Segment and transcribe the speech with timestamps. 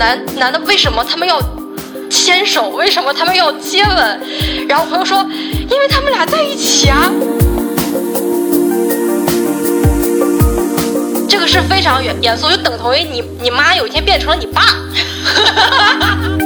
[0.00, 1.38] 男男的为什么他们要
[2.08, 2.70] 牵手？
[2.70, 4.20] 为什么他们要接吻？
[4.66, 5.18] 然后朋友说，
[5.68, 7.12] 因为他们俩在一起啊。
[11.28, 14.62] 这个是非常严严肃，就等同于你你妈有一天变成了你爸。
[14.62, 16.39] 哈哈哈哈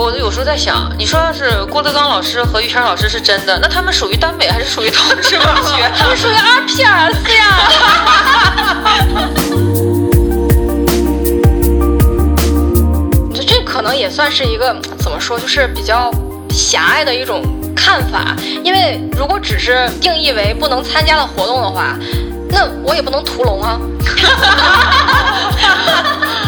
[0.00, 5.92] 我有时候在想，你说要是郭德纲老师和于谦老师是真的，那他们属于耽美还是属于同志 文学？
[5.94, 7.60] 他们属于 RPS 呀。
[13.34, 16.10] 这这可能也算是一个怎么说，就是比较
[16.48, 17.44] 狭隘的一种。
[17.76, 21.96] 看法，因为如果只是定义为不能参加的活动的话，
[22.50, 23.80] 那我也不能屠龙啊。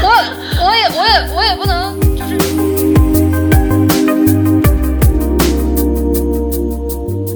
[0.02, 0.10] 我
[0.62, 1.98] 我也我也我也不能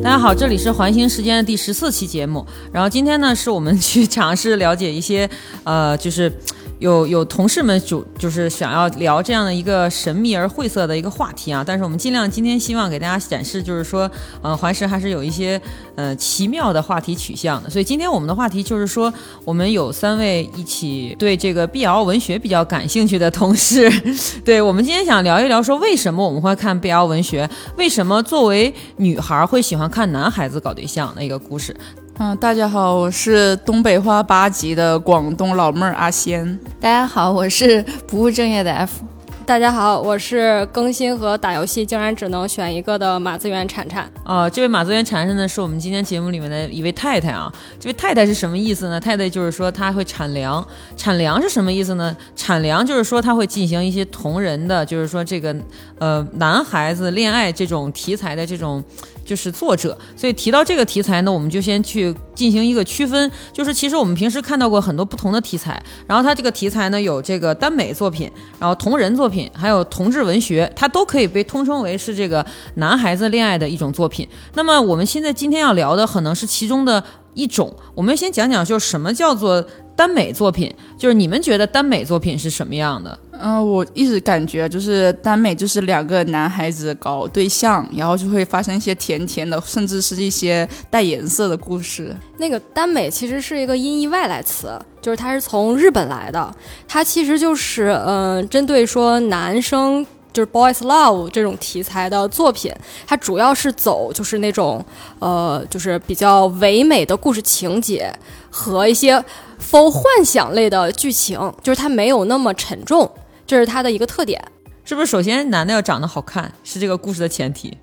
[0.07, 2.47] 大家好，这里是环形时间的第十四期节目。
[2.71, 5.29] 然后今天呢，是我们去 尝试了解一些
[5.65, 6.33] 呃，就是。
[6.79, 14.11] 有有同事们就就是想要聊这样的一个神秘而晦涩的一个话题啊，但是我们尽量今天希望给大家展示，就是说，
[14.43, 15.61] 呃，怀石还是有一些
[15.95, 17.71] 呃奇妙的话题取向的。
[17.71, 19.13] 所以今天我们的话题就是说，
[19.45, 23.91] 我们有三位一起对这个 BL 文学比较感兴趣的同事，
[24.45, 31.75] 对我们今天想聊一聊，说为什么我们会看 BL 文学，为什么作为女孩会喜欢看男孩子搞对象的一个故事。
[32.19, 36.59] 嗯，大家好，我是东北话八级的广东老妹儿阿仙。
[36.81, 39.05] 大家好，我是不务正业的 F。
[39.47, 44.11] 大家好，我是更新和打游戏竟然只能选一个的马资源铲铲。
[44.25, 47.51] 啊，这位马资源铲铲呢，是我们今天节目里面的一位太太啊。
[47.79, 48.99] 这位太太是什么意思呢？
[48.99, 50.67] 太太就是说她会产粮。
[50.97, 52.15] 产粮是什么意思呢？
[52.35, 55.55] 产粮就是说她会进行一些同人的，就是说这个
[56.01, 58.83] 呃男孩子恋爱这种题材的这种。
[59.25, 63.29] 就是作者，所以提到这个题材呢，我们就先去进行一个区分。
[63.53, 68.31] 就是其实我们平时看到过很多不同的题材，然后它这个题材呢有这个耽美作品，
[68.61, 74.29] 然后同人作品，还有同志文学，它都可以被通称为是这个男孩子恋爱的一种作品。
[74.55, 77.03] 那么我们现在今天要聊的可能是其中的
[77.35, 77.75] 一种。
[77.95, 79.65] 我们先讲讲，就什么叫做
[79.97, 80.73] 耽美作品？
[80.99, 83.19] 就是你们觉得耽美作品是什么样的？
[83.41, 92.15] 嗯，我一直感觉就是耽美就是两个男孩子搞对象，然后就会发生一些甜甜的，甚至是一些带颜色的故事。
[92.39, 96.55] 那个耽美其实是一个音译外来词，就是它是从日本来的，
[96.89, 102.73] 它其实就是嗯，针对说男生就是 boys love 这种题材的作品，
[103.07, 104.85] 它主要是走就是那种
[105.19, 108.13] 呃，就是比较唯美的故事情节
[108.51, 109.23] 和一些
[109.59, 113.11] for 幻想类的剧情，就是它没有那么沉重。
[113.47, 114.43] 这是它的一个特点，
[114.85, 115.07] 是不是？
[115.07, 117.79] 首先，男的要长得好看，是这个故事的前提，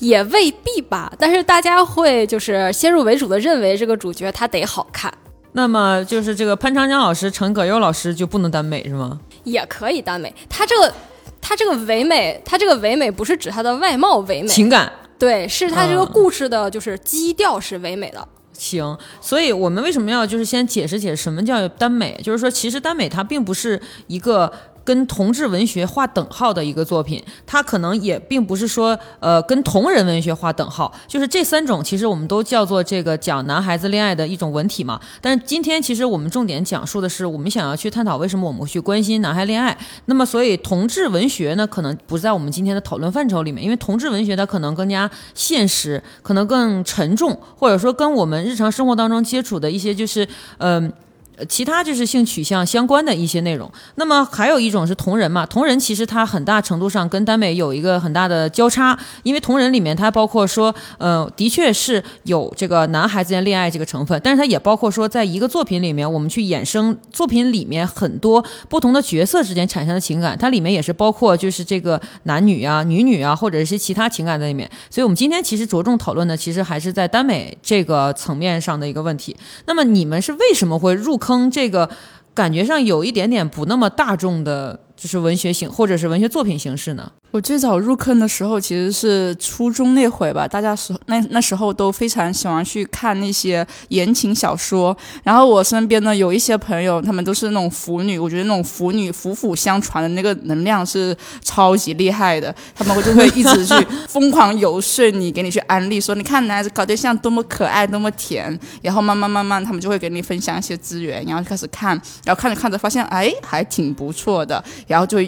[0.00, 1.12] 也未必吧。
[1.18, 5.12] 但是大家会就是先入为主的认为这个主角他得好看。
[5.52, 9.20] 那么就是这个潘长江老师、陈可优老师就不能耽美是吗？
[9.44, 10.34] 也可以耽美。
[10.48, 10.92] 他这个
[11.40, 18.28] 他这个唯美，他这个唯美不是指他的外貌唯美，情感对，是他这个故事的就是基调是唯美的。
[18.52, 22.20] 行，所以我们为什么要就是先解释解释什么叫耽美？
[22.22, 24.52] 就是说，其实耽美它并不是一个。
[24.86, 35.00] 跟同志文学划等号的一个作品，它可能也并不是说，呃，跟同人文学划等号，就是这三种，其实我们都叫做这个讲男孩子恋爱的一种文体嘛。
[35.20, 39.76] 但是今天其实我们重点讲述的是，我们想要去探讨为什么我们会去关心男孩恋爱。
[40.04, 50.92] 那么，所以同志文学呢，可能不在我们今天的讨论范畴里面，因为同志文学它可能更加现实，可能更沉重，或者说跟我们日常生活当中接触的一些就是，嗯。
[51.36, 53.70] 呃其他就是性取向相关的一些内容。
[53.96, 55.44] 那么还有一种是同人嘛？
[55.46, 74.70] 同人其实它很大程度上跟耽美有一个很大的交叉，因为同人里面它包括说，呃，的确是有这个男孩子间恋爱这个成分，但是它也包括说，在一个作品里面，我们去衍生作品里面很多不同的角色之间产生的情感，它里面也是包括就是这个男女啊、女女啊，或者一些其他情感在里面。
[74.88, 79.36] 所以我们今天其实着重讨论的，其实还是在耽美这个层面上的一个问题。
[79.66, 81.18] 那么你们是为什么会入？
[81.26, 81.90] 坑这个
[82.32, 87.12] 感觉上有一点点不那么大众的，就是文学形或者是文学作品形式呢？
[87.30, 94.96] 我最早入坑的时候其实是初中那会吧，大家时那那时候都非常喜欢去看那些言情小说。
[95.22, 102.52] 然后我身边呢有一些朋友，他们都是那种腐女，我觉得那种腐女腐腐相传的那个能量是超级厉害的。
[102.74, 103.74] 他们会就会一直去
[104.08, 108.58] 疯狂游说你，给你去安利，说你看男孩子搞对象多么可爱，多么甜。
[108.82, 111.90] 然后慢慢慢慢，他们就会给你分享一些资源，然后开始看，
[112.24, 115.18] 然后看着看着发现，哎，还挺不错的，然后就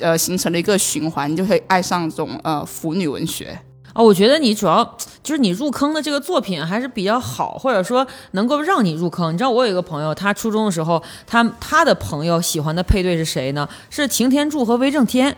[0.00, 1.42] 呃形成了一个循环，就。
[1.42, 3.58] 就会爱上这种呃腐女文学
[3.92, 9.34] 啊，我觉得你主要就是你入坑的这个作品还是比较好，或者说能够让你入坑。
[9.34, 13.68] 你知道我有一个朋友，他初中的时候，他他的朋友喜欢的配对是谁呢？
[13.90, 15.36] 是擎天柱和威震天。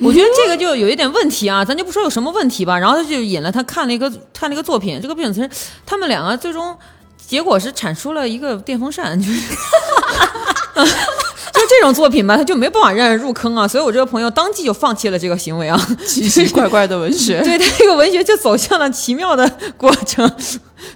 [0.00, 2.78] 我觉得这个就有一点问题啊，咱就不说有什么问题吧。
[2.78, 5.48] 然后他就引了他看了一个看了一个作品，这个作品是
[5.86, 6.76] 他们两个最终
[7.16, 9.56] 结果是产出了一个电风扇，就是。
[11.56, 15.76] 就这种作品吧，他就没办法让人入坑啊，所以我这个朋友当即就放弃了这个行为啊。
[16.06, 20.30] 奇奇怪怪的文学，对他这个文学就走向了奇妙的过程。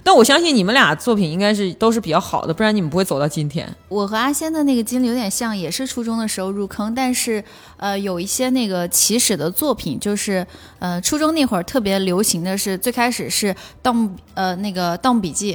[0.03, 3.67] 但我相信你们俩作品应该是都是比较好的，不然你们不会走到今天。
[3.89, 7.43] 我和阿仙的那个经历有点像，也是初中的时候入坑，但是
[7.77, 10.45] 呃，有一些那个起始的作品，就是
[10.79, 15.53] 呃，初中那会儿特别流行的是，最开始是《盗墓》呃那个《盗墓笔记》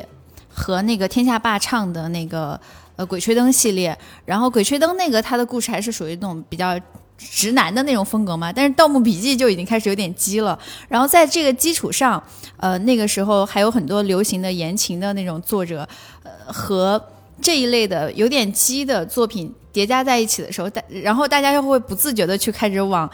[0.52, 2.60] 和那个天下霸唱的那个。
[2.96, 6.78] 呃，鬼吹灯系列，然后鬼吹灯那个他的故事还是属于那种比较
[7.18, 10.58] 直男的那种风格嘛，但是盗墓笔记就已经开始有点激了。
[10.88, 12.22] 然后在这个基础上，
[12.56, 15.86] 呃，那个时候还有很多流行的言情的那种作者，
[16.22, 17.02] 呃，和
[17.40, 23.10] 这一类的有点激的作品叠加在一起的时候，大然后大家就会不自觉的去开始往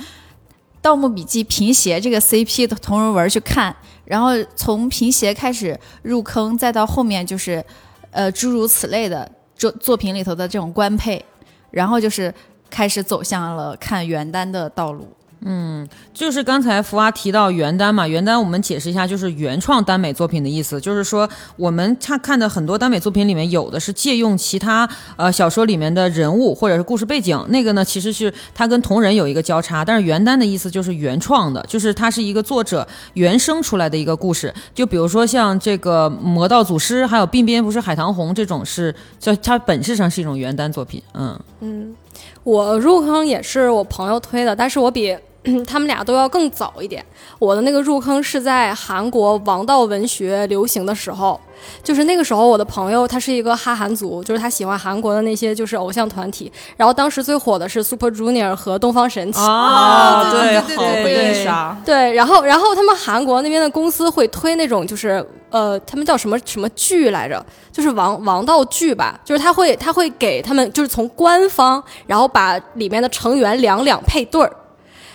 [0.81, 3.75] 盗墓笔记平邪这个 CP 的同人文去看，
[4.05, 7.64] 然后从平邪开始入坑，再到后面就是
[8.11, 9.31] 呃诸如此类的。
[9.62, 11.25] 作作品里头的这种官配，
[11.70, 12.35] 然后就是
[12.69, 15.06] 开始走向了看原单的道路。
[15.44, 41.97] 嗯，就是刚才福娃提到原单嘛，原单我们解释一下，就是原创耽美作品的意思，就是说我们他看的很多耽美作品里面有的是借用其他呃小说里面的人物或者是故事背景，那个呢其实是它跟同人有一个交叉，但是原单的意思就是原创的，就是它是一个作者原生出来的一个故事，就比如说像这个魔道祖师，还有鬓边不是海棠红这种是，就它本质上是一种原单作品，嗯嗯，
[42.44, 45.19] 我入坑也是我朋友推的，但是我比。
[45.67, 47.05] 他们俩都要更早一点。
[47.39, 51.41] 我的那个入坑是在韩国王道文学流行的时候，
[51.83, 56.50] 就是那个时候，我的朋友他是一个哈韩族，就是他喜欢韩国的那些就是偶像团体。
[56.77, 61.77] 然后当时最火的是 Super Junior 和东方神起啊，对，好回忆杀。
[61.85, 67.44] 对，然后然后他们韩国那边的公司会推那种就是呃，他们叫什么什么剧来着？
[67.73, 74.53] 就是王王道剧吧，就是他会他会给他们就是从官方，然后把里面的成员两两配对儿。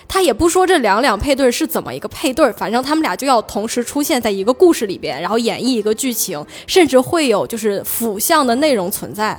[0.08, 9.38] 他也不说这两两配对是怎么一个配对，反正他们俩就要同时出现在一个故事里边，然后演绎一个剧情，甚至会有就是辅相的内容存在。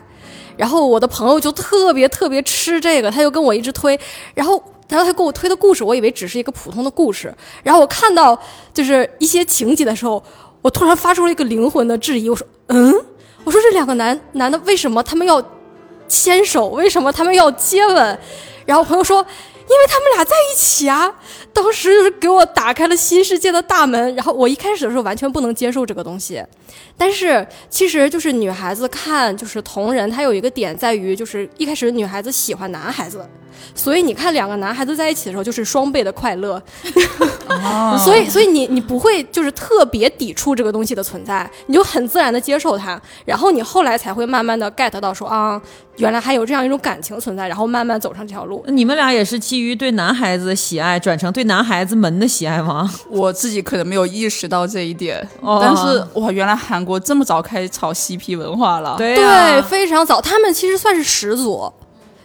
[0.55, 3.99] 然后我的朋友就特别特别吃这个，他就跟我一直推，
[4.35, 7.33] 然后然后他给我推的故事，我以为只是一个普通的故事，
[7.63, 8.39] 然后我看到
[8.71, 10.23] 就是一些情节的时候，
[10.61, 12.93] 我突然发出了一个灵魂的质疑，我说嗯，
[13.43, 15.43] 我说这两个男男的为什么他们要
[16.07, 18.19] 牵手，为什么他们要接吻？
[18.67, 19.25] 然后朋友说。
[19.69, 21.11] 因为他们俩在一起啊，
[21.53, 24.15] 当时就是给我打开了新世界的大门。
[24.15, 26.43] 然后我一开始的时候完全不能接受这个东西，
[26.97, 33.23] 但是其实就是女孩子看就是同人，她有一个点在于就是一开始女孩子喜欢男孩子，
[33.75, 36.61] 所以你看两个男孩子在一起的时候就是双倍的快乐。
[38.03, 45.61] 所以所以你你不会就是特别抵触这个东西的存在，你就很自然的接受它，然后你后来才会慢慢的 get 到说啊。
[45.97, 48.63] 原来还有这样一种感情存在，然后慢慢走上这条路。
[48.67, 52.89] 你们俩也是基于对男孩子的喜爱转成对男孩子们的喜爱吗？
[53.09, 58.95] 我自己可能没有意识到这一点，但是哇，原来韩国这么早开始炒 CP 文化了。
[58.97, 61.71] 对对，非常早，他们其实算是始祖。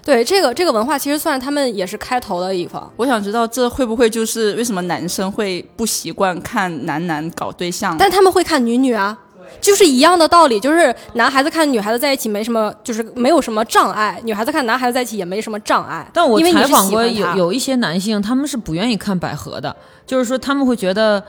[0.04, 2.92] 对这个这个文化，其实算他们也是开头的一方。
[2.96, 9.16] 我想知道这会不会就是为什么男生会不习惯看男男搞对象，但他们会看女女啊。
[9.60, 16.08] 就是一样的道理，就是男孩子看女孩子在一起没什么，就是没有什么障碍；女孩子看男孩子在一起也没什么障碍。
[16.12, 19.74] 但我采访过有有一些男性，他们是不愿意看百合的，
[20.06, 21.22] 就是说他们会觉得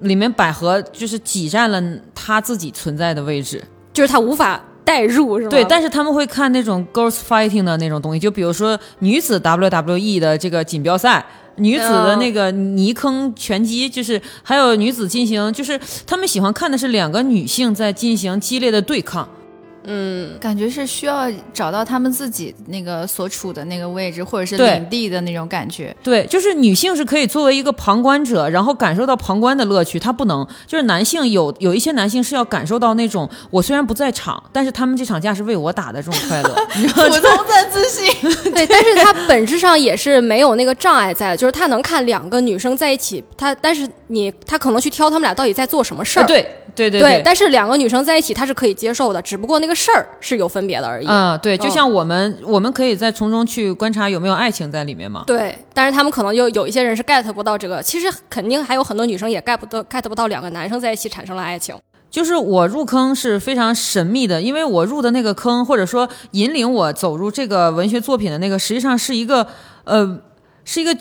[0.00, 1.82] 里面百合就是挤占了
[2.14, 5.50] 他自己存在的位置，就是他无法代入，是吗？
[5.50, 11.24] 对，但是他们会看那种 girls fighting 的那种东西，就比如说女子 WWE 的这个锦标赛。
[11.56, 19.28] 女子的那个泥坑拳击，就是还有女子进行，就是他们喜欢看的是两个女性在进行激烈的对抗。
[19.86, 25.94] 嗯，感觉是需要找到他们自己那个所处的那个位置，或者是领地的那种感觉。
[26.02, 29.98] 对，就是女性是可以作为一个旁观者，然后感受到旁观的乐趣。
[29.98, 36.54] 她不能，就是男性有有一些男性是要感受到那种我虽然不在场，但是他们这场架是为我打的这种快乐。
[36.74, 38.12] 普通的自信。
[38.52, 46.26] 对，但是他本质上也是没有那个障碍在，就是他能看两个女生在一起，他但是你他可能去挑他们俩到底在做什么事儿。
[46.26, 46.42] 对
[46.74, 47.22] 对对对。
[47.24, 49.75] 但是两个女生在一起他是可以接受的，只不过那个。
[49.76, 51.06] 事儿是有分别的而已。
[51.06, 55.22] 啊、对，就嗯像我们，我们可以在从中去观察有没有爱情在里面嘛。
[55.26, 61.76] 对，但是他们可能又有一些人是 get 不到这个，其实肯定还有很多女生也 get 不到 get 不到两个男生在一起产生了爱情。
[62.08, 69.46] 就是我入坑是非常神秘的，因为我入的那个坑，或者说引领我走入这个文学作品的那个，实际上是一个
[69.84, 70.18] 呃，
[70.64, 70.96] 是一个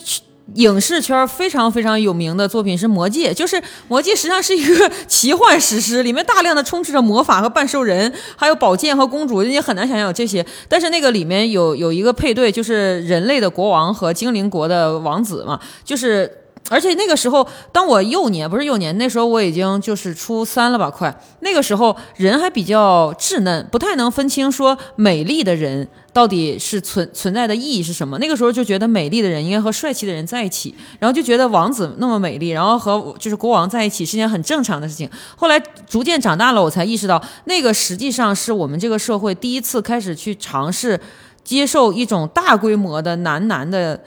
[0.54, 3.32] 影视圈非常非常有名的作品，是《魔戒》。
[3.34, 3.56] 就是
[3.88, 10.46] 《魔戒》实际上是一个奇幻史诗，里面大量的充斥着魔法和半兽人，还有宝剑和公主，也很难想象有这些。
[10.70, 16.32] 但是那个里面有有一个配对，就是人类的国王和精灵国的王子嘛，就是。
[16.68, 21.16] 而且那个时候，当我幼年不是幼年，那时候我已经就是初三了吧，快。
[21.42, 28.18] 那个时候人还比较稚嫩，不太能分清说美丽的人到底是存存在的意义是什么。
[28.20, 35.10] 那个时候就觉得美丽的人应该和帅气的人在一起，然后就觉得王子那么美丽，然后和就是国王在一起是件很正常的事情。
[35.36, 40.98] 后来逐渐长大了，我才意识到，那个实际上是我们这个社会第一次开始去尝试
[41.44, 44.02] 接受一种大规模的男男的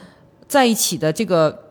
[0.47, 1.68] 在一起的这个。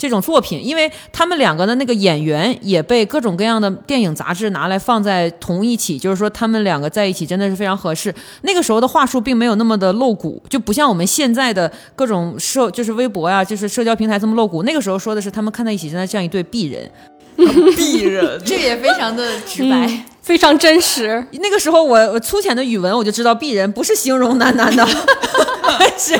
[0.00, 8.12] 这种作品，因为他们两个的那个演员也被各种各样的电影杂志拿来放在同一起，就是说他们两个在一起真的是非常合适。
[8.40, 14.62] 那个时候的话术并没有那么的露骨，就不像我们现在的各种社，就是微博呀、就是社交平台这么露骨。
[14.62, 16.90] 那个时候说的是他们看在一起，真的像一对璧人，
[17.76, 18.40] 璧人。
[18.42, 19.86] 这也非常的直白。
[20.30, 21.26] 非常真实。
[21.42, 24.86] 那个时候我我粗浅的语文我就知道鄙人不是形容男男的，
[25.98, 26.16] 是，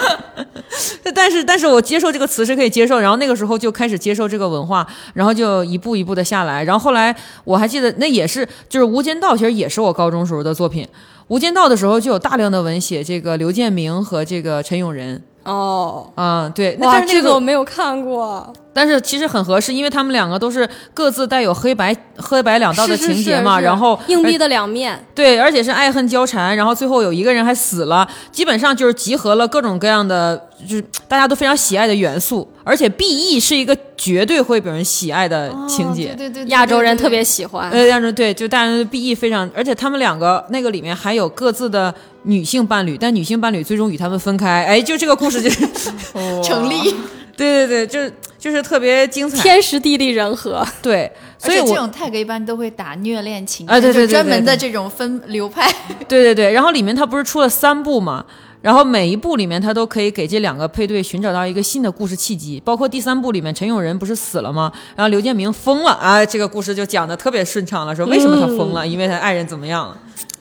[1.15, 7.15] 但是但是我接受这个词是可以接受，然后那个时候就开始接受这个文化，然后就一步一步的下来，然后后来
[7.45, 10.85] 我还记得那也是就是《无间道》，其实也是我高中时候的作品，
[11.29, 15.23] 《无间道》的时候就有大量的文写这个刘建明和这个陈永仁。
[15.45, 18.53] 哦，啊、对，那，但是那这个我没有看过。
[18.73, 36.11] 但是其实很合适，因为他们两个都是各自带有黑白黑白两道的情节嘛，是是然后硬币的两面，对，而且是爱恨交缠，然后最后有一个人还死了，基本上就是集合了各种各样的，就是大家都非常喜爱的元素，而且 B E 是一个绝对会被人喜爱的情节。
[36.13, 37.21] 哦对对对，亚洲人特别。
[37.25, 37.71] 喜欢。
[37.71, 45.67] 呃，亚洲对，就大家对 B E 非常，而且他们两个那个里面还有各自的女性伴侣，但女性伴侣最终与他们分开，哎，就这个故事就是
[46.43, 46.95] 成立，
[47.37, 55.71] 对对对，就是就是特别精彩，天时地利人和， 对，所以我这种 tag 一般都会打虐恋情啊对对对就专门的这种分流派。
[56.09, 58.25] 对对对，然后里面它不是出了三部嘛，
[58.63, 64.71] 然后每一部里面他都可以给这两个配对寻找到一个新的故事契机，包括第三部里面陈永仁不是死了吗？
[64.95, 68.87] 然后刘建明疯了啊，这个故事就讲的特别顺畅了，说为什么他疯了？
[68.87, 69.97] 因为他爱人怎么样了？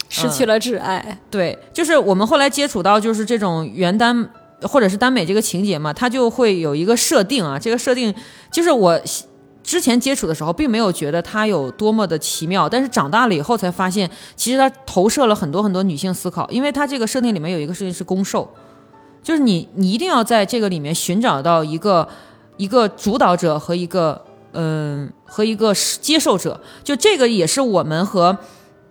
[0.10, 1.18] 失去了挚爱。
[1.30, 4.28] 对，就是我们后来接触到就是这种原耽
[4.64, 8.14] 或者是耽美这个情节嘛，它就会有一个设定啊，这个设定
[8.52, 9.00] 就是我
[9.64, 18.50] 之前接触的时候并没有觉得它有多么的奇妙，但是长大了以后才发现，其实它投射了很多很多女性思考，因为它这个设定里面有一个事情是攻受，
[19.22, 22.08] 就是你你一定要在这个里面寻找到一个
[22.58, 28.36] 一个主导者和一个嗯、和一个接受者，就这个也是我们和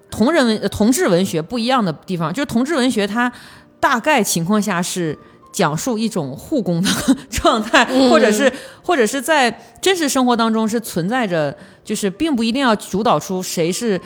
[0.09, 3.33] 同人文同志文学不一样的地方，就是同志文学它
[3.81, 5.19] 大概情况下是
[5.53, 6.91] 讲述一种护工的
[7.31, 8.53] 状态，或者是
[8.83, 9.51] 或者是在
[9.81, 14.01] 真实生活当中是存在着，就是并不一定要主导出谁是。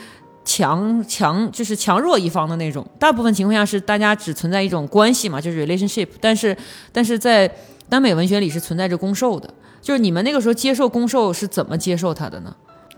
[0.44, 6.08] 强强就是强弱一方的那种，大部分情况下是大家只存在一种关系嘛，就是 relationship。
[6.20, 6.56] 但是，
[6.90, 7.48] 但是在
[7.88, 9.48] 耽美文学里是存在着攻受的，
[9.80, 12.52] 就是你们那个时候接受攻受是怎么接受它的呢？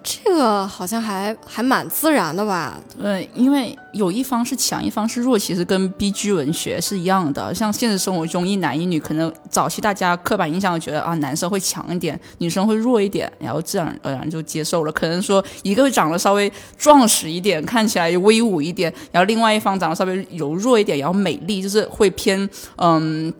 [0.06, 2.78] 这个好像还还蛮自然的吧？
[3.00, 7.54] 对，因为有一方是强，一方是弱，其实跟 B G 文学是一样的。
[7.54, 14.92] 像现实生活中一男一女，可能早期大家刻板印象觉得啊，男生会强一点，女生会弱一点，然后自然而然就接受了。
[14.92, 22.46] 可能说一个长得稍微壮实一点，看起来威武一点，然后另外一方长得稍微柔弱一点，然后美丽，就是会偏
[22.76, 23.32] 嗯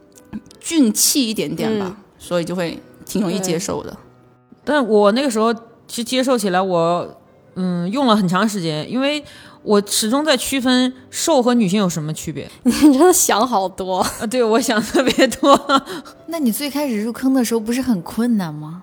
[0.58, 3.94] 俊气一点点吧，嗯所以就会挺容易接受的。
[4.64, 5.54] 但我那个时候
[5.86, 7.20] 其实接受起来我，
[7.56, 9.22] 嗯用了很长时间，因为
[9.62, 13.98] 我始终在区分瘦和女性有什么区别你真的想好多。
[14.20, 14.26] 啊。
[14.30, 15.58] 对，我想特别多。
[16.28, 18.82] 那你最开始入坑的时候不是很困难吗？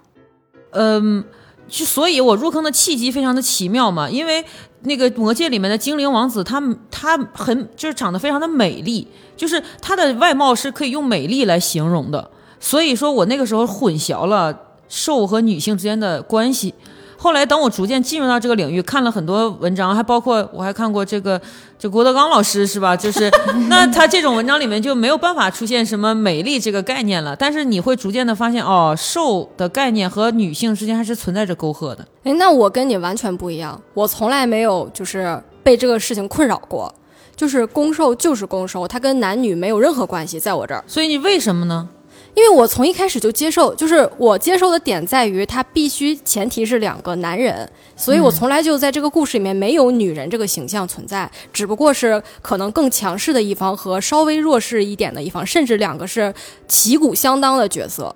[0.71, 1.23] 嗯，
[1.67, 4.43] 就所以，我入坑的契机非常的奇妙嘛，因为
[4.83, 12.31] 那个魔戒里面的精灵王子他，他很就是长得非常的美丽，就是他的外貌是可以用美丽来形容的。
[12.59, 16.73] 所以说我那个时候混淆了瘦和女性之间的关系。
[17.21, 21.39] 后来，等我逐渐进入到这个领域，看了很多文章，还包括我还看过这个，
[21.77, 22.97] 就郭德纲老师是吧？
[22.97, 23.29] 就是
[23.69, 32.03] 那他这种文章里面就没有办法出现什么美丽这个概念了，但是你会逐渐的发现，哦，瘦的概念和女性之间还是存在着沟壑的。
[32.23, 36.91] 哎，那我跟你完全不一样，我从来没有就是被这个事情困扰过。
[37.33, 40.83] 就是攻受就是攻受，它跟男女没有任何关系，在我这儿。
[40.85, 41.89] 所以你为什么呢？
[42.33, 56.33] 因为我从一开始就接受，就是我接受的点在于，他必须前提是两个男人，所以我从来就在这个故事里面没有女人这个形象存在，只不过是可能更强势的一方和稍微弱势一点的一方，甚至两个是
[56.67, 58.15] 旗鼓相当的角色，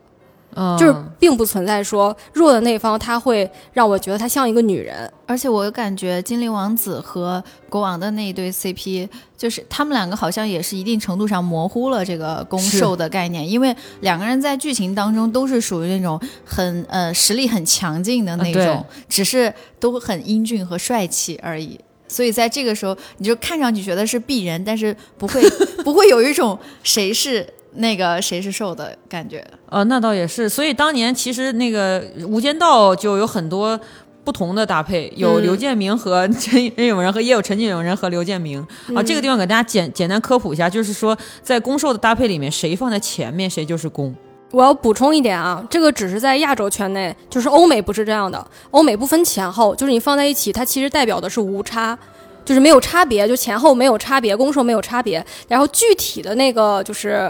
[0.56, 5.12] 嗯，就是并不存在说弱的那方他会让我觉得他像一个女人。
[5.28, 21.80] 而且我感觉精灵王子和国王的那一对 CP，就是他们两个好像也是一定程度上模糊了这个攻受的概念，因为两个人在剧情当中都是属于那种很呃实力很强劲的那啊种，只是都很英俊和帅气而已。
[22.08, 25.42] 所以在这个时候，你就看上去觉得是鄙人，但是不会
[25.84, 29.46] 不会有一种谁是那个谁是瘦的感觉。
[29.70, 30.48] 呃，那倒也是。
[30.48, 33.79] 所以当年其实那个《无间道》就有很多
[34.24, 38.60] 不同的搭配，有嗯刘建明和 陈任永仁，和也有陈俊永仁和刘建明、
[38.96, 39.03] 啊。
[39.03, 44.15] 这个地方给大家简简单科普一下，就是说在攻受的搭配里面，谁放在前面谁就是攻。
[44.51, 48.46] 我要补充一点啊，这个只是在亚洲圈内，就是欧美不是这样的。
[48.72, 51.98] 欧美不分前后，就是你放在一起，它其实代表的是无差，
[52.46, 55.25] 就是没有差别，就前后没有差别，攻受没有差别。
[55.50, 57.29] 然后具体的那个就是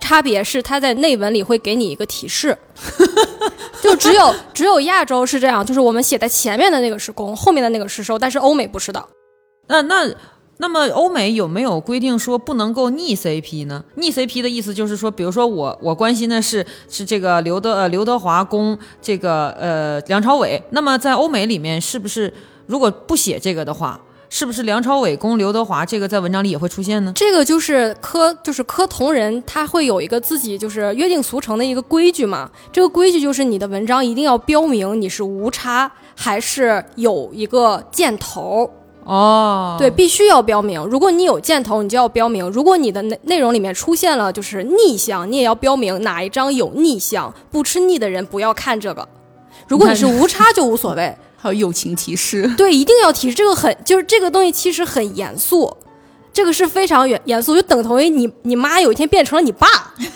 [0.00, 2.56] 差别是它在内文里会给你一个提示，
[3.82, 9.04] 就只有只有亚洲是这样，就是我们写在前面的那个是攻，后面的那个是受，但是欧美不是的。
[9.66, 10.10] 那那
[10.58, 13.84] 那么欧美有没有规定说不能够逆 CP 呢？
[13.96, 22.32] 逆 CP 的意思就是说，比如说我我关心的是是这个刘德呃刘德华攻这个呃梁朝伟，那么在欧美里面是不是
[22.66, 27.12] 如果不写这个的话，是不是梁朝伟攻刘德华这个在文章里也会出现呢？
[27.14, 32.50] 这个就是科，就是科同人，他会有一个自己就是约定俗成的一个规矩嘛。
[32.70, 38.70] 这个规矩就是你的文章一定要标明你是无差还是有一个箭头。
[39.04, 40.84] 哦，对，必须要标明。
[40.84, 47.32] 如果你有箭头，你就要标明；如果你的内内容里面出现了就是逆向，你也要标明哪一张有逆向。
[47.50, 49.08] 不吃腻的人不要看这个。
[49.66, 51.16] 如果你是无差就无所谓。
[51.40, 55.72] 还有友情提示，对，一定要提示这个很，就是这个东西其实很严肃，
[56.32, 60.08] 这个是非常严严肃，就等同于你你妈有一天变成了你爸， 你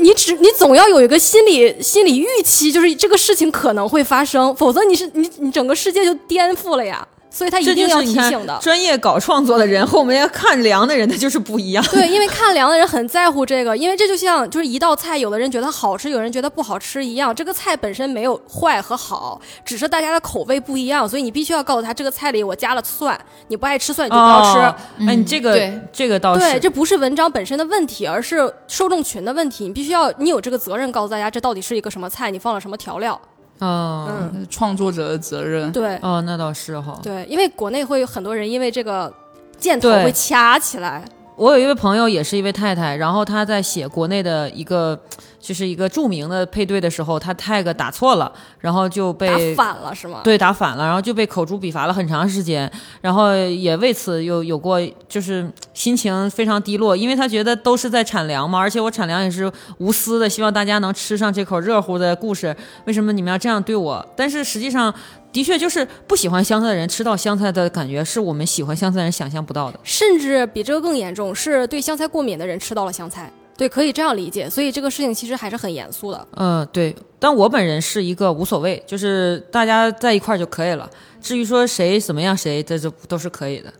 [0.00, 7.04] 你只你总要有一个心理心理预期，就是这个事情可能会发生，否则你是你你整个世界就颠覆了呀。
[7.32, 8.58] 所以他一定要提醒的。
[8.60, 11.82] 专业搞创作的人和 我们要看凉的人，他就是不一样。
[11.90, 17.34] 对，因为看凉的人很在乎这个，因为这就像就是一道菜，有的人觉得好吃，有人觉得不好吃一样。
[17.34, 23.18] 这个菜本身没有坏和好，只是大家的口味不一样，所以你必须要告诉他，这个菜里我加了蒜，
[23.48, 24.58] 你不爱吃蒜你就不要吃。
[24.58, 24.74] 哦
[25.08, 29.64] 哎，你这个对这个倒是对，这不是文章本身的问题，而是受众群的问题。
[29.64, 33.18] 你必须要，你有这个责任告诉大家，这到底是一个什么菜，你放了什么调料。
[33.62, 35.70] 哦嗯，创作者的责任。
[35.72, 36.98] 对哦，那倒是哈。
[37.02, 39.12] 对，因为国内会有很多人因为这个
[39.58, 41.04] 箭头会掐起来。
[41.36, 44.98] 我有一位朋友，也是一位太太，然后她在写国内的一个，
[45.40, 50.20] 就是一个著名的配对的时候，她 tag 打错了，然后就被打被反了是吗？
[50.22, 64.06] 对打反了，然后就被口诛笔伐了很长时间，然后也为此有有过就是心情非常低落，因为她觉得都是在产粮嘛，而且我产粮也是无私的，希望大家能吃上这口热乎的故事，为什么你们要这样对我？
[64.14, 64.94] 但是实际上。
[65.32, 69.80] 的确，就是不喜欢香菜的人吃到香菜的感觉，是我们喜欢香菜的人想象不到的。
[69.82, 73.32] 甚至比这个更严重，是对香菜过敏的人吃到了香菜。
[73.56, 74.48] 对，可以这样理解。
[74.48, 76.26] 所以这个事情其实还是很严肃的。
[76.36, 80.88] 嗯，对，但我本人是一个无所谓，就是大家在一块儿就可以了。
[81.20, 83.72] 至于说谁怎么样，谁这就都是可以的。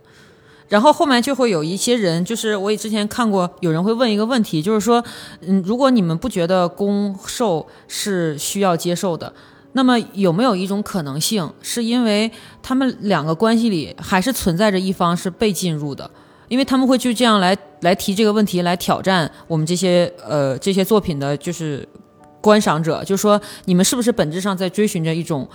[0.69, 5.03] 然后后面就会有一些人，就是我也之前看过，有人会问一个问题，就是说，
[5.41, 9.31] 嗯，如果你们不觉得攻受是需要接受的，
[9.73, 12.31] 那么有没有一种可能性，是因为
[12.61, 16.09] 他们两个关系里还是存在着一方是被进入的？
[16.47, 21.87] 因为他们会就这样来来提这个问题，来挑战我们这些呃这些作品的，就是
[22.39, 25.47] 观赏者，就说你们是不是本质上在追寻着一种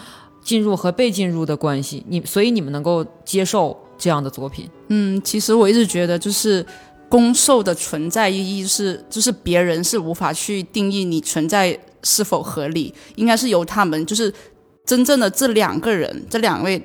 [0.43, 2.05] 进入和被进入的关系？
[2.09, 4.69] 你所以你们能够接受这样的作品？
[4.89, 6.65] 嗯，其实我一直觉得，就是
[7.09, 14.33] 攻受的存在意义是，就是别人是无法去定义你存在是否合理，应该是由他们，就是
[14.85, 16.81] 真正的这两个人，这两位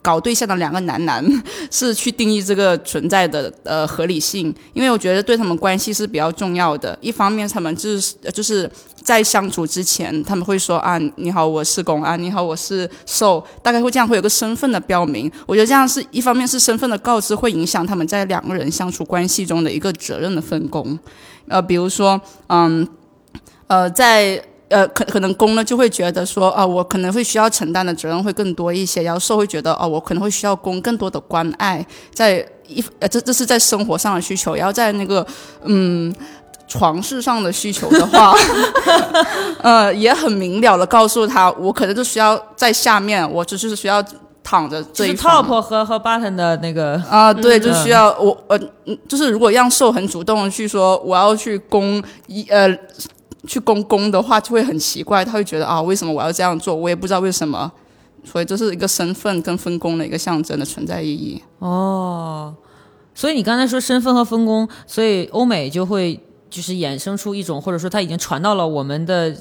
[0.00, 1.24] 搞对象的两个男男
[1.70, 6.96] 是去定义这个存在的呃合理性，因为我觉得对他们关系是比较重要的。
[7.00, 8.70] 一方面，他们就是就是
[9.02, 15.30] 在相处之前，他们会说啊，你好，我是公啊，你好，我是受，大概会这样会有个身份的标明。
[15.46, 20.96] 我觉得这样是一方面是身份的告知，会影响他们在两个人相处关系中的一个责任的分工。
[21.48, 22.86] 呃，比如说，嗯，
[23.66, 35.26] 呃，在呃，可可能公呢就会觉得说，啊，我可能会需要承担的责任会更多一些，然后受会觉得，哦，我可能会需要公更多的关爱，在一呃，这这是在生活上的需求，然后在那个
[35.64, 36.14] 嗯
[36.66, 38.34] 床事上的需求的话，
[39.62, 44.04] 呃，也很明了的告诉他，我可能就需要在下面，我只是需要
[44.44, 52.68] 躺着就是这一方 top 和和 button 的那个，啊、对，就嗯需要我呃，嗯就是如果让受很主动去说我要去攻一呃
[53.46, 56.74] 去公公的话，就会很奇怪，他会觉得啊，为什么我要这样做？
[56.74, 57.70] 我也不知道为什么，
[58.24, 61.42] 所以这是一个身份跟分工的一个象征的存在意义。
[61.60, 62.54] 哦，
[63.14, 66.20] 所以你刚才说身份和分工，所以欧美就会
[66.50, 69.34] 就是衍生出一种，或者说它已经传到了我们的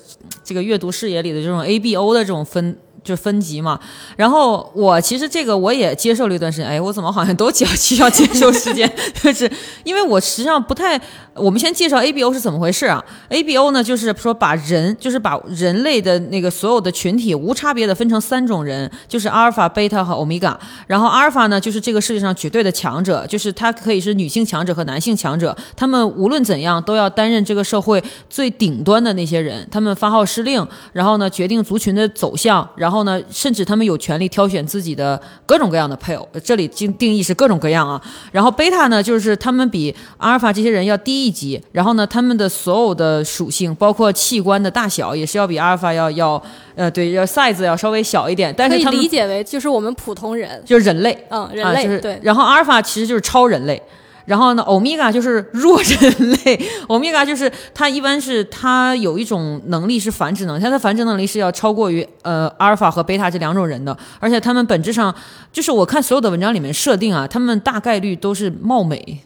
[0.43, 2.77] 这个阅读视野里的这种 A B O 的这种分。
[3.07, 3.79] 就分级嘛，
[4.17, 8.91] 然后我其实这个我也接受了一段时间，哎，我怎么好像都需要需要接受时间，
[9.23, 9.49] 就是
[9.85, 10.99] 因为我实际上不太，
[11.33, 20.59] 我们先介绍 A B O 是怎么回事啊？A B O 呢，就是说把人，就是把人类的那个所有的群体无差别的分成三种人，就是阿尔法、贝塔和欧米伽。
[20.87, 38.01] 然后阿尔法呢，就是这个世界上绝对的强者，就是他可以是女性强者和男性强者，他们无论怎样都要担任这个社会最顶端的那些人，他们发号施令，然后呢决定族群的走向，然后呢甚至他们有权利挑选自己的各种各样的配偶，这里定定义是各种各样啊。
[38.31, 46.41] 然后贝塔呢，就是他们比阿尔法这些人要低一级，然后呢他们的所有的属性，包括器官的大小，也是要比阿尔法要要
[46.75, 51.25] 呃对要 size 要稍微小一点，但可以是他们理解为就是我们普通人，就是人类。
[51.29, 52.19] 嗯，人啊，就是类对。
[52.21, 53.81] 然后阿尔法其实就是超人类，
[54.27, 56.69] 然后呢，欧米伽就是弱人类。
[56.87, 65.15] 欧米伽就是它一般是它有一种能力是繁殖能力，它的繁殖能力是要超过于呃阿尔法和贝塔这两种人的，而且他们本质上
[65.53, 69.21] 就是我看所有的文章里面设定啊，他们大概率都是貌美。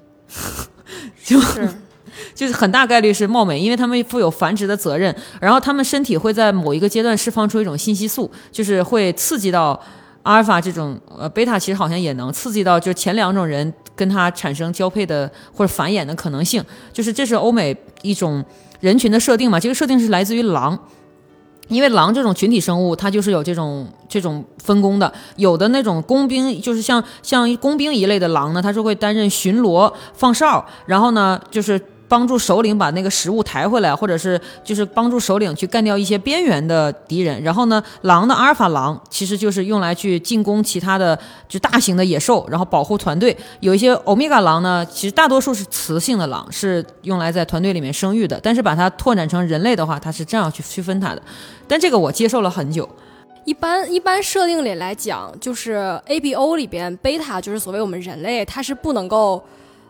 [1.25, 1.67] 就是
[2.35, 9.79] 就是很大概率是貌美，因为他们负有繁殖的责任，然后他们身体会在某一个阶段释放出一种信息素，就是会刺激到
[10.23, 18.43] 阿尔法这种，呃，贝塔其实好像也能刺激到，就前两种人跟它产生交配的或者繁衍的可能性，就是这是欧美一种
[18.79, 20.77] 人群的设定嘛，这个设定是来自于狼。
[21.67, 25.11] 因为狼这种群体生物，它就是有这种这种分工的。
[25.37, 31.79] 有的那种工兵，就是像像工兵一类的狼呢，它是会担任巡逻、放哨，然后呢就是
[32.11, 37.41] 帮助首领把那个食物抬回来，或者是就是帮助首领去干掉一些边缘的敌人。
[37.41, 43.35] 然后呢，狼的阿尔法狼其实就是用来去进攻其他的就大型的野兽，然后保护团队。
[43.61, 48.37] 有一些欧米伽狼呢，其实大多数是雌性的狼，是用来在团队里面生育的。
[48.43, 51.21] 但是把它拓展成人类的话，它是这样去区分它的。
[51.65, 52.89] 但这个我接受了很久。
[53.45, 59.41] 一般一般设定里来讲，就是 A B O 里边贝塔就是所谓我们人类，它是不能够，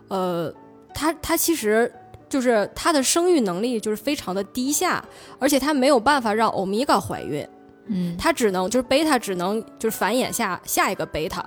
[0.08, 0.54] 呃，
[0.94, 1.92] 它它其实
[2.32, 5.04] 就是它的生育能力就是非常的低下，
[5.38, 7.46] 而且它没有办法让欧米伽怀孕，
[7.88, 11.46] 嗯，它只能就是贝塔只能就是繁衍下下一个贝塔。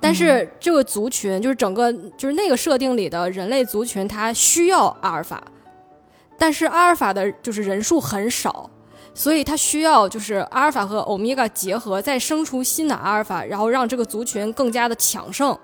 [0.00, 5.42] 但是这个族群就是整个就是那个设定里的人类族群，它需要阿尔法，
[6.38, 8.70] 但是阿尔法的就是人数很少，
[9.12, 15.54] 所以它需要就是阿尔法和欧米伽结合，再生出新的阿尔法，然后让这个族群更加的强盛。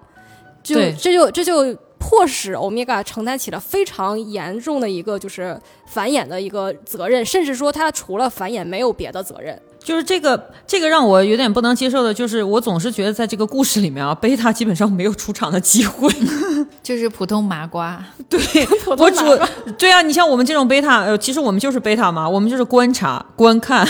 [0.64, 9.58] 就这就这就迫使欧米伽承担起了非常严重的一个就是繁衍的一个责任，甚至说它除了繁衍没有别的责任。
[9.82, 16.10] 就是这个，这个让我有点不能接受的，就是我总是觉得在这个故事里面啊，贝塔基本上没有出场的机会。
[16.82, 18.38] 就是普通麻瓜， 对
[18.98, 19.24] 我主
[19.78, 23.88] 对啊，你像我们这种贝塔，呃，其实我们就是贝塔嘛，我们就是观察、观看。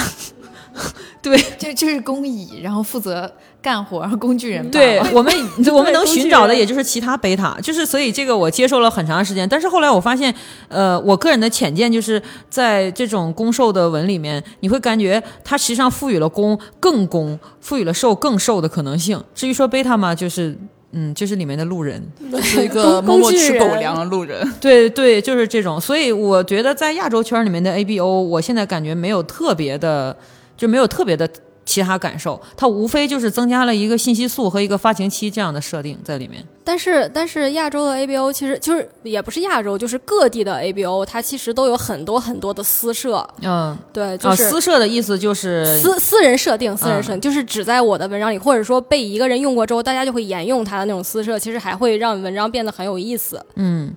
[1.23, 3.33] 对这就是工蚁，然后负责
[3.65, 4.71] 干活， 工具人。
[4.71, 5.33] 对，我们
[5.73, 10.33] 我们能寻找的也就是其他贝塔，就是所以这个我接受了很长时间，但是后来我发现，
[10.69, 19.19] 呃，我个人的浅见就是在这种攻受的文里面，你会感觉它实际上赋予了攻更攻，赋予了受更受的可能性。
[19.35, 20.55] 至于说贝塔嘛，就是。
[20.97, 22.01] 嗯，就是里面的路人，
[22.41, 24.49] 是一个默默吃狗粮的路人。
[24.63, 25.81] 对对，就是这种。
[25.81, 30.17] 所以我觉得在亚洲圈里面的 ABO，我现在感觉没有特别的，
[30.57, 31.29] 就没有特别的
[31.65, 32.41] 其他感受。
[32.57, 36.45] 它无非就是增加了一个信息素和一个发情期这样的设定在里面。
[36.67, 43.27] 但是，但是亚洲的 ABO 其实就是也不是亚洲，就是各地的 ABO，它其实都有很多很多的私设。
[43.43, 53.45] 嗯，对，就啊，是私设的意思就是私私人设定，私人嗯设定、就是只在我的文章里，或者说被一个人用过之后，大家就会沿用它的那种私设，其实还会让文章变得很有意思。
[53.57, 53.95] 嗯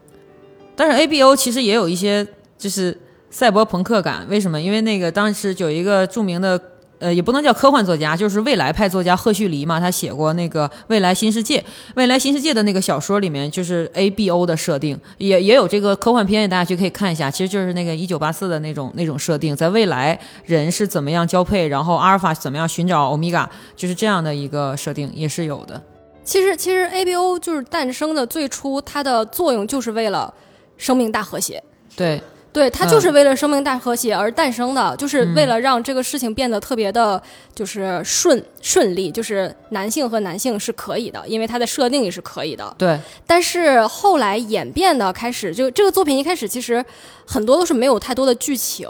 [0.75, 2.27] 但是 ABO 其实也有一些
[2.57, 2.97] 就是
[3.29, 4.59] 赛博朋克感，为什么？
[4.59, 6.59] 因为那个当时有一个著名的。
[6.99, 11.59] 呃，也不能叫科幻作家，就是未来派作家赫胥黎嘛，他写过那个《未来新世界》，
[11.95, 25.81] 《未来新世界》的那个小说里面就是 ABO 的设定，也也有这个科幻片，大家去可以看一下，其实就是那个一九八四的那种那种设定，在未来人是怎么样交配，然后阿尔法怎么样寻找欧米伽，就是这样的一个设定也是有的。
[26.23, 30.33] 其实其实 ABO 就是诞生的最初，它的作用就是为了
[30.75, 31.63] 生命大和谐。
[31.95, 32.21] 对，
[32.57, 37.21] 对，它就是为了生命大和谐而诞生的，就是为了让这个事情变得特别的，
[37.53, 42.73] 就是顺顺利，就是男性和男性是可以的，因为它的设定也是可以的。
[42.75, 46.83] 对，但是后来演变的开始，就这个作品一开始其实
[47.27, 48.89] 很多都是没有太多的剧情，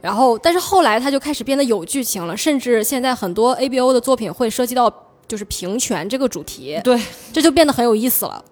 [0.00, 4.92] 然后但是后来它就开始变得有剧情了，甚至现在很多 ABO 的作品会涉及到
[5.28, 7.00] 就是平权这个主题，对，
[7.32, 8.44] 这就变得很有意思了。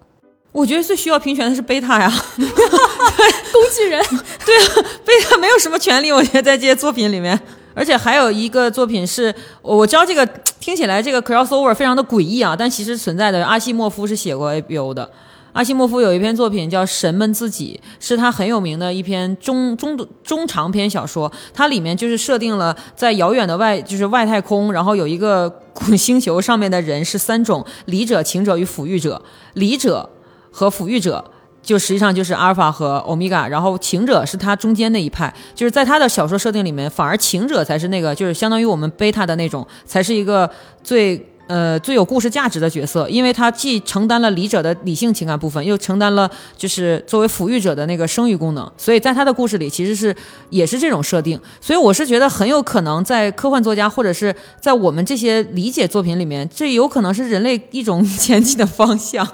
[0.55, 4.01] 我觉得最需要平权的是贝塔呀， 工具人，
[4.45, 4.57] 对
[5.03, 7.37] 贝塔没有什么权利，我觉得在这些作品里面。
[7.73, 10.25] 而且还有一个作品是，我知道这个
[10.61, 13.45] 听起来这个 crossover 非常的诡异啊，但其实存在的。
[13.45, 15.11] 阿西莫夫是写过 ABO 的，
[15.51, 21.29] 阿西莫夫有一篇作品叫《神们自己》，是他很有名的一篇中中中长篇小说。
[21.53, 25.53] 它里面就是设定了在遥远的外就是外太空，然后有一个
[25.97, 29.21] 星球上面的人是三种：理者、情者与抚育者。
[29.55, 30.09] 理者
[30.55, 31.23] 和抚育者。
[31.61, 40.47] 就实际上就是阿尔法和欧米伽，然后情者是他中间那一派，就是在他的小说设定里面，反而情者才是那个，就是相当于我们贝塔的那种，才是一个
[40.83, 50.15] 最呃最有故事价值的角色，因为他既承担了理者的理性情感部分，又承担了就是作为抚育者的那个生育功能，所以在他的故事里其实是
[50.51, 59.27] 也是这种设定，所以我是觉得很有可能在科幻作家或者是在我们这些理解作品里面，这有可能是人类一种 前进的方向。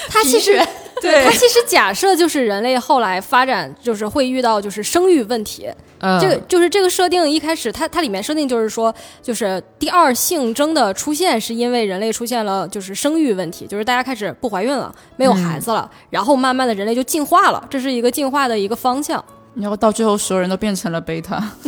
[0.08, 0.60] 它其实
[1.00, 5.66] 对他其实假设就是人类后来发展就是会遇到就是生育问题，
[6.00, 19.24] 嗯，这个就是这个设定一开始它它里面设定就是说就是第二性征的出现是因为人类出现了就是生育问题，就是大家开始不怀孕了，没有孩子了，然后慢慢的人类就进化了，这是一个进化的一个方向。
[19.54, 21.42] 然后到最后所有人都变成了贝塔，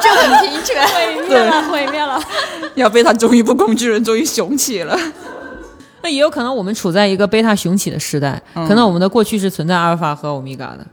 [0.00, 0.86] 这很平权。
[0.86, 2.22] 毁灭了，毁灭了。
[2.74, 4.96] 然后贝塔终于不工具人，终于雄起了。
[6.02, 10.86] 那也有可能我们处在一个贝塔雄起的时代，可能我们的过去是存在阿尔法和欧米伽的。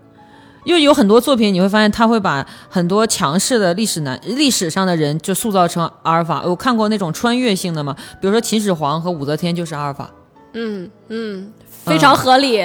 [0.64, 6.44] 因为有很多作品，你会发现他会把很多强势的历史男历史上的人就塑造成阿尔法。
[6.46, 10.12] 我看过那种穿越性的嘛，比如说秦始皇和武则天就是阿尔法。
[10.52, 11.54] 嗯嗯，
[11.86, 12.62] 非常合理。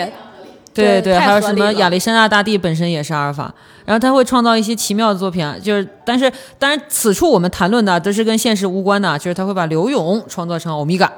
[0.74, 11.12] 对对还有什么亚历山大大帝本身也是阿尔法，然后他会创造一些奇妙的作品啊，就是但是当然此处我们谈论的都是跟现实无关的，就是他会把刘勇创作成欧米伽。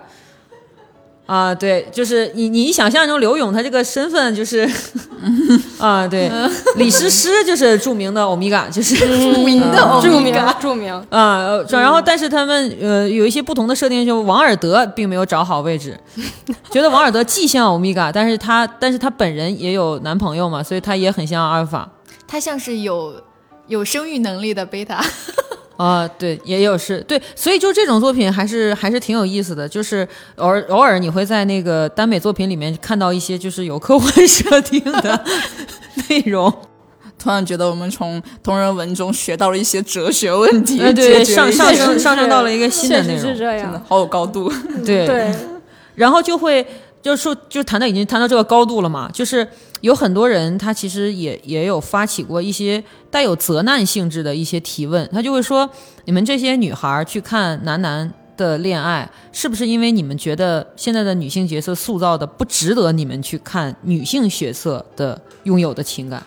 [1.26, 4.68] 啊，对，就是你你想象中刘勇他这个身份就是，
[5.80, 6.30] 啊，对，
[6.76, 8.94] 李诗诗就是著名的欧米伽，就是
[9.32, 10.92] 著名的欧著名米伽，著名。
[11.08, 15.98] 啊，呃然后但是他们呃有一些不同的设定，就王尔德并没有找好位置，
[16.70, 21.88] 觉得王尔德既像欧米伽，但是他但是他本人也有男朋友嘛，所以他也很像阿尔法
[22.26, 23.14] 他像是有
[23.68, 25.02] 有生育能力的贝塔。
[25.76, 30.06] 啊，对，也有是对，所以就这种作品还是还是挺有意思的，就是
[30.36, 35.24] 偶尔偶尔你会在那个耽美作品里面看到一些就是有科幻设定的
[36.08, 36.52] 内容，
[37.18, 43.82] 突然觉得我们从同人文中学到了一些哲学问题，呃，对，上上升上升到了一个新的内容是，这真的。
[43.88, 44.52] 好有高度。
[44.84, 45.34] 对对，
[45.96, 46.64] 然后就会
[47.04, 49.46] 就是说就谈到已经谈到这个高度了嘛，就是
[49.82, 55.68] 有很多人他其实也也有发起过一些带有责难性质的一些提问，他就会说
[56.06, 58.12] 你们这些女孩去看男男。
[58.36, 66.20] 的恋爱是不是因为你们觉得现在的女性角色塑造的不值得你们去看女性角色的拥有的情感？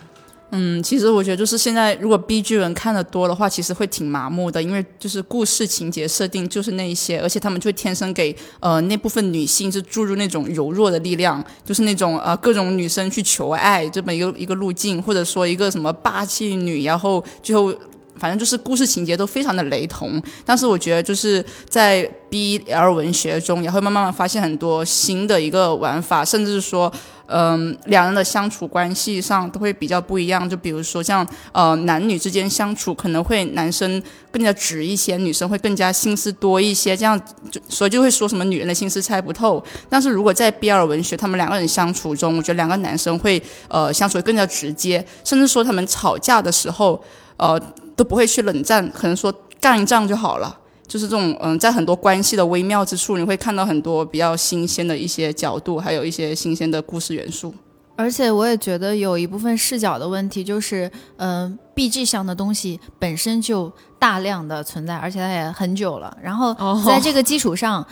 [0.50, 17.74] 嗯，其实我觉得就是现在，如果 B 剧人看的多的话，其实会挺麻木的，因为就是故事情节设定就是那一些，而且他们就会天生给呃那部分女性就注入那种柔弱的力量，就是那种呃各种女生去求爱这么一个一个路径，或者说一个什么霸气女，然后最后。
[18.20, 26.92] 反正就是故事情节都非常的雷同，但是我觉得就是在 BL 文学中，也会慢慢慢发现很多新的一个玩法，甚至是说，
[27.28, 30.48] 嗯、两人的相处关系上都会比较不一样。
[30.48, 39.62] 就比如说像呃男女之间相处，可能会男生更加直一些，女生会更加心思多一些，这样就所以就会说什么女人的心思猜不透。
[39.88, 47.02] 但是如果在 BL 文学，他们两个人相处中，我觉得两个男生会呃相处更加直接，甚至说他们吵架的时候，
[47.36, 47.60] 呃
[47.94, 50.58] 都不会去冷战，可能说干一仗就好了。
[50.88, 57.54] 就是这种嗯，在很多关系的微妙之处，你会看到很多比较新鲜的一些角度，还有一些新鲜的故事元素。
[57.94, 66.16] 而且我也觉得有一部分视角的问题，就是嗯、b g 向的东西本身就大量的存在，而且它也很久了。
[66.22, 67.84] 然后哦在这个基础上，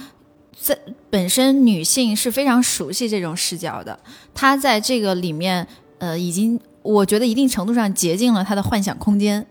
[0.59, 0.79] 在
[1.11, 3.99] 本身女性是非常熟悉这种视角的，
[4.33, 5.67] 她在这个里面
[5.99, 9.45] 呃，已经我觉得一定程度上竭尽了她的幻想空间。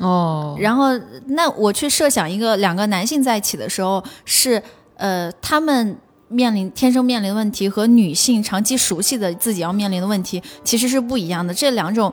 [0.00, 4.62] 哦，然后，那我去设想一个两个男性在一起的时候是。
[5.02, 5.96] 呃，他们
[6.28, 11.54] 面临天生面临的问题和女性长期熟悉的自己要面临的问题其实是不一样的。
[11.54, 12.12] 这两种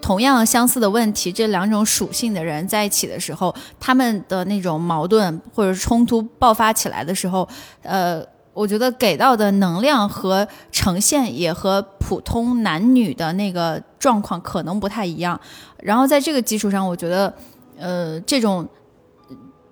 [0.00, 7.46] 同样相似的问题，这两种属性的人在一起的时候，他们的那种矛盾或者冲突爆发起来的时候，
[7.82, 8.24] 呃。
[8.54, 15.40] 我觉得给到的能量和呈现也和普通男女的那个状况可能不太一样，
[15.78, 17.34] 然后在这个基础上，我觉得，
[17.78, 18.68] 呃，这种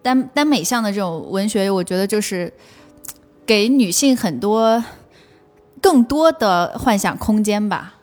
[0.00, 2.52] 单单美向的这种文学，我觉得就是
[3.44, 4.82] 给女性很多
[5.82, 7.96] 更多的幻想空间吧。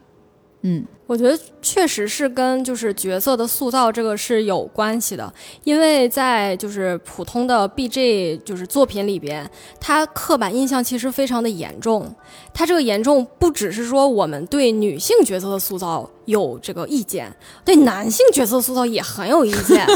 [0.61, 12.13] 嗯，我觉得确实是跟就是角色的塑造这个是有关系的，因为在就是普通的 BG 就是作品里边，它刻板印象其实非常的严重。
[12.53, 19.87] 它这个严重不只是说我们对女性角色的塑造有这个意见，对男性角色塑造也很有意见。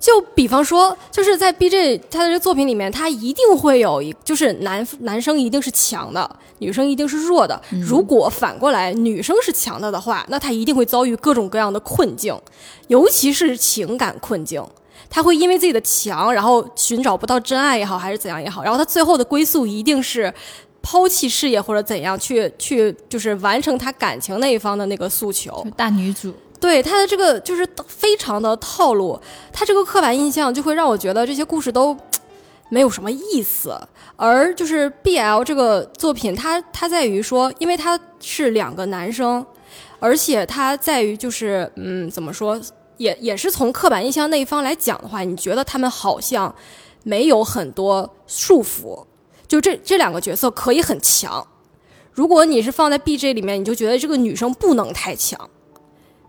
[0.00, 7.60] 就比方说，就是在 BJ 他的这个作品里面，他一定会有一，就是男男生一定是强的，女生一定是弱的。
[7.82, 12.34] 如果反过来女生是强的的话，那她一定会遭遇各种各样的困境，
[12.88, 14.64] 尤其是情感困境。
[15.10, 20.32] 他会因为自己的强，然后寻找不到真爱也好，还是怎样也好，然后他最后的归宿一定是
[20.80, 25.66] 抛弃事业或者怎样去去，就是完成他感情那一方的那个诉求。
[25.76, 26.32] 大女主。
[26.60, 29.18] 对他的这个就是非常的套路，
[29.50, 31.96] 他这个刻板印象就会让我觉得这些故事都
[32.68, 33.74] 没有什么意思。
[34.16, 39.44] 而就是 BL 这个作品，它它在于说，因为它是两个男生，
[39.98, 42.60] 而且它在于就是嗯，怎么说，
[42.98, 46.54] 也也是从刻板印象那一方来讲的话，你觉得他们好像
[47.02, 49.06] 没有很多束缚，
[49.48, 51.46] 就这这两个角色可以很强。
[52.12, 55.48] 如果你是放在 BJ 里面，你就觉得这个女生不能太强。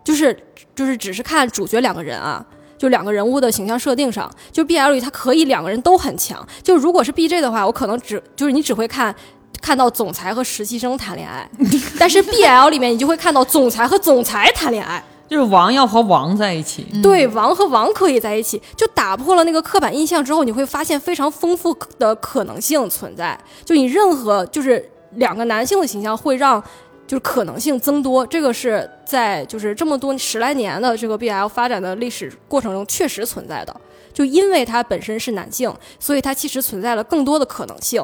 [0.04, 0.38] 就是
[0.76, 2.44] 就是只是看主角两个人啊，
[2.78, 6.46] 就两个人物的形象设定上，就 B L 里他可以两个人都很强。
[6.64, 9.14] 就如果是 B J 的话，我可能只就是你只会看
[9.62, 11.48] 看到总裁和实习生谈恋爱，
[12.00, 16.88] 但是 B L 里面你就会看到总裁和总裁谈恋爱，就是王要和王在一起。
[17.04, 23.40] 对，王和王可以在一起，就打破了那个刻板印象之后，你会发现非常丰富的可能性存在。
[23.64, 24.84] 就你任何就是
[25.18, 26.64] 两个男性的形象会让。
[27.12, 33.82] 就是可能性增多，这个是在就是这么多十来年的这个 BL 发展的历史过程中确实存在的。
[34.14, 35.70] 就因为它本身是男性，
[36.00, 38.02] 所以它其实存在了更多的可能性，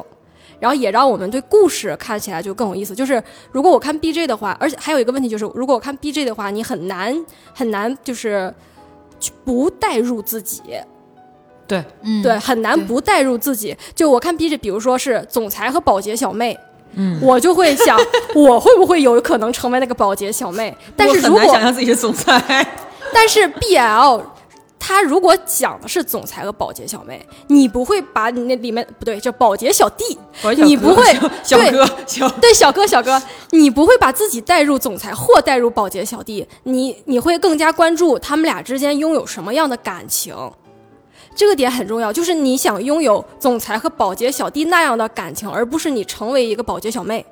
[0.60, 2.94] 然后也让我们对故事看起来就更有意思。
[2.94, 8.52] 就是如果我看 BJ 的话，而且还有一个问题就是，如果我看 BJ 的话，你很难很难就是
[9.42, 10.60] 不带入自己。
[11.66, 13.74] 对，嗯，对，很难不带入自己。
[13.94, 16.54] 就我看 BJ，比如说是总裁和保洁小妹。
[16.94, 17.98] 嗯，我就会想，
[18.34, 20.76] 我会不会有可能成为那个保洁小妹？
[20.96, 22.66] 但是如果想象自己是总裁，
[23.12, 24.22] 但是 BL，
[24.78, 30.18] 他如果讲的是总裁和保洁小妹，你不会把你那里面不对，叫保洁小弟，
[30.56, 31.04] 你不会
[31.42, 33.20] 小哥小对小哥小哥，
[33.50, 40.34] 你不会把自己带入总裁或带入保洁小弟，你你会更加关注他们俩之间拥有什么样的感情。
[41.38, 47.24] 这个点很重要，就是你想拥有总裁和保洁小弟那样的感情，而不是你成为一个保洁小妹。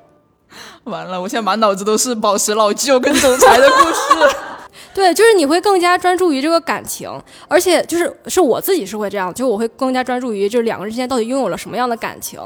[0.85, 4.35] 完了，我现在满脑子都是宝石老舅跟总裁的故事。
[4.95, 7.11] 对，就是你会更加专注于这个感情，
[7.49, 12.39] 而且就是是我自己是会这样，就我会更加专注于就是两个人之间到底拥有了什么样的感情。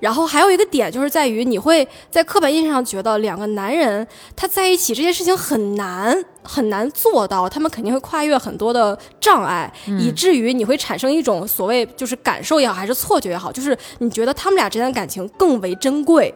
[0.00, 16.34] 然后还有一个点就是在于，你会在刻板印象上觉得两个男人他在一起这件事情很难很难做到，他们肯定会跨越很多的障碍，以至于你会产生一种所谓就是感受也好，还是错觉也好，就是你觉得他们俩之间的感情更为珍贵。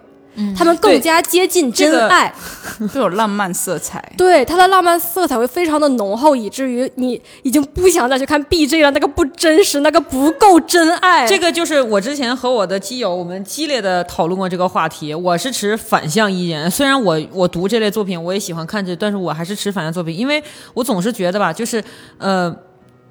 [0.57, 2.33] 他们更加接近真爱，
[2.95, 4.13] 都有浪漫色彩。
[4.17, 11.27] 对，它的浪漫色彩会非常的浓厚，以至于你 已经不想再去看 B J 了，那个不真实，那个不够真爱。
[11.27, 16.71] 这个就是我之前和我的基友我们激烈的讨论过这个话题，我是持反向意见。
[16.71, 20.43] 虽然我我读这类作品，我也喜欢看这，但是我还是持反向作品，因为
[20.75, 21.83] 我总是觉得吧，就是
[22.19, 22.55] 呃。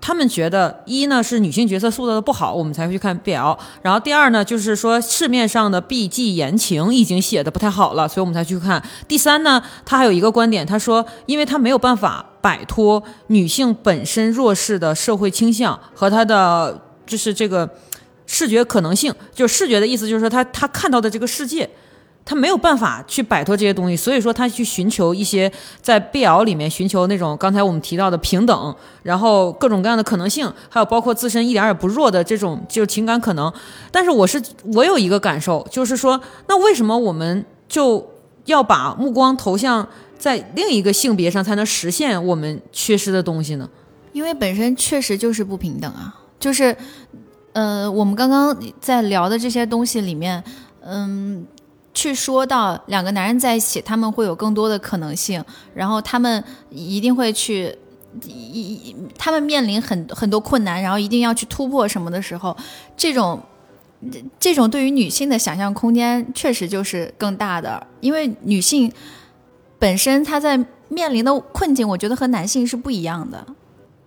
[0.02, 3.58] 他们觉得一呢是女性角色塑造的不好，我们才会去看 BL。
[3.84, 8.84] 然后第二呢，就是说市面上的 BG 言情已经写的不太好了，所以我们才去看。
[9.08, 17.70] 第三呢，他还有一个观点，他说，因为他没有办法摆脱女性本身弱势的社会倾向和他的就是这个
[18.26, 21.70] 视觉可能性，就视觉的意思就是说他他看到的这个世界。
[22.24, 25.52] 他没有办法去摆脱这些东西，所以说他去寻求一些
[25.82, 33.52] 在 BL 里面寻求那种刚才我们提到的平等，然后各种各样的可能性，还有包括自身一点也不弱的这种就是情感可能。
[33.92, 34.42] 但是我是
[34.74, 38.08] 我有一个感受，就是说，那为什么我们就
[38.46, 43.70] 要把目光投向在另一个性别上才能实现我们缺失的东西呢？
[44.14, 46.76] 因为本身确实就是不平等啊，就是
[47.54, 50.44] 呃，我们刚刚在聊的这些东西里面，
[50.86, 51.46] 嗯，
[52.02, 55.44] 去说到两个男人在一起，他们会有更多的可能性，
[55.76, 57.78] 然后他们一定会去，
[58.26, 62.58] 一一他们面临很很多困难，然后一定要去突破什么的时候，
[62.98, 63.40] 这种。
[64.12, 68.92] 这这种对于女性的想象空间确实就是更大的，因为女性
[69.78, 70.58] 本身她在
[70.90, 73.46] 面临的困境，我觉得和男性是不一样的。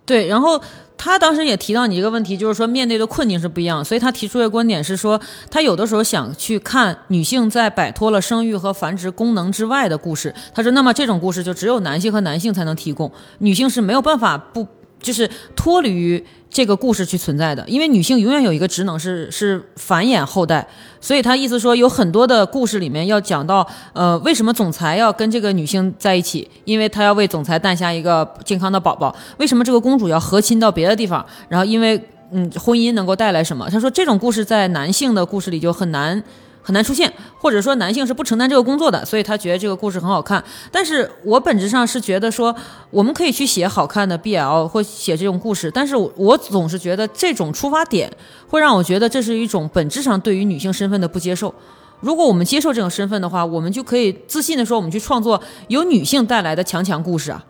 [0.05, 0.61] 对，然后
[0.97, 10.33] 他当时也提到你一个问题，就是说面对的困境是不一样，所以他提出的观点是说，他有的时候想去看女性在摆脱了生育和繁殖功能之外的故事。
[10.53, 14.67] 他说，那么这种故事就只有男性和男性才能提供，女性是没有办法不
[15.01, 16.23] 就是脱离于
[16.55, 20.65] 这个故事去存在的，因为女性永远有一个职能是是繁衍后代。
[21.01, 26.49] 所以他意思说，有很多的故事里面要讲到，呃，为什么总裁要跟这个女性在一起？
[26.63, 29.13] 因为他要为总裁诞下一个健康的宝宝。
[29.35, 31.25] 为什么这个公主要和亲到别的地方？
[31.49, 32.01] 然后因为，
[32.31, 33.69] 嗯，婚姻能够带来什么？
[33.69, 36.23] 他说这种故事在男性的故事里就很难。
[36.65, 40.43] 很难出现，或者说男性是不承担这个工作的，所以他觉得这个故事很好看。
[40.71, 42.55] 但是我本质上是觉得说，
[42.89, 48.11] 我们可以去写好看的 BL 或写这种故事，但是我总是觉得这种出发点
[48.47, 51.53] 会让我觉得这是一种本质上对于女性身份的不接受。
[51.99, 57.45] 如果我们接受这种身份的话，我们就可以自信的说，我们去创作由女性带来的强强故事啊。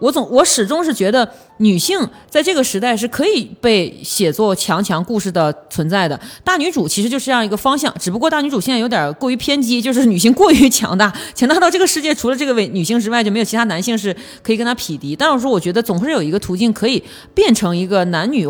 [0.00, 6.18] 我总我始终是觉得女性在这个时代是可以被写作强强故事的存在的。
[6.42, 15.14] 大女主其实就是这样一个方向，只不过大女主现在有点过于偏激， 就是女性过于强大，强大到这个世界除了这个位女性之外就没有其他男性是可以跟她匹敌。
[15.14, 17.02] 但是说，我觉得总是有一个途径可以
[17.34, 18.48] 变成一个男女。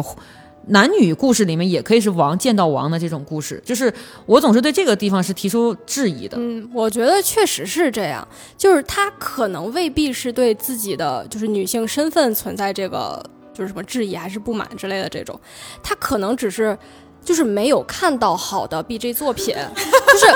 [0.67, 3.93] 男女故事里面也可以是王见到王的这种故事，就是
[4.27, 6.37] 我总是对这个地方是提出质疑的。
[6.39, 15.39] 嗯，我觉得确实是这样，就是他可能未必是对自己的就是女性身份存在这个就是什么质疑还是不满之类的这种，
[15.83, 16.77] 他可能只是
[17.25, 19.55] 就是没有看到好的 B J 作品，
[20.13, 20.27] 就是。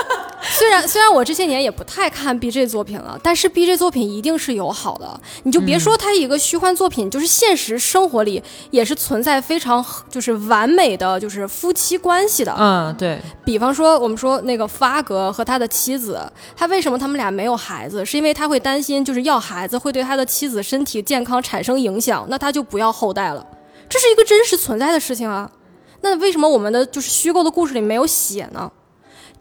[0.46, 5.18] 虽然虽然我这些年也不太看 B J 作品了，但是 B J 作品一定是有好的。
[5.44, 12.54] 你就别说它一个虚幻作品，就是现实生活里也是存在非常就是完美的就是夫妻关系的。
[12.58, 16.20] 嗯，对比方说，我们说那个发格和他的妻子，
[16.54, 18.04] 他为什么他们俩没有孩子？
[18.04, 23.44] 是因为他会担心就是要孩子会对他的妻子身体健康产生影响，那他就不要后代了。
[23.88, 25.50] 这是一个真实存在的事情啊。
[26.04, 28.70] 那为什么我们的就是虚构的故事里没有写呢？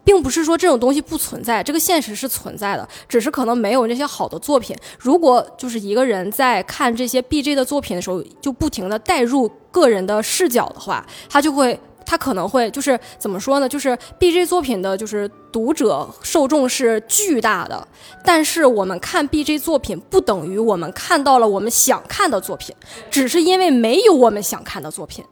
[0.02, 4.74] 并不是说这种东西不存在，这个现实是存在的，只是可能没有那些好的作品。
[4.98, 13.68] 如果就是一个人在看这些 B J 的作品的时候，就不停的带入个人的视角的话，他就会，他可能会就是怎么说呢？
[13.68, 17.86] 就是 B J 作品的，就是读者受众是巨大的，
[18.24, 22.74] 但是我们看 B J 作品不等于我们看到了我们想看的作品，
[23.10, 25.22] 只是因为没有我们想看的作品。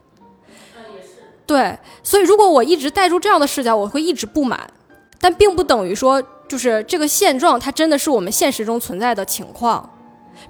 [1.47, 4.59] 对，所以如果我一直带入这样的视角，我会一直不满，
[5.20, 9.90] 但并不等于说就是这个现状，它真的是我们现实中存在的情况，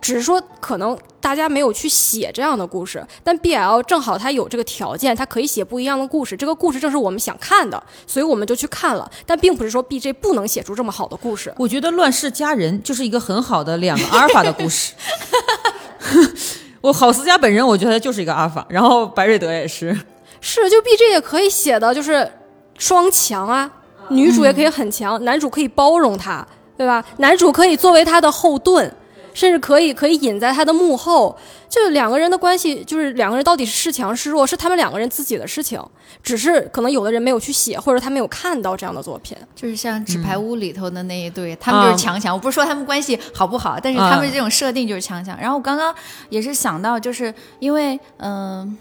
[0.01, 11.53] 只是说可能大家没有去写这样的故事，但 BL 正好它有这个条件，它可以写不一样的故事，这个故事正是我们想看的，所以我们就去看了，但并不是说 BJ 不能写出这么好的故事。
[11.57, 14.93] 我觉得《乱世佳人》就是一个很好的两个阿尔法的故事。
[16.83, 19.97] 我郝思嘉本人，我觉得他就是一个阿尔法，然后白瑞德也是。
[20.43, 22.31] 是，就 B J 也可以写的，就是
[22.77, 23.71] 双强啊，
[24.11, 27.03] 女主也可以很强，男主可以包容她，对吧？
[27.19, 28.93] 男主可以作为她的后盾，
[29.33, 31.39] 甚至可以可以隐在她的幕后。
[31.69, 35.81] 就两个人的关系，就是两个人到底是是强是弱，是他们两个人自己的事情。
[36.23, 39.35] 只是可能有的人没有去写，或者他没有看到这样的作品。
[39.55, 42.35] 就是像《纸牌屋》里头的那一对，他们就是强强。
[42.35, 45.39] 我不是说他们关系好不好，但是他们这种设定就是强强。
[45.41, 45.95] 然后我刚刚
[46.29, 48.77] 也是想到，就是因为嗯。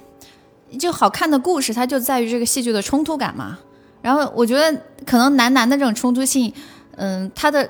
[0.80, 3.58] 就好看的故事，它就在于这个戏剧的冲突感嘛。
[4.02, 6.52] 然后我觉得可能男男的这种冲突性，
[6.96, 7.70] 嗯，他的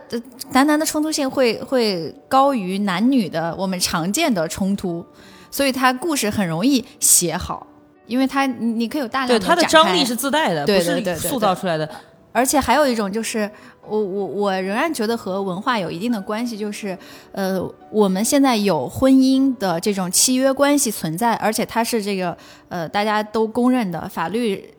[0.52, 5.06] 男男的冲突性会会高于男女的我们常见的冲突，
[5.50, 7.68] 所以他故事很容易写好，
[8.06, 11.90] 因为他你可以有大量的他的张力是自带的，不是塑造出来的。
[12.34, 13.52] 而且还有一种就是，
[13.88, 16.98] 我我我仍然觉得和文化有一定的关系，就是
[17.32, 17.60] 呃，
[17.90, 22.38] 我们现在有婚姻的这种契约关系存在，而且它是这个
[22.70, 24.74] 呃大家都公认的法律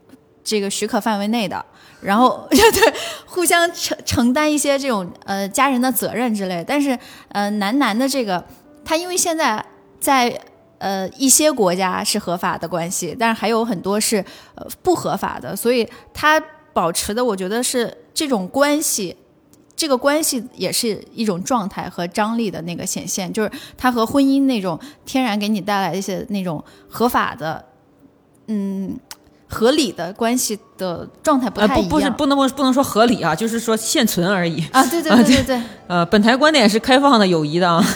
[0.45, 1.65] 这个许可范围内的，
[2.01, 2.95] 然后 对
[3.27, 6.65] 互相承承担一些这种呃家人的责任之类。
[6.67, 6.97] 但是
[7.29, 8.43] 呃男男的这个，
[8.85, 9.65] 他因为现在
[10.01, 10.41] 在
[10.79, 14.25] 呃一些国家是合法的关系，但是还有很多是
[14.55, 16.43] 呃不合法的，所以他。
[16.75, 19.17] 保持的，我觉得是这种关系，
[19.75, 27.65] 这个关系也是一种状态和张力的那个显现，就是它和婚姻那种天然给你带来一些那种合法的，
[28.47, 28.97] 嗯，
[29.49, 31.89] 合理的关系的状态不呃，太一样。
[31.89, 34.65] 不不是不能不不能说合理啊，就是说现存而已。
[34.73, 37.83] 啊，对对啊对对对， 呃，本台观点是开放的、友谊的啊。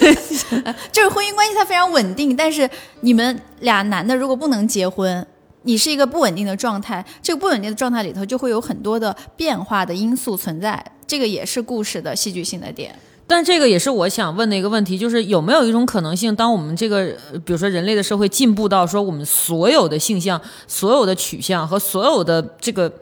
[0.00, 0.14] 对
[0.92, 2.68] 就是婚姻关系它非常稳定，但是
[3.00, 5.24] 你们俩男的如果不能结婚，
[5.62, 12.94] 你是一个不稳定的状态，这个不稳定的状态里头就会有很多的变化的因素存在，这个也是故事的戏剧性的点。
[13.24, 17.06] 但这个也是我想问的一个问题，就是有没有一种可能性，当我们这个，
[17.44, 22.92] 比如说人类的社会进步到说我们所有的性向、所有的取向和所有的这个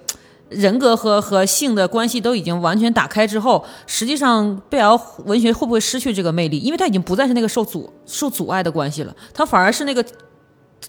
[0.49, 6.59] 人格和和性的关系都已经完全打开之后，实际上贝尔文学会不会失去这个魅力？
[6.59, 10.05] 因为它已经不再是那个受阻受阻碍的关系了，它反而是那个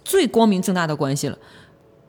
[0.03, 1.37] 最光明正大的关系了。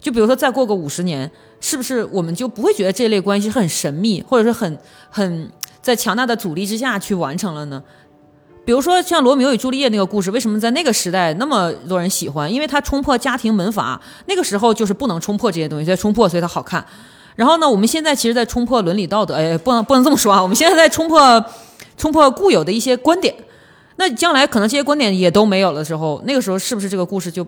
[0.03, 1.31] 就比如说，再过个五十年，
[1.61, 4.77] 是不是我们就不会觉得这类关系很神秘，或者是很
[5.09, 5.49] 很
[5.81, 7.81] 在强大的阻力之下去完成了呢？
[8.65, 12.53] 比如说像罗密欧与朱丽叶那个故事，为什么在那个时代那么多人喜欢？
[12.53, 16.85] 因为它冲破家庭门阀，那个时候就是不能冲破这些东西，在冲破，所以它好看。
[17.37, 21.45] 然后呢，我们现在其实在冲破伦理道德，哎，不能不能这么说啊，我们现在在冲破
[21.97, 23.33] 冲破固有的一些观点。
[23.97, 27.47] 那将来可能这些观点也都没有的时候，那个时候是不是这个故事就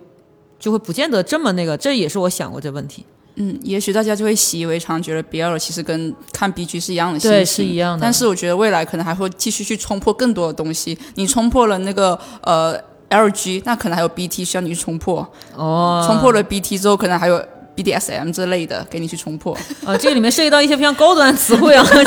[0.59, 1.77] 就会不见得这么那个？
[1.77, 3.05] 这也是我想过这问题。
[3.37, 10.97] 嗯，也许大家就会习以为常，觉得 BL 其实跟看 B G 是一样的心对情，是一样的但是我觉得未来可能还会继续去冲破更多的东西。
[11.15, 12.79] 你冲破了那个呃
[13.09, 15.29] L G，那可能还有 B T 需要你去冲破。
[15.55, 17.43] 哦，冲破了 B T 之后，可能还有
[17.75, 19.53] B D S M 之类的给你去冲破。
[19.85, 22.05] 啊， 这个里面涉及到一些非常高端的词汇啊， 这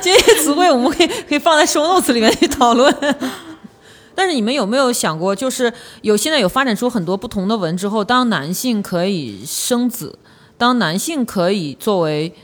[0.00, 2.94] 这些词汇我们可以可以放在 show notes 里面去讨论。
[4.18, 10.18] 但是你们有没有想过，就是有现在有发展出很多不同的文之后，当男性可以生子，
[10.56, 12.34] 当男性可以作为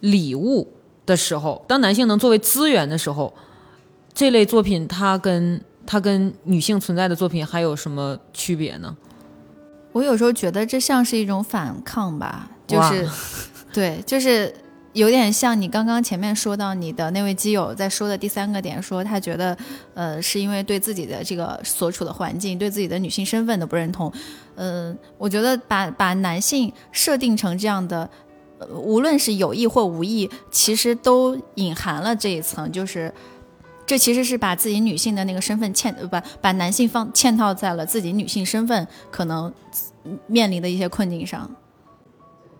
[0.00, 0.72] 礼物
[1.04, 3.34] 的时候，当男性能作为资源的时候，
[4.14, 8.96] 这类作品它跟它跟女性存在的作品还有什么区别呢？
[9.92, 13.06] 我有时候觉得这像是一种反抗吧，就是，
[13.74, 14.54] 对，就是
[14.94, 19.56] 有点像你刚刚前面说到你的那位基友在说的第三个点，说他觉得，
[19.92, 24.10] 呃，是因为对自己的这个所处的环境，对自己的女性身份的不认同。
[24.54, 28.08] 嗯、我觉得把把男性设定成这样的，
[28.58, 33.12] 呃无论是有意或无意，其实都隐含了这一层，就是。
[33.86, 39.52] 这其实是把自己女性的那个身份嵌，呃，把把男性放嵌套在了自己女性身份可能
[40.26, 41.50] 面临的一些困境上。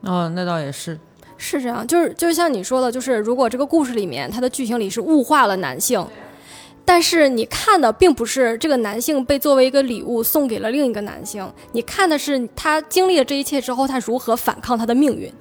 [0.03, 1.01] 哦，那倒也是。
[1.37, 6.07] 是这样，就是就是像你说的，就是如果这个故事里面它的剧情里是物化了男性，
[6.85, 15.33] 但是你看的并不是这个男性被作为一个礼物送给了另一个男性，你看的是他经历了这一切之后，他如何反抗他的命运。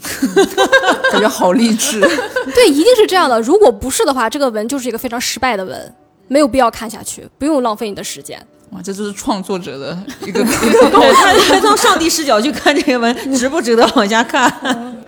[1.12, 2.00] 感觉好励志。
[2.56, 3.40] 对，一定是这样的。
[3.42, 5.96] 如果不是的话，这个文就是一个非常失败的文，
[6.28, 8.42] 没有必要看下去，不用浪费你的时间。
[8.72, 15.03] 哇，这就是创作者的一个 对，他他从上帝视角去看这个文，值不值得往下看？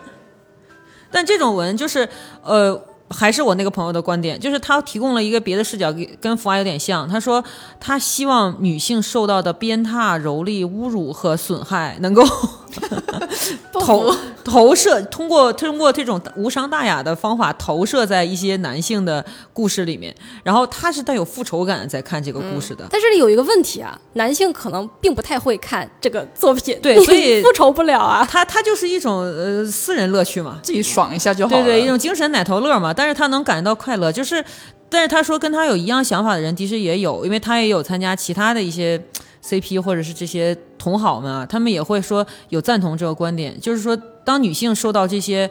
[1.15, 2.07] 但这种文就是，
[2.43, 2.77] 呃，
[3.09, 7.07] 还是我那个朋友的观点，就是他提供了一个别的视角，跟福娃有点像。
[7.07, 7.41] 他说
[7.79, 12.21] 他希望女性受到的鞭挞、蹂躏、侮辱和损害能够
[13.73, 14.13] 投
[14.43, 19.23] 投射，通过通过这种无伤大雅的方法投射在一些男性的
[19.53, 20.13] 故事里面，
[20.43, 22.85] 然后他是带有复仇感在看这个故事的。
[22.89, 28.27] 但这里有一个问题啊，男性可能并不太会看这个作品，对所以 复仇不了啊。
[28.29, 31.63] 他他就是一种呃私人乐趣嘛，自己爽一下就好了。
[31.63, 32.93] 对对，一种精神奶头乐嘛。
[32.93, 34.43] 但是他能感觉到快乐，就是，
[34.89, 38.99] 但是他说跟他有一样想法的人，其实也有，因为他也有参加其他的一些
[39.45, 45.47] CP 或者是这些同好们啊，他们也会说有赞同这个观点，就是说，当女性受到这些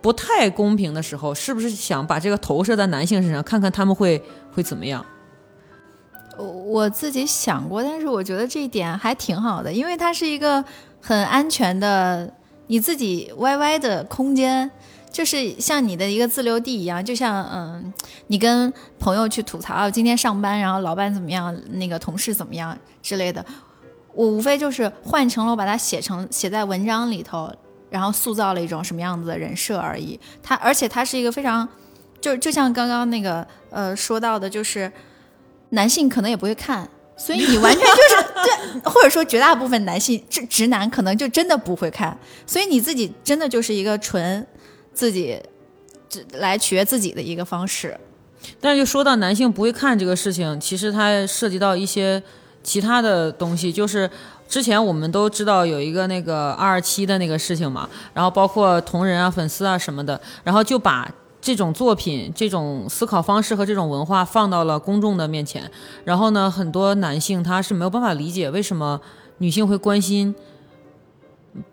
[0.00, 4.20] 不太公平的时候，是不是想把这个投射在男性身上，看看他们会
[4.52, 5.06] 会怎么样？
[6.36, 10.64] 我我自己想过，但是我觉得这一点还挺好的，因为它是一个
[11.00, 12.32] 很安全的
[12.66, 14.70] 你自己 YY 的空间。
[15.12, 17.92] 就是像你的一个自留地一样，就像嗯，
[18.28, 23.44] 你跟朋友去吐槽，今天上班，然后老板怎么样，那个同事怎么样之类的，
[24.14, 27.52] 我无非就是换成了我把它写成写在文章里头，
[27.90, 30.18] 然后塑造了一种什么样子的人设而已。
[30.42, 31.68] 它而且它是一个非常，
[32.20, 34.90] 就就像刚刚那个呃说到的，就是
[35.70, 36.88] 男性可能也不会看。
[37.16, 44.46] 所以你完全就是对，或者说绝大部分男性直直男可能就真的不会看，所以你自己真的就是一个纯
[45.00, 45.40] 自己
[46.32, 47.98] 来取悦自己的一个方式。
[48.60, 52.22] 但是就说到男性不会看这个事情，其实它涉及到一些
[52.62, 54.10] 其他的东西，就是
[54.46, 65.70] 之前我们都知道有一个那个二二七的那个事情嘛，然后包括同人啊、粉丝啊什么的，然后就把这种作品、这种思考方式和这种文化放到了公众的面前，
[66.04, 69.00] 然后呢，很多男性他是没有办法理解为什么
[69.38, 70.34] 女性会关心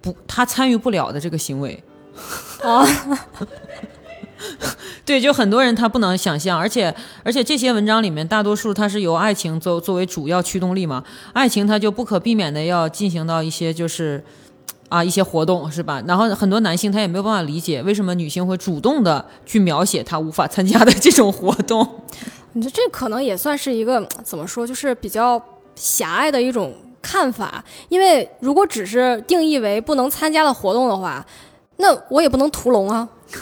[0.01, 1.83] 不他参与不了的这个行为。
[2.61, 2.85] 啊，
[5.05, 6.93] 对，就很多人他不能想象，而且
[7.23, 11.03] 而且这些文章里面大多数它是由爱情作作为主要驱动力嘛，
[11.33, 14.23] 爱情它就不可避免的要进行到一些就是
[14.89, 16.01] 啊一些活动是吧？
[16.07, 21.87] 然后很多男性他也没有办法理解为什么女性会主动的去描写他无法参加的这种活动。
[22.53, 25.41] 你说这可能也算是一个怎么说，就是比较
[25.75, 27.63] 狭隘的一种看法。
[27.89, 31.23] 因为如果只是定义为不能参加的活动的话，
[31.77, 33.07] 那我也不能屠龙啊。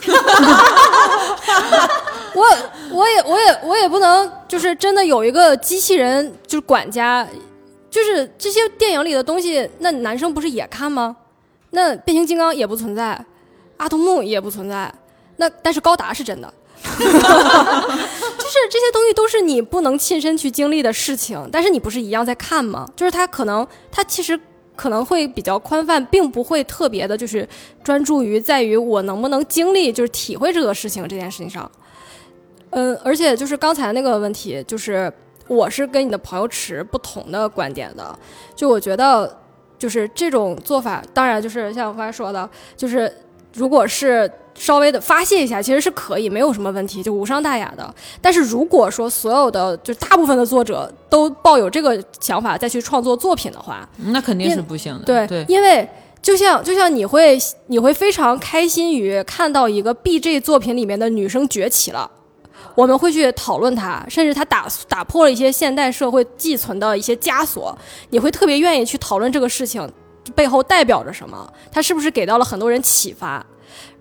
[2.35, 2.45] 我
[2.91, 7.25] 我也我也我也不能就是真的有一个机器人就是管家，
[7.89, 11.15] 就是这些电影里的东西，那男生不是也看吗？
[11.71, 13.25] 那变形金刚也不存在，
[13.77, 14.93] 阿童木也不存在，
[15.37, 16.53] 那但是高达是真的。
[16.85, 22.87] 就是这些东西都是你不能亲身去经历的事情，但是你不是一样在看吗？
[22.95, 24.39] 就是他可能他其实
[24.75, 27.47] 可能会比较宽泛，并不会特别的，就是
[27.83, 31.69] 专注于在于我能不能经历，就是体会这个事情这件事情上。
[32.71, 35.11] 嗯，而且就是刚才那个问题，就是
[35.47, 38.17] 我是跟你的朋友持不同的观点的。
[38.53, 39.37] 就我觉得，
[39.79, 43.11] 就是这种做法，当然就是像我刚才说的，就是
[43.53, 47.93] 如果是稍微的发泄一下，其实是可以，没有什么问题，就无伤大雅的。
[48.21, 55.03] 但是如果说所有的，就大部分的作者都抱有这个想法再去创作作品的话，那肯定是不行的。
[55.05, 55.87] 对对，因为
[56.21, 57.37] 就像就像你会
[57.67, 62.09] 你会非常开心于看到一个 BG 作品里面的女生崛起了。
[62.73, 67.77] 我们会去讨论她，甚至她打打破了一些现代社会寄存的一些枷锁。
[68.09, 69.89] 你会特别愿意去讨论这个事情
[70.33, 73.45] 背后代表着什么，它是不是给到了很多人启发？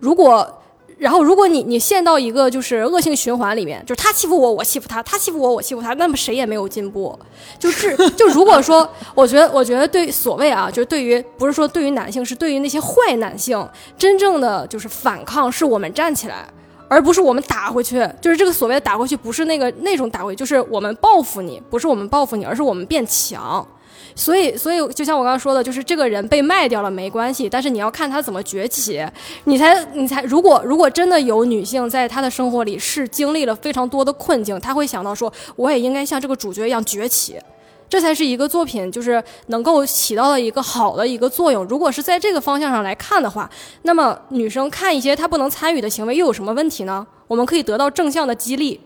[0.00, 0.62] 如果，
[0.98, 7.18] 然后如果你你陷到一个就是恶性循环里面，就是他欺负我，我欺负他，他欺负我，我欺负他，那么谁也没有进步。
[7.58, 13.68] 就是 就如果说，我觉得我觉得对所谓啊，就是对于不是说对于男性，是对于那些坏男性，
[13.98, 16.46] 真正的就是反抗，是我们站起来。
[16.86, 23.66] 而不是我们打回去，就是这个所谓的打回去，不是那个那种打回去，就是我们报复你，不是我们报复你，而是我们变强。
[24.14, 29.04] 所以，所以就像我刚刚说的，就是这个人被卖掉了没关系，但是你要看他怎么崛起，
[29.44, 37.36] 你才你才如果如果真的有女性在她的生活里是经历了非常多的困境，她会想到说，我也应该像这个主角一样崛起。
[37.88, 41.64] 这才是一个作品，就是能够起到了一个好的一个作用。
[41.66, 43.48] 如果是在这个方向上来看的话，
[43.82, 47.06] 那么女生看一些她不能参与的行为又有什么问题呢？
[47.28, 48.80] 我们可以得到正向的激励。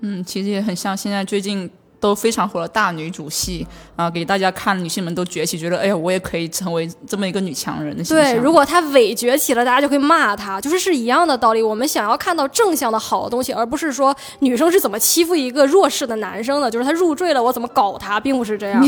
[0.00, 1.68] 嗯，其实也很像现在最近。
[2.00, 8.32] 都非常火的大女主戏啊，给大家看，女性们都崛起，觉得哎呀，我也可以成为这么一个女强人的形象。
[8.32, 11.62] 对，如果她伪崛起了，大家就会骂她，就是是一样的道理。
[11.62, 18.80] 我们想要看到正向的好的东西，而不是说女生是怎么欺负一个弱势的男生的，就是他入赘了，我怎么搞他，并不是这样。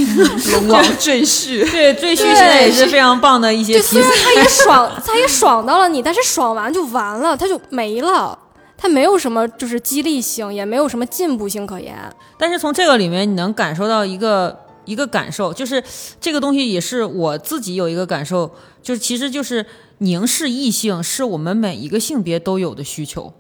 [0.53, 3.81] 龙王赘婿，对赘婿现在也是非常棒的一些。
[3.81, 8.39] 虽然他也爽， 他也爽到了你，但是爽完就完了，他就没了。
[8.83, 11.95] 它没有什么就是激励性，也没有什么进步性可言。
[12.39, 15.85] 但是从这个里面，你能感受到一个一个感受，就是
[16.19, 18.51] 这个东西也是我自己有一个感受，
[18.83, 19.67] 就是其实就是
[19.99, 23.31] 凝视异性是我们每一个性别都有的需求。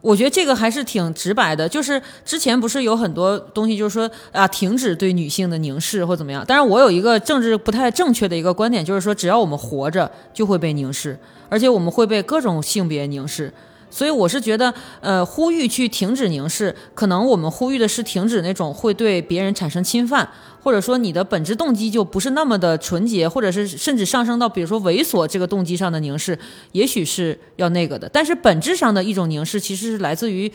[0.00, 6.44] 我觉得这个还是挺直白的，就是之前不是有很多东西，就是说啊，停止对女性的凝视或怎么样。
[6.46, 11.16] 但是我有一个政治不太正确的一个观点，就是说只要我们活着，就会被凝视，
[11.48, 13.52] 而且我们会被各种性别凝视。
[13.90, 20.28] 所以我是觉得，呃，呼吁去停止凝视，可能我们呼吁的是停止那种会对别人产生侵犯，
[20.62, 26.38] 或者说你的本质动机就不是那么的纯洁，或者是甚至上升到比如说猥琐这个动机上的凝视，
[26.72, 28.08] 也许是要那个的。
[28.12, 30.50] 但是本质上的一种凝视，其实是来自于，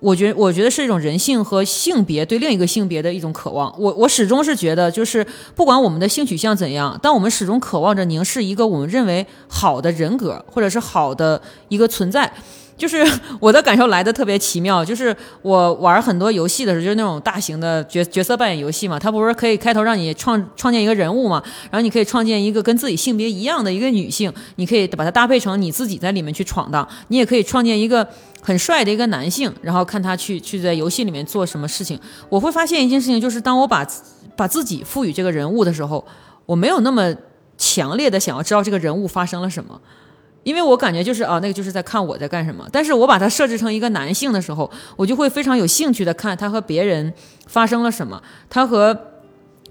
[0.00, 3.72] 我觉我觉得是一种人性和性别对另一个性别的一种渴望。
[3.78, 12.32] 我我始终是觉得，就是不管我们的性取向怎样，但我们始终渴望着凝视一个我们认为好的人格，或者是好的一个存在。
[12.82, 13.06] 就是
[13.38, 28.04] 我的感受来的特别奇妙，就是我玩很多游戏的时候，就是那种大型的角角色扮演游戏嘛，它不是可以开头让你创创建一个人物嘛，然后你可以创建一个跟自己性别一样的一个女性，你可以把它搭配成你自己在里面去闯荡，你也可以创建一个
[28.40, 31.96] 很帅的一个男性，然后看他去去在游戏里面做什么事情。
[32.28, 33.86] 我会发现一件事情，就是当我把
[34.34, 36.04] 把自己赋予这个人物的时候，
[36.46, 37.14] 我没有那么
[37.56, 39.80] 强烈的想要知道这个人物发生了什么。
[40.42, 42.66] 因为我感觉就是啊，那个就是在看我在干什么。
[42.72, 47.12] 但是我把它设置成一个男性的时候，我就会非常有兴趣的看他和别人
[47.46, 48.20] 发生了什么，
[48.50, 48.96] 他和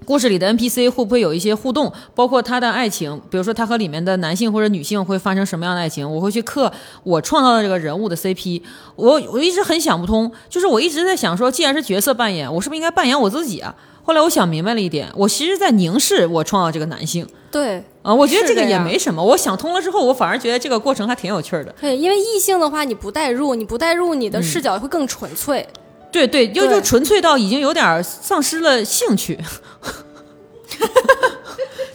[0.04, 6.72] 故事里的 NPC 会不会有一些互动，包括他的爱情，比如说他和里面的男性或者女性会发生什么样的爱情，我会去刻
[7.04, 8.62] 我创造的这个人物的 CP。
[8.96, 13.72] 我我一直很想不通，就是我一直在想说，既然是角色扮演，我是不是应该扮演我自己啊？
[14.04, 19.22] 后来我想明白了一点，我其实在凝视我创造这个男性对啊，我觉得这个也没什么。
[19.22, 21.72] 我想通了之后，我反而觉得这个过程还挺有趣儿的。
[21.80, 25.66] 对，因为异性的话，你不代入，你不代入，你的视角会更纯粹。
[26.10, 29.38] 对对，就就纯粹到已经有点丧失了兴趣。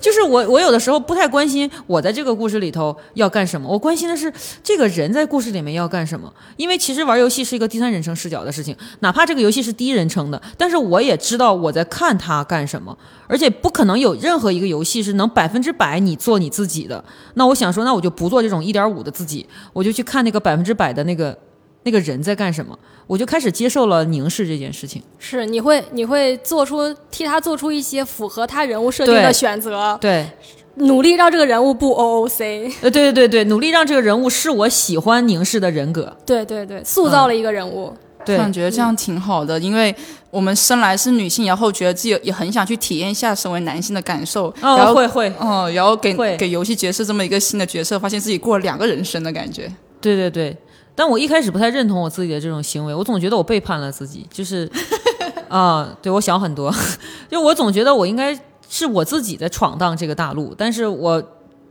[0.07, 4.31] 就是我，我有的时候不太关心我在这个故事里头要干什么，我关心的是
[4.63, 6.33] 这个人在故事里面要干什么。
[6.55, 12.97] 因为其实玩游戏是一个第三人称视角的事情，哪怕这个游戏是第一人称的，但是我也知道我在看他干什么，
[13.27, 17.03] 而且不可能有任何一个游戏是能百分之百你做你自己的。
[17.33, 21.37] 那我想说，那我就不做这种一点五的自己，我就去看那个百分之百的那个
[21.83, 25.01] 那个人在干什么，我就开始接受了凝视这件事情。
[25.17, 30.29] 是，你会你会做出替他做出一些符合他人物设定的选择，对，
[30.75, 32.73] 努力让这个人物不 OOC。
[32.81, 36.15] 呃，对对对对，努力让这个人物是我喜欢凝视的人格。
[36.25, 37.93] 对对对，塑造了一个人物。
[38.25, 39.95] 对突，然觉这样挺好的，因为
[40.29, 49.71] 我们生来是女性，然后觉得自己也很想去体验一下身为男性的感受，然哦，后会会，哦，然后给会给游戏角色这么一个新的角色，发现自己过了两个人生的感觉。
[50.01, 50.57] 对对对。
[50.97, 54.67] 但我一开始不太认同我自己的这种行为，我总觉得我背叛了自己，就是
[55.47, 56.73] 啊、对我想很多，
[57.29, 58.37] 就我总觉得我应该
[58.67, 61.21] 是我自己在闯荡这个大陆，但是我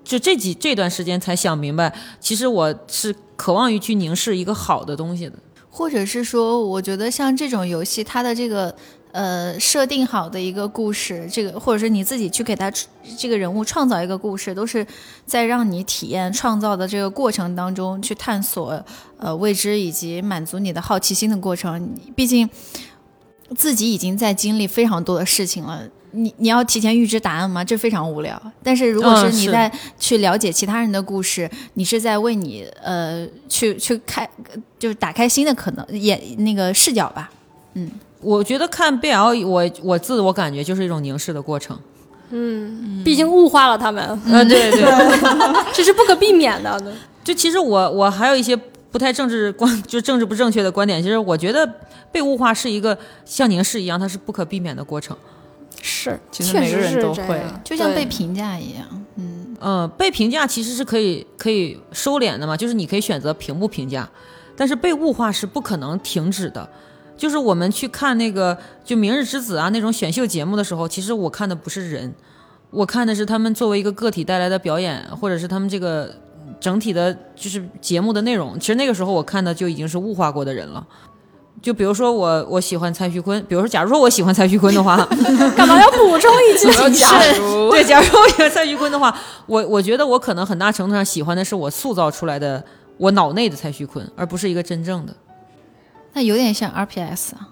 [0.05, 5.33] 就这几这段时间才想明白，其实我是渴望于去凝视一个好的东西的。
[5.69, 8.75] 或者是说，我觉得像这种游戏，它的这个
[9.17, 12.71] 呃设定好的一个故事，这个或者是你自己去给他
[13.17, 14.87] 这个人物创造一个故事，都是
[15.25, 18.85] 在让你体验创造的这个过程当中去探索
[19.17, 21.95] 呃未知以及满足你的好奇心的过程。
[22.15, 22.47] 毕竟
[23.57, 25.83] 自己已经在经历非常多的事情了。
[26.13, 27.65] 你你要提前预知答案吗？
[27.65, 28.41] 这非常无聊。
[28.63, 34.29] 但是如果是你在去了解其他人的故事，你是在为你呃去去开
[34.79, 37.31] 就是打开新的可能眼那个视角吧。
[37.75, 37.91] 嗯
[38.27, 41.79] 我觉得看 BL，我我自我感觉就是一种凝视的过程。
[42.31, 44.83] 嗯毕竟物化了他们，嗯，对对，
[45.73, 46.77] 这是不可避免的。
[47.23, 48.57] 就其实我我还有一些
[48.91, 51.01] 不太政治观，就政治不正确的观点。
[51.01, 51.65] 其实我觉得
[52.11, 55.17] 被物化是一个像凝视一样，它是不可避免的过程。
[55.81, 64.09] 是，其实确每个人实是都会这样就像被评价一样，嗯，嗯，被评价其实是可以可以收敛的嘛，就是你可以选择评不评价，
[64.57, 66.69] 但是被物化是不可能停止的。
[67.17, 72.15] 就是我们去看那个就《明日之子》啊那种选秀节目的时候，其实我看的不是人，
[72.71, 76.15] 我看的是他们作为一个个体带来的表演，或者是他们这个
[76.61, 78.59] 整体的，就是节目的内容。
[78.61, 80.87] 其实那个时候我看的就已经是物化过的人了。
[81.63, 84.97] 就比如说我我喜欢蔡徐坤，比如说假如说我喜欢蔡徐坤的话，
[85.57, 86.71] 干嘛要补充一句？
[86.95, 92.63] 假如对，假如我喜欢蔡徐坤的话，我我觉得我可能很大程度上喜欢的是我塑造出来的
[92.99, 95.17] 我脑内的蔡徐坤，而不是一个真正的。
[96.17, 97.49] 那有点像 RPS 啊。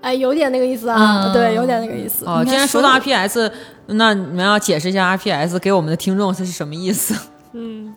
[0.00, 2.26] 哎，有点那个意思啊，嗯对，有点那个意思。
[2.26, 3.50] 哦，既然说到 RPS，
[3.86, 7.14] 那你们要解释一下 RPS 给我们的听众它是什么意思？
[7.52, 7.94] 嗯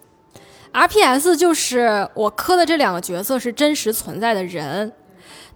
[0.72, 4.93] RPS 就是我磕的这两个角色是真实存在的人，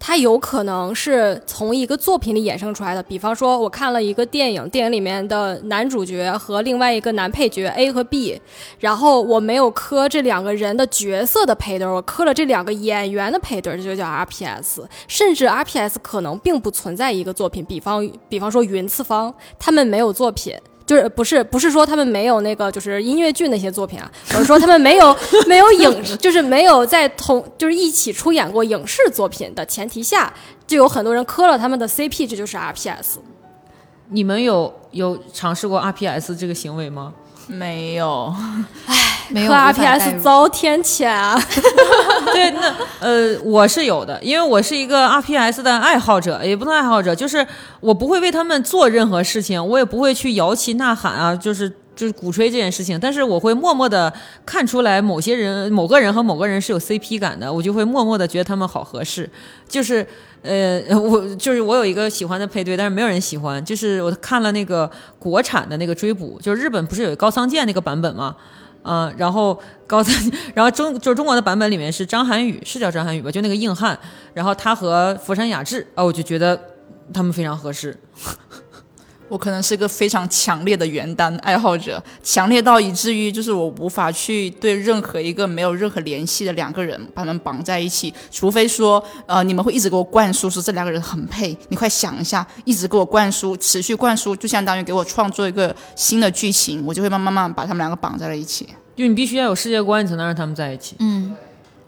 [0.04, 3.04] 他有可能是从一个作品里衍生出来的。
[3.04, 8.41] 比方说，我看了一个电影，电影里面的男主角和另外一个男配角 A 和 B，
[8.80, 14.84] 然后我没有磕这两个人的角色的配对，我磕了这两个演员的配对，这就叫 RPS。
[15.08, 20.56] 甚至 RPS 可能并不存在一个作品，比方比方说云次方，他们没有作品。
[20.92, 25.16] 就是不是不是说他们没有那个就是音乐剧那些作品啊，我是说他们没有
[25.48, 30.34] 没有影，就是没有在同就是一起出演过影视作品的前提下，
[30.68, 33.20] 就有很多人磕了他们的 CP，这就是 RPS。
[34.10, 37.14] 你们有有尝试过 RPS 这个行为吗？
[37.48, 38.34] 没有，
[38.88, 38.96] 唉
[39.30, 41.39] 没有 RPS 入遭天谴啊！
[42.34, 47.46] 对，那呃，我是有的，因为我是一个 RPS 的爱好者，也不能爱好者，就是
[47.80, 54.12] 我不会为他们做任何事情，我也不会去摇旗呐喊啊，就是就是鼓吹这件事情，但是我会默默的
[54.46, 59.30] 看出来某些人、某个人和某个人是有 CP 感的，我就会默默的觉得他们好合适，
[59.68, 60.06] 就是。
[60.44, 63.64] 呃， 我就是我有一个喜欢的配对，但是没有人喜欢。
[63.64, 64.89] 就是我看了那个
[65.20, 68.36] 国产的那个追捕，就是日本不是有高仓健那个版本吗？
[68.82, 73.30] 嗯、然后高仓，然后中就是中国的版本里面是张涵予，是叫张涵予吧？
[73.30, 73.96] 就那个硬汉，
[74.34, 76.60] 然后他和福山雅治，啊、我就觉得
[77.14, 77.96] 他们非常合适。
[79.32, 98.68] 我可能是一个非常强烈的原单爱好者，强烈到以至于就是我无法去对任何一个没有任何联系的两个人把他们绑在一起，除非说呃你们会一直给我灌输说这两个人很配，你快想一下，一直给我灌输，持续灌输，就相当于给我创作一个新的剧情，我就会慢慢慢把他们两个绑在了一起。
[98.98, 100.98] 就你必须要有世界观，你才能让他们在一起。
[101.00, 101.34] 嗯，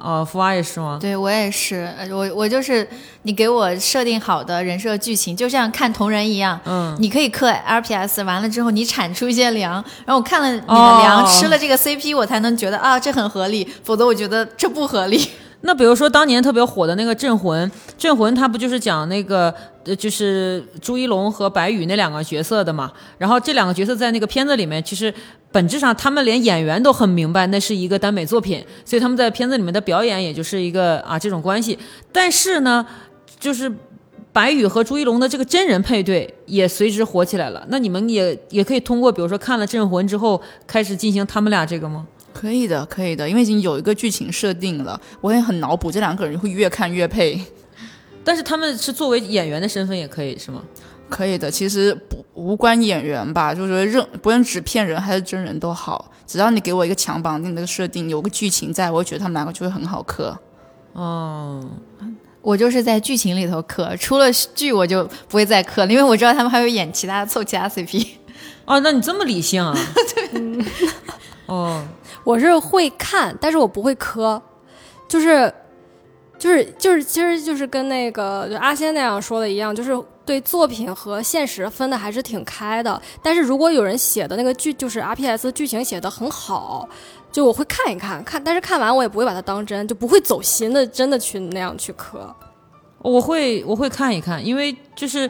[0.04, 0.98] 哦，福娃也是吗？
[1.00, 2.86] 对我也是，呃我我就是
[3.22, 9.74] 你给我设定好的人设剧情，就像看同人一样，嗯，你可以刻 RPS，完了之后你产出一些粮，
[10.06, 15.30] 然后我看了你的哦粮，吃了这个 CP，我才能觉得啊这很合理，否则我觉得这不合理。
[15.66, 19.54] 那比如说当年特别火的那个《镇魂》，《镇魂》它不就是讲那个
[19.86, 22.92] 呃，就是朱一龙和白宇那两个角色的嘛？
[23.18, 25.14] 然后这两个角色在那个片子里面，其实
[25.52, 31.80] 本质上他们连演员都很明白那是一个耽美作品，所以他们在片子里面的表演也就是一个啊这种关系。
[32.12, 32.86] 但是呢，
[33.40, 33.72] 就是。
[34.34, 37.64] 白宇和朱一龙的这个真人配对也随之火起来了。
[37.70, 42.04] 那你们也也可以通过，比如说看了《镇魂》之后，开始进行他们俩这个吗？
[42.34, 47.40] 可以的，可以的，因为已经有一个剧情设定了，我也很脑补这两个人会越看越配。
[48.26, 50.62] 但是他们是作为演员的身份也可以是吗？
[51.10, 60.36] 可以的，其实不无关演员吧，就是说任不论纸片人还是真人都好，只要你给我一个强绑定的设定，有个剧情在，我觉得他们两个就会很好磕。
[60.94, 61.64] 哦，
[62.42, 68.08] 我就是在剧情里头磕，除了剧我就不会再磕了，因为我知道他们还会演其他凑其他 CP。
[68.66, 69.78] 哦，那你这么理性啊？
[70.16, 70.64] 对
[71.46, 71.86] 哦，
[72.24, 74.42] 我是会看，但是我不会磕，
[75.08, 75.54] 就是
[76.38, 79.92] 就是就是，其实就是跟那个就阿仙那样说的一样，就是
[80.26, 83.02] 对作品和现实分的还是挺开的。
[83.22, 86.88] 但是如果有人写的那个剧，就是 RPS 剧情写的很好，
[87.32, 92.34] 就我会看一看，看，但是看完我也不会把它当真，就不会走心的，真的去那样去磕。
[93.00, 95.30] 我会我会看一看，因为就是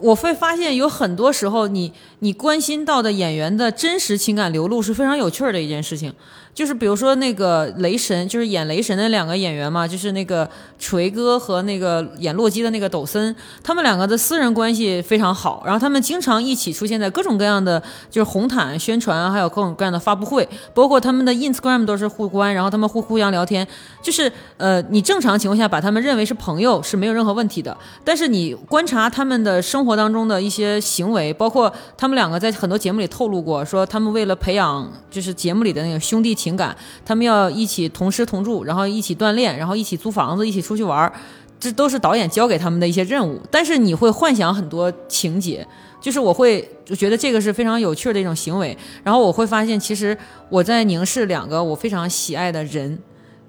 [0.00, 6.12] 我会发现有很多时候你你关心到的演员的真实情感流露是非常有趣儿的一件事情。
[6.54, 10.48] 就是比如说那个雷神，就是演雷神的两个演员嘛，就是那个
[10.78, 23.66] 锤哥和那个演洛基的那个抖森，他们两个的私人关系非常好，然后他们经常一起出现在各种各样的就是红毯宣传，还有各种各样的发布会，包括他们的 Instagram 都是互关，然后他们互互相聊天，
[24.02, 27.74] 就是呃，你正常情况下把他们认为是朋友是没有任何问题的，
[28.04, 41.12] 但是你观察他们的生活当中的一些行为，包括他们两个在很多节目里透露过，说他们为了培养就是节目里的那个兄弟情感，他们要一起同吃同住，然后一起锻炼，然后一起租房子，一起出去玩，
[41.60, 43.40] 这都是导演交给他们的一些任务。
[43.50, 45.66] 但是你会幻想很多情节，
[46.00, 48.76] 就是我会觉得这个是非常有趣的一种行为。
[49.04, 50.16] 然后我会发现，其实
[50.48, 52.98] 我在凝视两个我非常喜爱的人。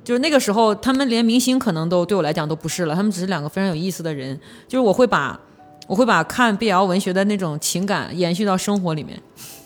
[0.04, 4.38] 就是那个时候，他们连明星可能都对我来讲都不是了，他们只是两个非常有意思的人。
[4.68, 5.40] 就是我会把，
[5.88, 9.18] 我会把看 BL 文学的那种情感延续到生活里面。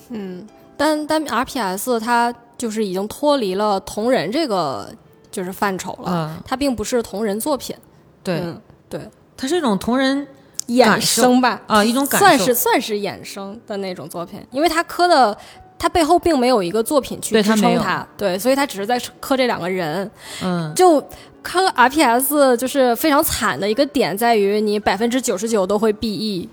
[0.10, 0.46] 嗯
[0.78, 4.90] 但但 RPS 它就是已经脱离了同人这个
[5.32, 7.76] 就是范畴了，嗯，它并不是同人作品，
[8.24, 9.02] 对，嗯，对，
[9.36, 10.28] 它是一种同人
[10.68, 12.20] 衍生吧，啊，一种感。
[12.20, 15.38] 算是算是衍生的那种作品，因为它磕的。
[15.80, 20.10] 它背后并没有一个作品去支撑它，对，所以它只是在磕这两个人。
[20.44, 21.00] 嗯，就
[21.44, 26.50] 磕 RPS 就是非常惨的一个点在于，你百分之九十九都会 BE，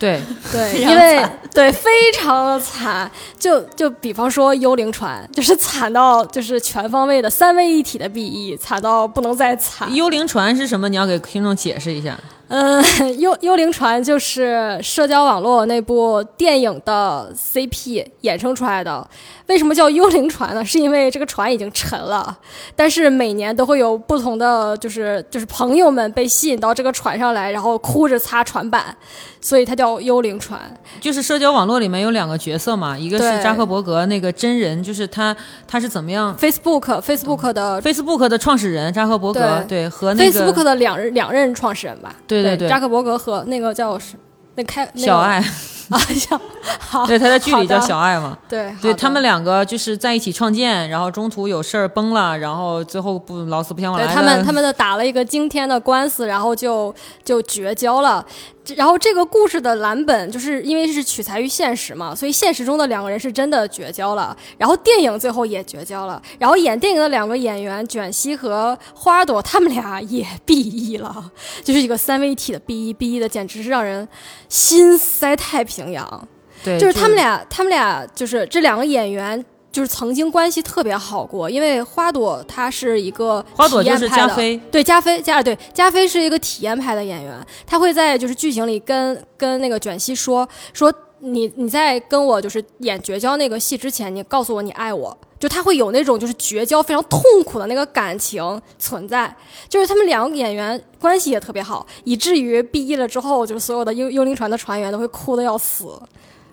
[0.00, 0.20] 对，
[0.50, 1.22] 对，因为
[1.52, 9.94] 对非常的惨，就就比方说幽灵船，就是惨到就是全方位的三位一体的 BE，惨到不能再惨。
[9.94, 10.88] 幽灵船是什么？
[10.88, 12.18] 你要给听众解释一下。
[12.50, 12.82] 嗯，
[13.20, 19.08] 幽幽灵船就是社交网络那部电影的 CP 衍生出来的。
[19.46, 20.64] 为什么叫幽灵船呢？
[20.64, 22.36] 是因为这个船已经沉了，
[22.74, 28.96] 但是每年都会有不同的就是就是朋友们被吸引到这个船上来，然后哭着擦船板，
[29.40, 30.60] 所以它叫幽灵船。
[31.00, 35.36] 就是社交网络里面有两个角色嘛，一个是扎克伯格那个真人，就是他
[35.66, 42.14] 他是怎么样 Facebook Facebook 的、？Facebook 的创始人扎克伯格对和那个 Facebook 的两任两任创始人吧？
[42.28, 44.14] 对对对对扎克伯格和那个叫是
[44.54, 45.38] 那开、那个、小爱，
[45.90, 46.40] 啊小
[46.78, 48.36] 好对，他在剧里叫小爱嘛。
[48.48, 54.06] 对对他们两个就是在一起创建，然后中途有事儿崩了，然后最后不老死不相往来。
[54.06, 58.24] 对他们，他们的打了一个惊天的官司，然后就就绝交了。
[58.70, 64.36] 这然后这个故事的蓝本就是因为是取材于现实嘛，所以现实中的两个人是真的绝交了。
[64.56, 66.20] 然后电影最后也绝交了。
[66.38, 71.30] 然后演电影的两个演员卷西和花朵，他们俩也 BE 了，
[71.64, 74.06] 就是一个三位一体的 BE BE 的，简直是让人
[74.48, 76.28] 心塞太平洋。
[76.62, 79.42] 对，就是他们俩，他们俩就是这两个演员，
[79.72, 81.48] 就是曾经关系特别好过。
[81.48, 99.34] 因为花朵他是一个花朵就是体验派的加菲，对加菲加对加菲是一个体验派的演员，他会在就是剧情里跟跟那个卷西说说你你在跟我就是演绝交那个戏之前，你告诉我你爱我，就他会有那种就是绝交非常痛苦的那个感情存在，
[99.68, 105.88] 就是他们两个演员关系也特别好，以至于毕业了之后，就是所有的幽幽灵船的船员都会哭的要死。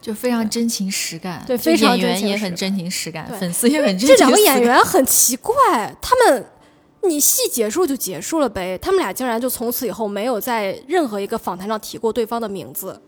[0.08, 5.54] 就非常真情实感，对非常演员真情实感也很真情实感，粉丝也很真情这两个演员很奇怪，
[6.02, 6.46] 他们
[7.04, 13.02] 你戏结束就结束了呗，他们俩竟然就从此以后没有在任何一个访谈上提过对方的名字。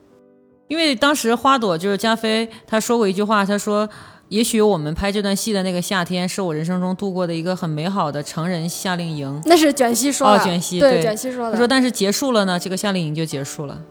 [0.68, 3.90] 因为当时花朵就是加菲，他说过一句话，他说
[4.28, 9.42] ：“也许我们拍这段戏的那个夏天，是我人生中度过的一个很美好的成人夏令营。
[9.46, 11.54] 那是卷西说的，哦卷西对对卷西说”的。
[11.54, 13.82] 他说：“但是结束了呢，这个夏令营就结束了。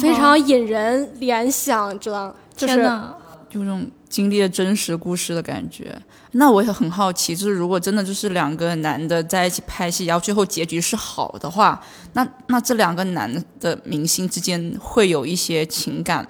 [0.00, 2.34] 非常引人联想，知道？
[2.56, 3.14] 就是天呐，
[3.50, 5.96] 就这种经历了真实故事的感觉。
[6.32, 11.80] 那我也很好奇，就是如果真的就是两个男的在一起拍戏，然后最后结局是好的话，
[12.14, 16.26] 那那这两个男的明星之间会有一些情感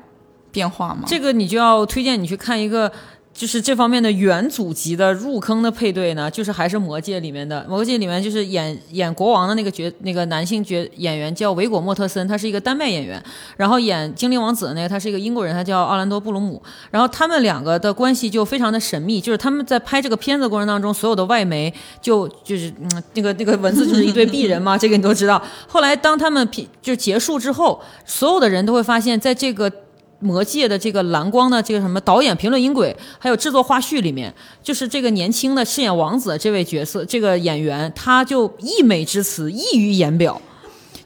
[0.50, 1.04] 变化吗？
[1.06, 2.90] 这个你就要推荐你去看一个。
[3.34, 13.20] 就是这方面的元祖级的入坑的配对呢，就是还是《魔戒》里面的，《魔戒》里面就是演演国王的那个角那个男性角演员叫维果莫特森，他是一个丹麦演员，
[13.56, 16.62] 然后演精灵王子的那个他是一个英国人，他叫奥兰多布鲁姆，
[16.92, 25.42] 然后他们两个的关系就非常的神秘，就是他们在拍这个片子过程当中，所有的外媒就就是嗯那个那个文字就是一对璧人嘛， 这个你都知道。
[25.66, 29.68] 后来当他们片就结束之后，所有的人都会发现，在这个。
[30.24, 40.40] 魔界的这个蓝光的这个什么导演评论音轨，还有制作花絮里面，就是这个年轻的饰演王子这位角色，这个演员，他就溢美之词溢于言表。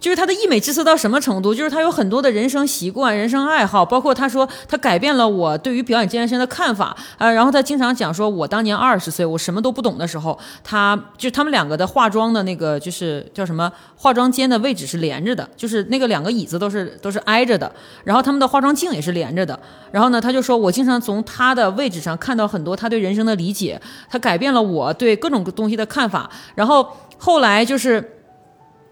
[0.00, 1.54] 就是他的溢美之词到什么程度？
[1.54, 7.30] 就是他有很多的人生习惯、人生爱好，包括他说他改变了我对于表演这件事的看法啊。
[7.30, 17.70] 然后他经常讲说，我当年二十岁，我什么都不懂的时候，他就他们两个的化妆的那个就是叫什么化妆间的位置是连着的，就是那个两个椅子都是都是挨着的，
[18.04, 19.58] 然后他们的化妆镜也是连着的。
[19.90, 26.30] 然后呢，他就说我经常从他的位置上看到很多他对人生的理解，他改变了我对各种东西的看法。
[26.54, 26.86] 然后
[27.18, 28.14] 后来就是。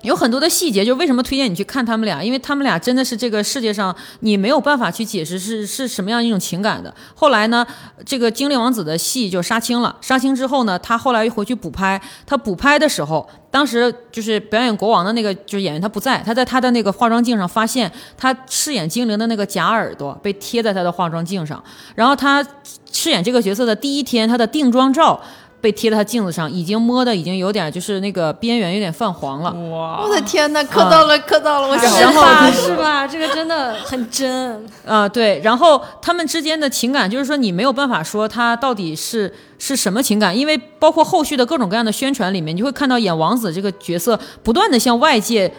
[0.06, 2.22] 有很多的细节，就为什么推荐你去看他们俩？
[2.22, 6.94] 因为他们俩真的是这个世界上你没有办法去解释是是什么样一种情感的。
[7.14, 7.66] 后来呢，
[8.04, 9.94] 这个精灵王子的戏就杀青了。
[10.00, 12.00] 杀青之后呢，他后来又回去补拍。
[12.24, 21.62] 他补拍的时候，当时就是表演国王的那个就是演员他不在，他在他的那个化妆镜上发现他饰演精灵的那个假耳朵被贴在他的化妆镜上。
[21.94, 22.46] 然后他
[22.92, 25.20] 饰演这个角色的第一天，他的定妆照。
[25.66, 29.50] 被贴在他镜子上，已经摸的已经有点就是那个边缘有点泛黄了。
[29.68, 32.48] 哇，我的天呐，磕到了，磕到了，我然是后吧？
[32.52, 33.04] 是吧？
[33.04, 34.64] 这个真的很真。
[34.86, 45.52] 啊、对，然后他们之间的情感，就是说你没有办法说他到底是是什么情感，因为包括后续的各种各样的宣传里面，你会看到演王子这个角色不断的向外界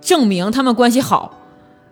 [0.00, 1.34] 证明他们关系好，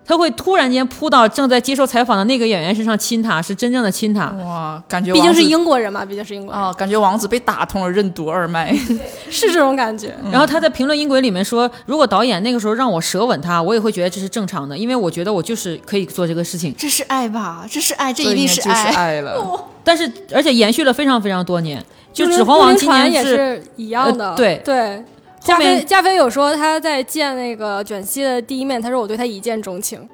[0.08, 4.30] 他会突然间扑到正在接受采访的那个演员身上亲他，是真正的亲他。
[4.42, 8.74] 哇，感觉毕竟是英国人嘛，毕竟是英国人，啊，感觉王子被打通了任督二脉。
[9.28, 10.14] 是这种感觉。
[10.32, 16.74] 然后他在评论音轨里面说，如果导演那个时候让我舌吻他，我也会觉得这是正常的，因为我觉得我就是可以做这个事情。
[16.78, 17.66] 这是爱吧？
[17.70, 19.04] 这是爱，这一定是爱就是爱。
[19.04, 19.68] 爱了。
[19.84, 21.84] 但是而且延续了非常非常多年，
[22.14, 25.04] 就《指环王》今年也是一样的，呃对对。
[25.40, 30.08] 后加菲面加菲有说他在见那个卷西的第一面，他说我对他一见钟情。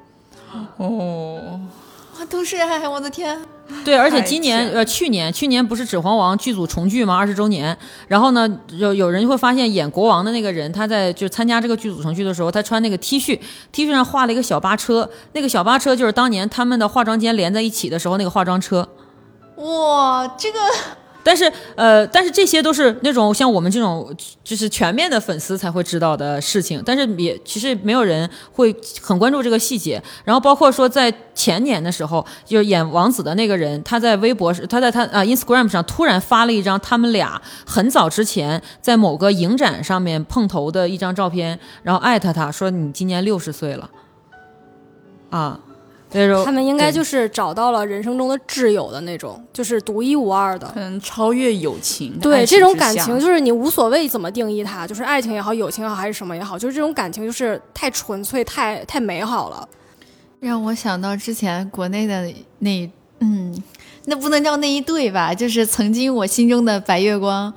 [0.76, 1.60] 哦，
[2.18, 3.40] 哇，都是爱，我的天！
[3.82, 7.16] 对，而且今年呃，去年去年不是《指环王》剧组重聚吗？
[7.16, 7.76] 二十周年。
[8.06, 13.40] 然后呢，有有人会发现演国王的那个人，他在就参加这个剧组重聚的时候，他穿那个 T 恤
[13.72, 18.86] ，T 恤上画了一个小巴车，那个小巴车就是当年他们的化妆间连在一起的时候那个化妆车。
[19.56, 20.58] 哇，这个
[21.24, 24.14] 但是呃，但是这些都是那种像我们这种
[24.44, 30.00] 就是全面的粉丝才会知道的事情，但是也其实没有人会很关注这个细节。
[30.24, 43.90] 然后包括说在前年的时候，就是演王子的那个人，他在微博他在他啊 Instagram 上突然发了一张他们俩很早之前在某个影展上面碰头的一张照片，然后艾特他说你今年六十岁了，
[45.30, 45.58] 啊。
[46.14, 50.80] 那种他们应该就是找到了人生中的挚友的那种，就是独一无二的可。
[50.80, 52.18] 能超越友情。
[52.20, 59.68] 对这种感情，就是你无所谓怎么定义它，就是爱情也好，友情也好，还是什么也好，就是这种感情就是太纯粹、太太美好了。
[60.40, 62.90] 让我想到之前国内的那
[63.20, 63.62] 嗯，
[64.04, 67.52] 那不能叫那一对吧，就是曾经我心中的白月光，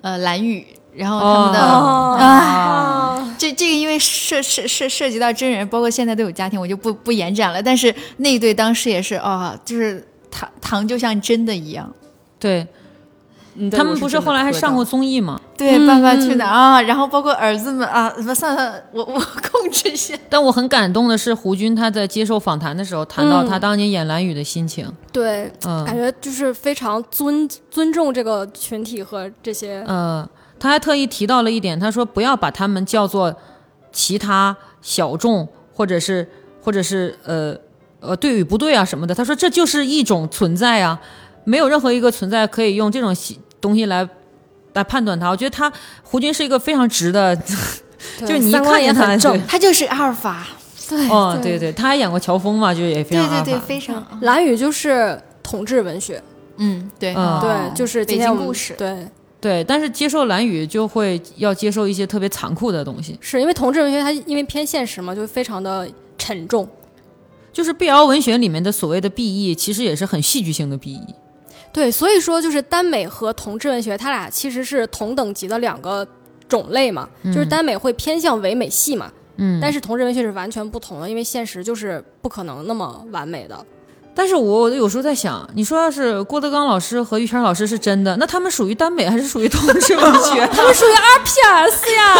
[0.00, 0.64] 呃，蓝雨，
[0.98, 7.62] 然后他们的、哦啊，这这个因为涉涉涉涉及到真人，包括现在都有家庭，我就不不延展了。
[7.62, 11.88] 但是那一对当时也是啊、就是糖糖就像真的一样。
[12.40, 12.66] 对
[13.72, 15.40] 他们不是后来还上过综艺吗？
[15.56, 16.82] 对，嗯爸爸去哪儿啊？
[16.82, 20.14] 然后包括儿子们啊，不算了，我 我控制一下。
[20.28, 24.88] 但我很感动的是，胡军他在接受访谈的时候谈到嗯他当年演蓝雨的心情。
[25.10, 29.82] 对，嗯感觉就是非常尊尊重这个群体和这些。
[29.88, 30.28] 呃，
[30.58, 33.34] 他还特意提到了一点，他说不要把他们叫做
[33.92, 36.28] 其他小众，或者是
[36.62, 37.56] 或者是呃
[38.00, 39.14] 呃对与不对啊什么的。
[39.14, 41.00] 他说这就是一种存在啊，
[41.44, 43.14] 没有任何一个存在可以用这种
[43.60, 44.08] 东西来
[44.74, 45.30] 来判断它。
[45.30, 47.34] 我觉得他胡军是一个非常直的，
[48.20, 49.42] 就是你一三观也看见他很正对。
[49.48, 50.46] 他就是阿尔法，
[50.88, 56.22] 对哦，对对，他还演过乔峰嘛，就是也非常对对对，非常，蓝宇就是统治文学，
[56.58, 59.08] 嗯，对嗯对，就是今天故事对，
[59.40, 66.68] 对，但是接受蓝宇就会要接受一些特别残酷的东西，是因为同志文学它因为偏现实嘛，就非常的沉重。
[67.52, 71.14] 就是 BL 文学里面的所谓的 BE，其实也是很戏剧性的 E BE。
[71.72, 76.06] 对，所以说就是耽美和同志文学，它俩其实是同等级的两个
[76.48, 77.08] 种类嘛。
[77.24, 83.64] 就是耽美会偏向唯美系嘛，嗯，但是同志文学是完全不同的，因为现实就是不可能那么完美的。
[84.18, 90.44] 但是我有时候在想，你说要是郭德纲老师和于谦老师是真的，那他们属于耽美还是属于同志文学？
[90.52, 92.16] 他们属于 RPS 呀。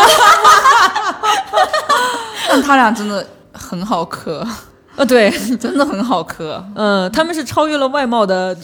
[2.49, 4.47] 但他俩真的很好磕，
[4.95, 5.29] 呃，对，
[5.59, 8.57] 真的很好磕，嗯、他们是超越了外貌的，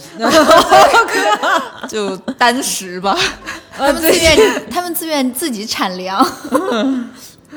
[1.89, 3.17] 就单实吧。
[3.77, 6.25] 他们自愿，他们自愿自己产粮。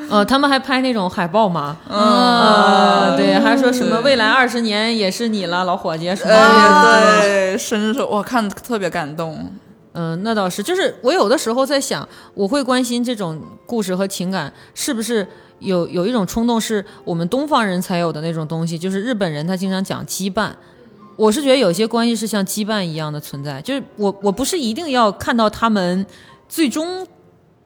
[0.09, 6.37] 呃，他们还拍那种海报嘛，嗯，呃，对，还说什么未来二十年也是你了，老伙计什么的。
[6.37, 9.51] 哎，对，生日时候我看特别感动。
[9.93, 15.27] 嗯，那倒是，就是我有的时候在想，我会关心这种故事和情感是不是
[15.59, 20.51] 有有一种冲动，是我们东方人才有的那种东西，就是日本人他经常讲羁绊。
[21.15, 26.05] 我是觉得有些关系是像羁绊一样的存在，就是我我不是一定要看到他们
[26.47, 27.05] 最终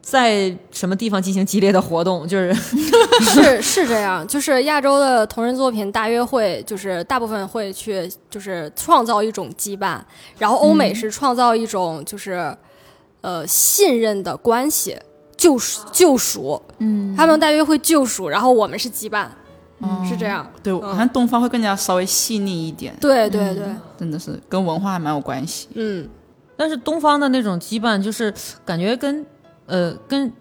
[0.04, 9.98] 在什么地方进行激烈的活动，就是是是这样，就是亚洲的同人作品大约会就是大部分会去就是创造一种羁绊，
[10.38, 12.56] 然后欧美是创造一种就是、
[13.22, 14.98] 呃信任的关系，
[15.38, 19.28] 救赎救赎，嗯，他们大约会救赎，然后我们是羁绊，
[20.06, 23.64] 是这样，对，好像东方会更加稍微细腻一点，对对对，
[23.98, 25.70] 真的是跟文化还蛮有关系。
[25.76, 26.06] 嗯，
[26.58, 28.34] 但是东方的那种羁绊，就是
[28.66, 29.26] 感觉跟
[29.66, 30.32] 呃跟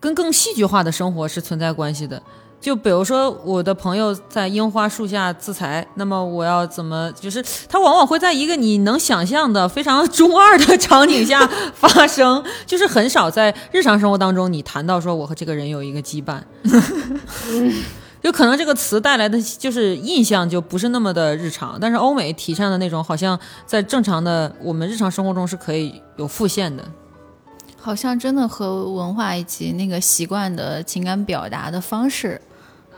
[0.00, 2.22] 跟更戏剧化的生活是存在关系的。
[2.60, 7.10] 就比如说，我的朋友在樱花树下自裁，那么我要怎么？
[7.12, 16.42] 就是他往往会在一个你能想象的非常 中二的场景下发生，就是很少在日常生活当中你谈到说我和这个人有一个羁绊。
[18.20, 26.84] 就可能这个词带来的就是印象就不是那么的日常，但是欧美提倡的那种，好像在正常的我们日常生活中是可以有复现的。
[27.80, 32.40] 好像真的和文化以及那个习惯的情感表达的方式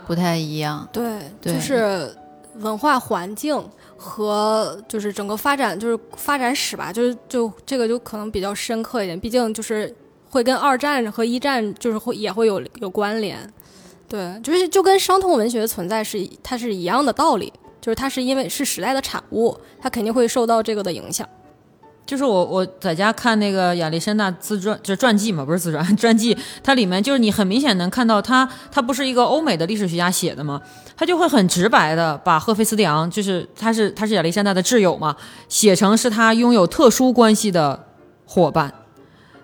[0.07, 0.89] 不太一样。
[0.93, 2.17] 对，对就是
[2.57, 3.63] 文化环境
[3.97, 9.95] 和就是整个发展就是发展史吧，就是就这个就可能比较深刻一点，毕竟就是
[10.31, 13.39] 会跟二战和一战就是会也会有有关联。
[14.09, 21.29] 对，就是就跟伤痛文学存在是它是一样的道理，就是它是因为是时代的产物，它肯定会受到这个的影响。
[22.07, 30.61] 就是我我在家看那个亚历山大自传，就是传记嘛，不是自传， 传记，它里面就是你很明显能看到他，他不是一个欧美的历史学家写的嘛？
[30.97, 35.15] 他就会很直白的把赫菲斯蒂昂，就是他是他是亚历山大的挚友嘛，
[35.49, 37.87] 写成是他拥有特殊关系的
[38.27, 38.73] 伙伴。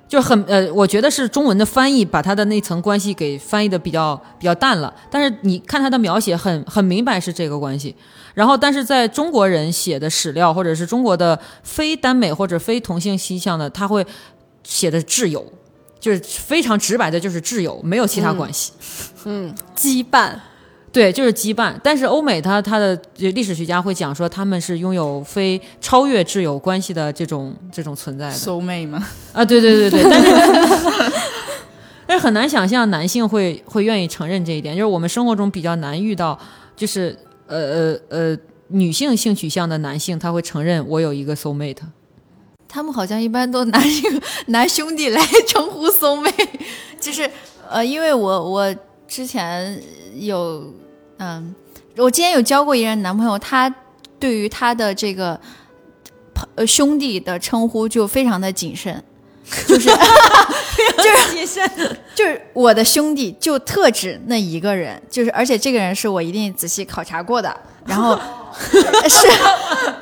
[0.09, 7.95] 就很呃，我觉得是中文的翻译把他的那层关系给翻译的比较比较淡了，但是你看他的描写很很明白是这个关系。
[8.35, 14.07] 然后，但是在中国人写的史料或者是中国的非耽美或者非同性倾向的，他会
[14.63, 15.45] 写的挚友，
[15.99, 18.73] 就是非常直白的，就是挚友，没有其他关系。
[19.25, 20.35] 嗯，羁绊。
[20.93, 21.75] 对，就是羁绊。
[21.83, 28.35] 但是欧美他他的历史学家会讲说，他们是拥有非超越挚友关系的这种这种存在的。
[28.35, 31.13] 收妹吗，啊，对对对对，但是
[32.09, 36.39] 但是很难想象男性会会愿意承认这一点，就是我们生活中比较难遇到，
[36.75, 37.15] 就是
[37.47, 38.39] 呃呃呃
[38.69, 41.77] 女性性取向的男性，他会承认我有一个 soul mate。
[42.69, 46.31] 他们好像一般都拿一个拿兄弟来称呼松妹，
[47.01, 47.31] 就是
[47.71, 48.75] 呃，因为我我
[49.09, 49.81] 之前
[50.15, 50.73] 有
[51.19, 51.55] 嗯，
[51.97, 53.73] 我之前有交过一任男朋友，他
[54.19, 55.39] 对于他的这个
[56.55, 59.03] 呃兄弟的称呼就非常的谨慎，
[59.67, 59.89] 就是
[60.99, 61.71] 就是谨慎
[62.15, 67.55] 就是我的兄弟就特指那一个人，就是而且这个人是我一定仔细考察过的，
[67.85, 68.19] 然后
[69.09, 69.29] 是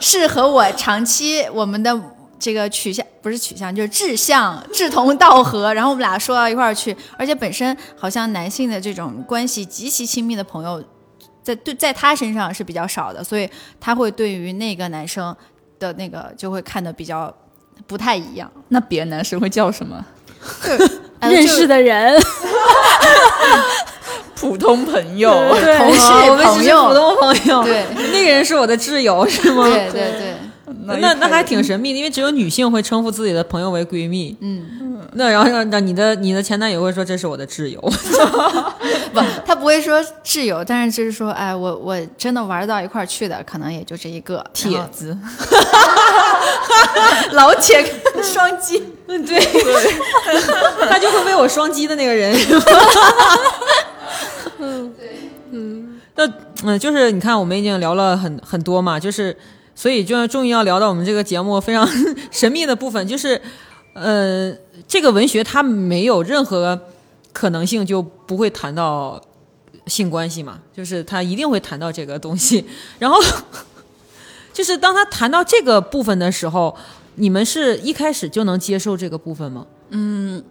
[0.01, 1.94] 是和我长期我们的
[2.39, 10.82] 这个取向不是取向，就是志向志同道合，然后我们俩说到一块儿去，而且本身好像男性的这种关系极其亲密的朋友，
[11.43, 13.48] 在对在他身上是比较少的，所以
[13.81, 15.35] 他会对于那个男生
[15.78, 17.35] 的那个就会看的比较
[17.86, 18.51] 不太一样。
[18.69, 20.05] 那别的男生会叫什么？
[21.20, 22.15] 呃 认识的人，
[24.36, 25.32] 普通朋友。
[25.55, 29.65] 对同事啊我们只朋友是普通朋友，对那个人是我的挚友，是吗？
[29.65, 30.35] 对对对，
[30.86, 34.36] 那那那还挺神秘的，因为只有女性会称呼自己的朋友为闺蜜。
[34.40, 37.81] 嗯，那然后让让你的你的前男友会说这是我的挚友，
[39.12, 45.16] 不，他不会说挚友，但是就是说，哎，我我真的玩到一块儿去的，可能也就这一个铁然后子，
[47.32, 47.85] 老铁
[48.23, 48.82] 双击。
[49.06, 49.39] 嗯，对，
[50.89, 52.35] 他就会为我双击的那个人。
[54.59, 56.27] 嗯， 对，嗯，那
[56.65, 59.36] 嗯，就是你看，我们已经聊了很很多嘛，就是
[59.75, 61.89] 所以就终于要聊到我们这个节目非常
[62.31, 63.41] 神秘的部分，就是
[63.95, 64.53] 呃，
[64.87, 66.81] 这个文学它没有任何
[67.33, 69.21] 可能性就不会谈到
[69.87, 72.65] 性关系嘛，就是他一定会谈到这个东西，
[72.99, 73.19] 然后
[74.53, 76.77] 就是当他谈到这个部分的时候。
[77.17, 79.65] 你们是一开始就能接受这个部分吗？
[79.91, 80.43] 嗯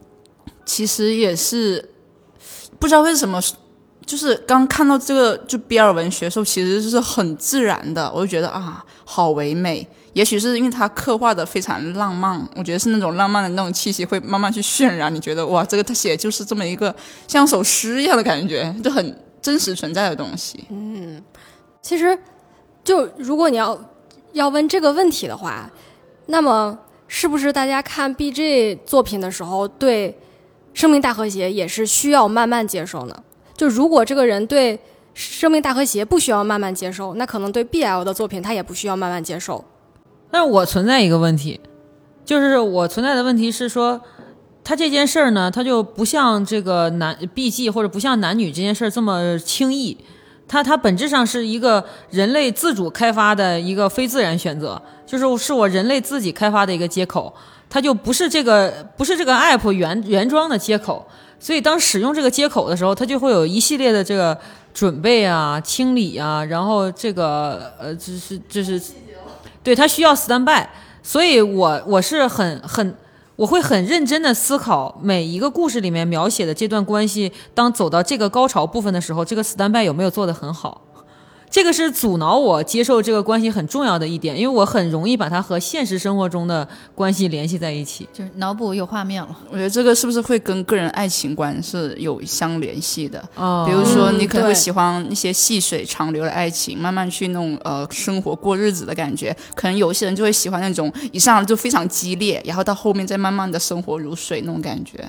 [0.63, 1.89] 其实也是
[2.79, 3.37] 不知道为什么，
[4.05, 9.87] 就是刚看到这个就 BL 文学的时候，其实是很自然的，我就觉得啊，好唯美。
[10.13, 15.13] 也许是因为它刻画的非常浪漫，我觉得是那种浪漫的那种气息会慢慢去渲染。
[15.13, 16.95] 你觉得哇，这个他写就是这么一个
[17.27, 20.65] 像首诗一样的感觉，就很真实存在的东西。
[20.69, 21.21] 嗯
[21.81, 22.17] 其实
[22.83, 23.77] 就如果你要
[24.33, 25.69] 要问这个问题的话，
[26.27, 26.77] 那么
[27.07, 30.15] 是不是大家看 BG 作品的时候，对
[30.73, 33.23] 生命大和谐也是需要慢慢接受呢？
[33.57, 34.79] 就如果这个人对
[35.13, 39.63] 生命大和谐不需要慢慢接受，那可能对 BL 的作品他也不需要慢慢接受。
[40.31, 41.59] 但我存在一个问题，
[42.25, 44.01] 就是我存在的问题是说，
[44.63, 49.97] 他这件事儿呢，他就不像这个男 BG 或者不像男女这件事儿这么轻易。
[50.45, 57.33] 它它本质上是一个人类自主开发的一个非自然选择，就是是我人类自己开发的一个接口，
[57.69, 61.07] 它就不是这个不是这个 app 原原装的接口，
[61.39, 64.37] 所以当使用这个接口的时候，它就会有一系列的这个
[64.73, 68.81] 准备啊、清理啊，然后这个呃，这是这是，
[69.61, 70.67] 对他需要 stand by，
[71.01, 72.95] 所以我我是很很。
[73.35, 80.79] 我会很认真的思考每一个故事里面描写的这段关系，当走到这个高潮部分的时候，这个 stand by 有没有做得很好？
[81.53, 88.09] 这个是阻挠我接受这个关系很重要的一点，因为我很容易把它和现实生活中的关系联系在一起。
[88.11, 89.37] 就是脑补有画面了。
[89.51, 93.23] 我觉得这个是不是会跟个人爱情观是有相联系的？
[93.35, 99.35] 哦比如说，嗯你可能会喜欢一些细水长流的爱情，慢慢去那种呃生活过日子的感觉。
[99.53, 105.07] 可能有些人就会喜欢那种一上来就非常激烈，然后到后面再慢慢的生活如水那种感觉。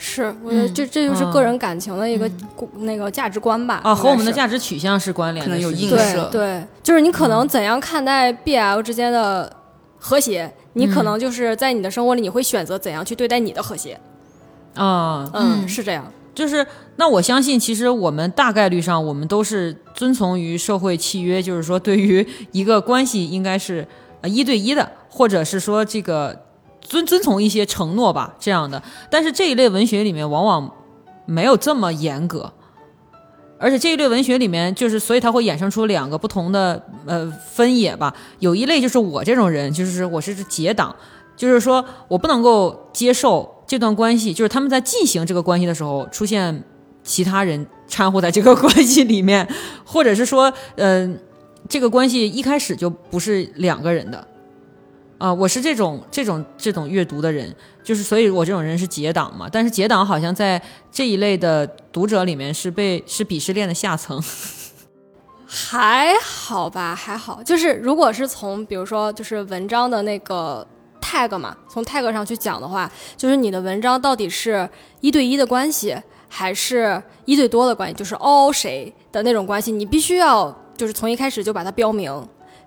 [0.00, 2.30] 是，我觉得这这就是个人感情的一个、
[2.78, 3.80] 那个价值观吧。
[3.82, 9.52] 啊，和我们的价值取向是关联的，可能有是映射对对，就是你可能怎样看待 BL 之间的
[9.98, 14.00] 和谐，你可能就是在你的生活里，你会选择怎样去对待你的和谐。
[14.74, 16.10] 啊，嗯，嗯是这样。
[16.32, 16.64] 就是
[16.94, 23.84] 那我相信，其实我们大概率上，我们都是遵从于社会契约，就是说，对于一个关系应该是
[24.20, 26.44] 呃一对一的，或者是说这个
[26.88, 28.82] 遵遵从一些承诺吧，这样的。
[29.10, 30.70] 但是这一类文学里面往往
[31.26, 32.52] 没有这么严格，
[33.58, 38.14] 而且这一类文学里面，就是所以它会衍生出两个不同的呃分野吧。
[38.38, 40.96] 有一类就是我这种人，就是我是结党，
[41.36, 46.64] 就是说我不能够接受这段关系，就是他们在进行这个关系的时候出现
[47.02, 49.46] 其他人掺和在这个 关系里面，
[49.84, 51.18] 或者是说，嗯、
[51.68, 54.27] 这个关系一开始就不是两个人的。
[55.18, 59.48] 啊、我是这种这种这种阅读的人，就是所以我这种人是结党嘛。
[59.50, 60.62] 但是结党好像在
[60.92, 64.22] 这一类的读者里面是被是鄙视链的下层。
[65.44, 67.42] 还好吧，还好。
[67.42, 70.64] 就是如果是从比如说就是文章的那个
[71.00, 74.68] tag 嘛，从 tag 上去讲的话，就是你的文章到底是
[75.00, 75.96] 一对一的关系，
[76.28, 82.12] 还是一对多的关系，就是 all 谁的那种关系，你必须要就是从一开始就把它标明。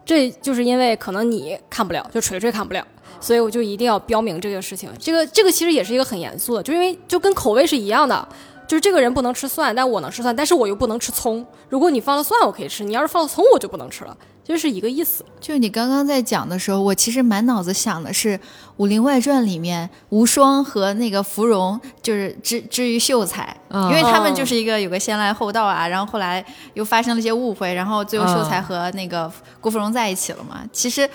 [0.06, 2.86] 这就是因为可能你看不了，就锤锤看不了。
[3.20, 8.28] 所以我就一定要标明这个事情，这个这个其实也是一个很严肃的，就因为就跟口味是一样的，
[8.68, 11.46] 就是这个人不能吃蒜，但我能吃蒜，但是我又不能吃葱。
[11.70, 15.24] 如果你放了蒜，我可以吃；你要是放了葱，我就不能吃了，就是一个意思。
[15.40, 18.38] 就是你刚刚在讲的时候，我其实满脑子想的是
[18.78, 26.44] 《武林外传》里面无双和那个芙蓉，就是之至于秀才，嗯因为他们就是一个有个先来后到啊，然后后来
[26.74, 30.62] 又发生了一些误会，然后最后秀才和那个郭芙蓉在一起了嘛。
[30.72, 31.10] 其实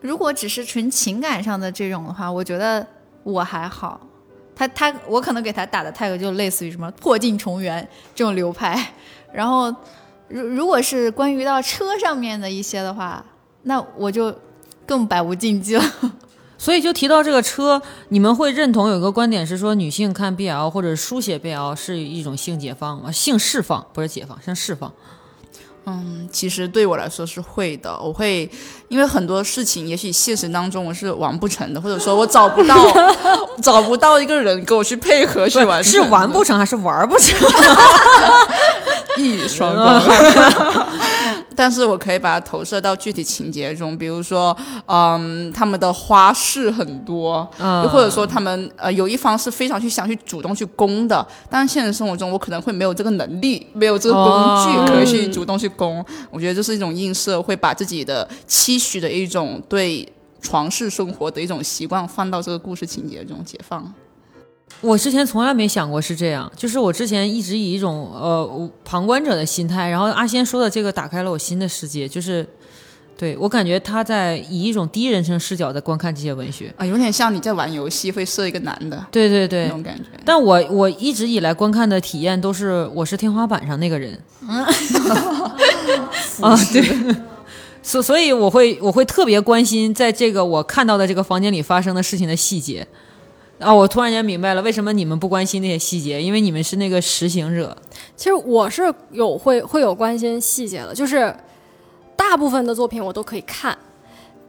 [0.00, 2.86] 如果只是纯情感上的这种的话，我觉得
[3.22, 4.00] 我还好。
[4.54, 8.78] 他他我可能给他打的 tag 就类似于什么破镜重圆这种流派。
[9.32, 9.74] 然后，
[10.28, 13.24] 如如果是关于到车上面的一些的话，
[13.62, 14.34] 那我就
[14.86, 15.84] 更百无禁忌了。
[16.58, 23.10] 所以就提到这个车，你们会认同有一个观点是说，女性看 BL 或者书写 BL 是一种性解放吗？
[23.10, 24.92] 性释放不是解放，性释放。
[25.84, 28.48] 嗯，其实对我来说是会的，我会
[28.88, 32.76] 因为很多事情，也许现实当中我是完不成的，或者说我找不到
[33.60, 37.36] 找不到一个人跟我去配合去完成，是完不成还是玩不成？
[39.18, 40.02] 一语双关。
[41.54, 44.56] 但是我可以把它投射到具体情节中，比如说，
[44.86, 54.24] 嗯，他们的花式很多，嗯又或者说他们呃有一方是非常去想去主动去攻的，但是现实生活中我可能会没有这个能力，没有这个工
[54.64, 56.04] 具哦可以去主动去攻。
[56.30, 60.10] 我觉得这是一种映射，会把自己的期许的一种对
[60.40, 63.92] 床事生活的一种习惯放到这个故事情节中解放。
[64.82, 72.44] 我之前从来没想过是这样，就是我之前一直以一种呃旁观者的心态，然后阿仙说的这个打开了我新的世界，就是
[73.16, 76.74] 对我感觉他在以一种第一人称视角在观看这些文学。
[76.76, 80.04] 啊，有点像你在玩游戏会设一个男的对对对那，种感觉。
[80.24, 84.18] 但我我一直以来观看的体验都是我是天花板上那个人，
[84.48, 84.64] 嗯
[86.42, 87.16] 啊对，
[87.82, 92.84] 所所以我会我会特别关心在这个我看到的这个房间里发生的事情的细节。
[93.62, 97.76] 啊，我突然间明白了为什么你们不关心那些细节，因为你们是那个实行者。
[98.16, 101.34] 其实我是有会会有关心细节的，就是
[102.16, 103.76] 大部分的作品我都可以看，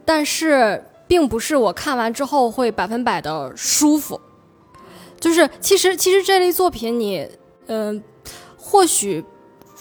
[0.04, 4.20] 但是并不是我看完之后会百分百的舒服。
[5.20, 7.26] 就是其实其实这类作品你
[7.66, 8.02] 嗯、
[8.58, 9.24] 或许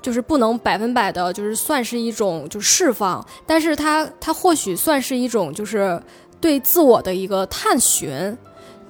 [0.02, 6.02] 就是不能百分百的，就是算是一种就释放，但是它它或许算是一种就是
[6.40, 8.38] 对自我的一个探寻，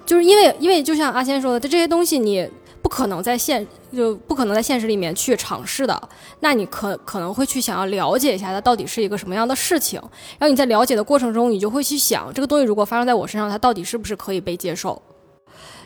[0.06, 2.50] 就是因为因为就像阿仙说的，这些东西你
[2.82, 3.66] 不可能在现
[3.96, 6.10] 就不可能在现实里面去尝试的，
[6.42, 10.00] 那你可可能会去想要了解一下它到底是一个什么样的事情，
[10.38, 15.02] 然后你在了解的过程中，你就会去想这个东西如果发生在我身上，它到底是不是可以被接受。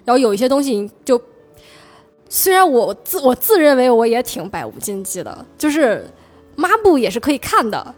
[0.03, 1.21] 然后有一些东西你就，
[2.29, 6.09] 虽然我自我自认为我也挺百无禁忌的，就是
[6.55, 7.93] 抹布也是可以看的，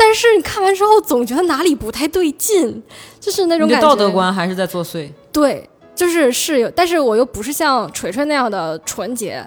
[0.00, 2.80] 但是你看完之后总觉得哪里不太对劲，
[3.18, 3.86] 就是那种感觉。
[3.86, 5.10] 道德观还是在作祟。
[5.32, 9.44] 对，就是是有，但是我又不是像锤锤那样的纯洁，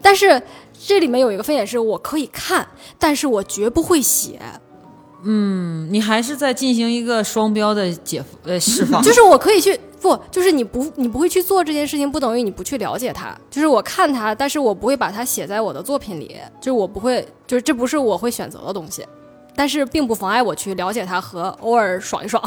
[0.00, 0.42] 但是
[0.72, 2.66] 这里面有一个分野是我可以看，
[2.98, 4.40] 但是我绝不会写，
[5.22, 9.02] 嗯，你还是在进行一个双标的解呃释放。
[9.02, 19.04] 就是我可以去不，就是你不你不会去做这件事情，不等于你不去了解它，就是我看它，但是我不会把它写在我的作品里，就是我不会，就是这不是我会选择的东西。
[19.56, 22.42] 但是并不妨碍我去了解它和偶尔爽一爽，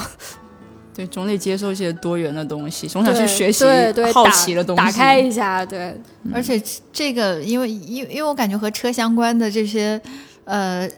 [0.93, 4.84] 对，总得接受一些多元的东西， 总想去学习对对好奇的东西。
[4.84, 5.95] 打开一下，对，
[6.34, 6.61] 而且
[6.91, 9.99] 这个，因为因为因为我感觉和车相关的这些，
[10.45, 10.89] 呃，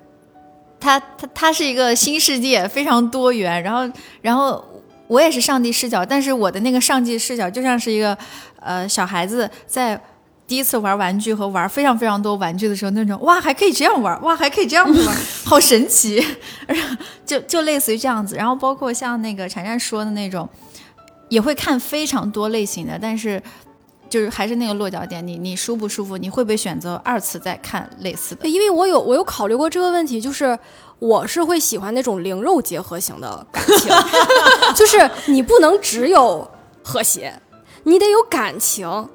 [0.80, 3.62] 它它它是一个新世界，非常多元。
[3.62, 4.64] 然后然后
[5.08, 8.18] 我也是上帝视角，但是我的那个上帝视角就像是一个
[8.60, 10.02] 呃小孩子在。
[10.50, 16.26] 第一次玩玩具和玩非常非常多玩具的时候，那种哇还可以这样玩，哇还可以这样玩， 好神奇，
[17.24, 18.36] 就就类似于这样子。
[18.36, 20.50] 然后包括像那个婵婵说的那种，
[21.30, 23.40] 也会看非常多类型的，但是
[24.10, 26.18] 就是还是那个落脚点，你你舒不舒服？
[26.18, 28.50] 你会不会选择二次再看类似的？
[28.50, 30.58] 因为我有我有考虑过这个问题，就是
[30.98, 33.96] 我是会喜欢那种灵肉结合型的感情，
[34.76, 36.50] 就是你不能只有
[36.82, 37.40] 和谐，
[37.84, 39.08] 你得有感情。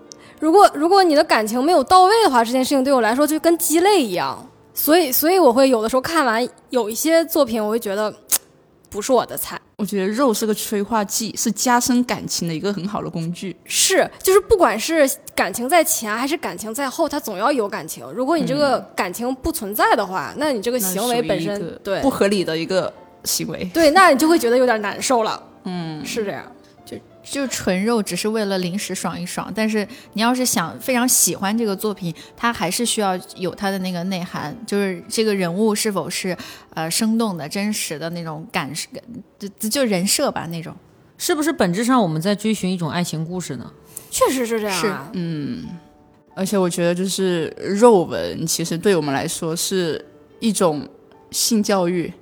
[0.45, 4.47] 如果如果你的感情没有到位的话，这件事情对我来说就跟鸡肋一样。
[4.75, 8.15] 所以所以我会有的时候看完有一些作品，我会觉得
[8.91, 9.59] 不是我的菜。
[9.77, 13.57] 我觉得肉是个催化剂，是加深感情的一个很好的工具。
[13.65, 18.05] 是，就是不管是感情在前还是感情在后，它总要有感情。
[18.13, 22.93] 如果你这个感情不存在的话，那你这个行为本身对不合理的一个
[23.25, 23.65] 行为。
[23.73, 25.43] 对，那你就会觉得有点难受了。
[25.65, 26.45] 嗯，是这样。
[27.25, 36.37] 就纯肉只是为了临时爽一爽，但是你要是想非常喜欢这个作品，它还是需要有它的那个内涵，就是这个人物是否是
[36.75, 38.71] 呃生动的、真实的那种感，
[39.39, 40.75] 就就就人设吧那种。
[41.17, 43.73] 是不是本质上我们在追寻一种爱情故事呢？
[44.11, 45.11] 确实是这样啊。
[46.37, 50.05] 而且我觉得，就是肉文，其实对我们来说是
[50.41, 50.87] 一种
[51.31, 52.13] 性教育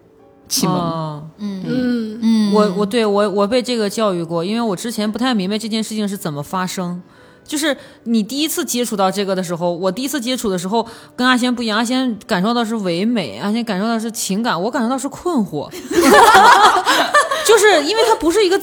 [0.53, 0.77] 启蒙。
[0.77, 7.03] 哦嗯，嗯，我我对我我被这个教育过，因为我之前不太明白这件事情是怎么发生。
[7.43, 7.74] 就是
[8.05, 15.69] 你第一次接触到这个的时候，我第一次接触的时候跟阿仙不一样，阿仙感受到是唯美，阿仙感受到是情感，我感受到是困惑。
[17.47, 18.61] 就是因为它不是一个。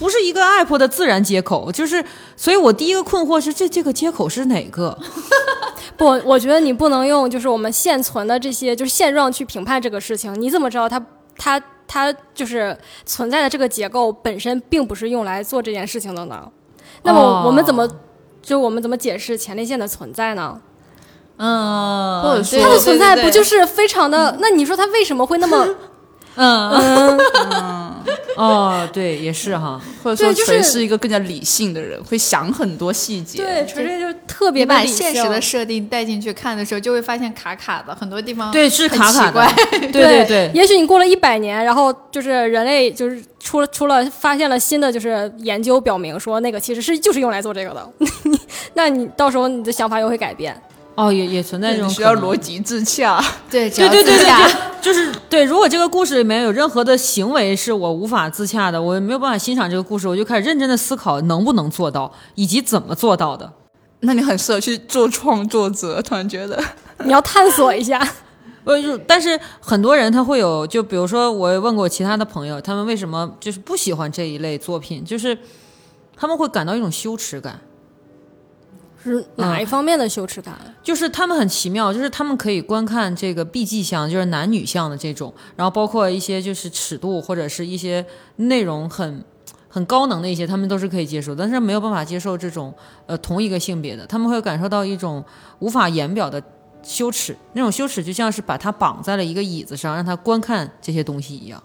[0.00, 2.04] 不是一个 app 的自然接口，就是，
[2.36, 4.96] 所以我第一个困惑是这这个接口是哪个？
[5.98, 10.32] 不，我觉得你不能用就是我们现存的这些就是现状去评判这个事情。
[10.40, 11.04] 你怎么知道它
[11.38, 16.46] 它它就是存在的这个结构本身并不是用来做这件事情的呢？
[17.04, 17.88] 那么哦我们怎么、
[18.42, 20.60] 就我们怎么解释前列腺的存在呢？
[21.36, 24.36] 嗯，或者说它的存在不就是非常的？
[24.40, 25.66] 那你说它为什么会那么
[26.38, 27.18] 嗯
[27.50, 27.94] 嗯？
[28.36, 29.80] 哦，对，也是哈。
[30.02, 33.38] 或者说对就是锤是一个更加理性的人，会想很多细节。
[33.42, 39.52] 对，纯粹就是特别把现实的设定带进去看的时候，就会发现卡卡的，很多地方对，是很卡卡怪。
[39.90, 47.90] 对对对，也许你过了一百年，然后就是人类就是出了出了发现了新的就是研究表明说那个其实是就是用来做这个的，
[48.74, 50.56] 那你到时候你的想法又会改变。
[50.98, 53.24] 哦，也也存在这种需要逻辑 自洽。
[53.48, 55.44] 对，对对对对，就是对。
[55.44, 63.52] 如果这个故事里面有任何的行为是我无法自洽的，我没有办法欣赏这个故事，我就开始认真的思考能不能做到，以及怎么做到的。
[64.00, 66.60] 那你很适合去做创作者，突然觉得。
[67.06, 68.04] 你要探索一下，
[68.64, 75.38] 我就但是很多人他会有，就比如说我问过其他的朋友，他们为什么就是不喜欢这一类作品，就是
[76.16, 77.60] 他们会感到一种羞耻感。
[79.02, 80.54] 是哪一方面的羞耻感？
[80.82, 88.04] 就是他们很奇妙，就是他们可以观看这个 B G 项，就是男女项的这种，然后包括一些就是尺度或者是一些
[88.36, 89.24] 内容很
[89.68, 92.74] 很高能的一些，他们都是可以接受，但是没有办法接受这种
[93.06, 95.24] 呃同一个性别的，他们会感受到一种
[95.60, 96.42] 无法言表的
[96.82, 101.62] 羞耻，那种羞耻就像是把他绑在了一个椅子上，让他观看这些东西一样，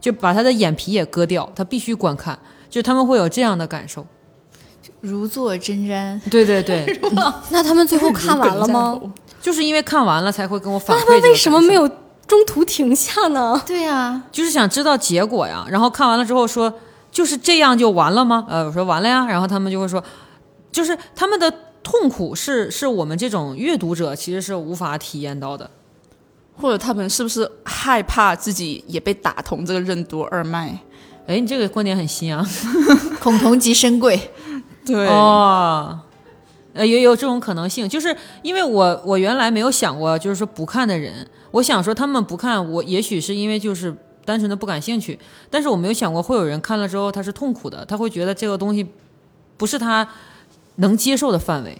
[0.00, 2.38] 就把他的眼皮也割掉，他必须观看，
[2.70, 4.06] 就他们会有这样的感受。
[5.00, 6.20] 如坐针毡。
[6.30, 7.00] 对对对，
[7.50, 9.00] 那他们最后看完了吗？
[9.40, 11.00] 就是因为看完了才会跟我反馈。
[11.00, 11.74] 那他们为什么没？
[11.74, 11.88] 有
[12.28, 13.60] 中途停下呢？
[13.66, 15.66] 对呀、就是想知道结果呀。
[15.68, 16.72] 然后看完了之后说，
[17.10, 18.46] 就是这样就完了吗？
[18.48, 19.26] 呃，我说完了呀。
[19.26, 20.02] 然后他们就会说，
[20.70, 21.52] 就是他们的
[21.82, 25.68] 痛苦是是我们这种阅读者其实是无法体验到的。
[26.54, 30.78] 或者他们是不是害怕自己也被打通这个任督二脉？
[31.26, 32.46] 哎，你这个观点很新啊。
[33.20, 34.30] 恐同即深贵。
[34.84, 36.00] 对哦，
[36.72, 43.94] 呃，也有这种可能性，就是因为我我原来没有想过，就是说不看的人，我想说他们不看，我也许是因为就是
[44.24, 45.18] 单纯的不感兴趣，
[45.50, 48.86] 但是我没有想过会有人看了之后他是痛苦的，他会觉得这个东西
[49.56, 50.08] 不是他
[50.76, 51.76] 能接受的范围，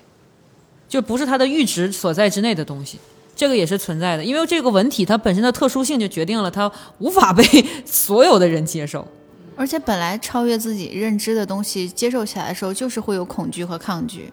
[0.88, 2.98] 就不是他的阈值所在之内的东西。
[3.34, 7.42] 这个也是存在的，因为这个文体它本身的特殊性就决定了它无法被
[7.86, 9.08] 所有的人接受。
[9.56, 14.32] 而且本来超越自己认知的东西，接受起来的时候，就是会有恐惧和抗拒。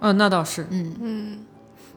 [0.00, 0.66] 嗯，那倒是。
[0.70, 1.38] 嗯嗯，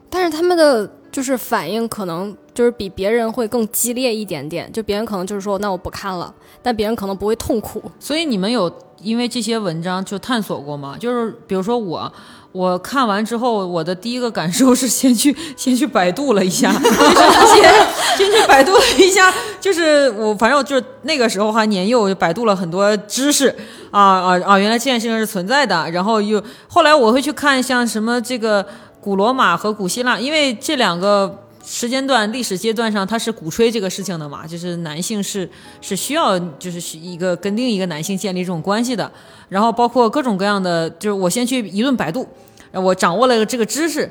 [0.08, 7.82] 但是他们的就是反应可能就是比别人会更激烈一点点，就别人可能就是说那我不看了，但别人可能不会痛苦。
[7.98, 8.72] 所以你们有
[9.02, 10.96] 因为这些文章就探索过吗？
[10.98, 12.12] 就是比如说我，
[12.56, 19.30] 我看完之后，我的第一个感受是先去 先去百度了一下，就 是先先去百度了一下，
[19.60, 23.54] 就是我反正就是那个时候还年幼，就百度了很多知识
[23.90, 25.90] 啊啊啊，原来这件事情是存在的。
[25.90, 28.64] 然后又后来我会去看像什么这个
[29.00, 31.42] 古罗马和古希腊，因为这两个。
[31.68, 39.10] 时间段、历史阶段上，他是鼓吹这个事情的嘛，就是男性是是需要，就是一个跟另一个男性建立这种关系的，
[39.48, 42.24] 然后包括各种各样的，就是我先去一顿百度，
[42.72, 44.08] 我掌握了这个知识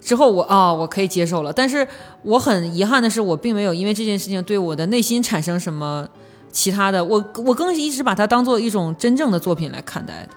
[0.00, 1.52] 之后我，啊、我可以接受了。
[1.52, 1.86] 但是
[2.22, 6.08] 我很遗憾的是，我并没有因为这件事情对我的内心产生什么
[6.50, 10.30] 其他的，我我更一直把它当做一种真正的作品来看待的。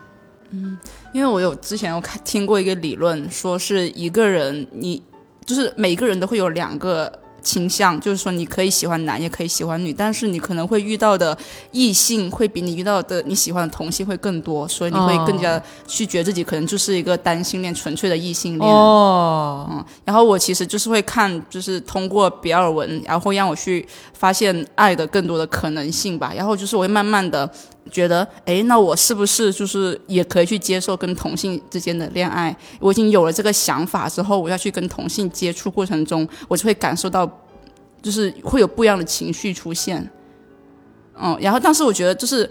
[1.14, 5.02] 因为我有之前有看听过一个理论，说是一个人你
[5.50, 7.12] 就是每个人都会有两个
[7.42, 11.36] 倾向，就是说你可以喜欢男，也可以喜欢女，但是你可能会遇到的
[11.72, 18.72] 异性会比你遇到的你喜欢的同性会更多，所以你会更加去觉得自己可能就是一个单性恋，纯粹的异性恋。
[18.72, 26.32] 哦，嗯，然后我其实就是会看，就是通过比尔文，然后让我去发现爱的更多的可能性吧。
[26.36, 27.50] 然后就是我会慢慢的
[27.90, 32.56] 觉得，诶，那我是不是就是也可以去接受跟同性之间的恋爱？
[32.80, 37.30] 我已经有了这个想法之后，我要去跟同性接触过程中，我就会感受到，
[38.02, 40.10] 就是会有不一样的情绪出现。
[41.22, 42.50] 嗯，然后但是我觉得就是。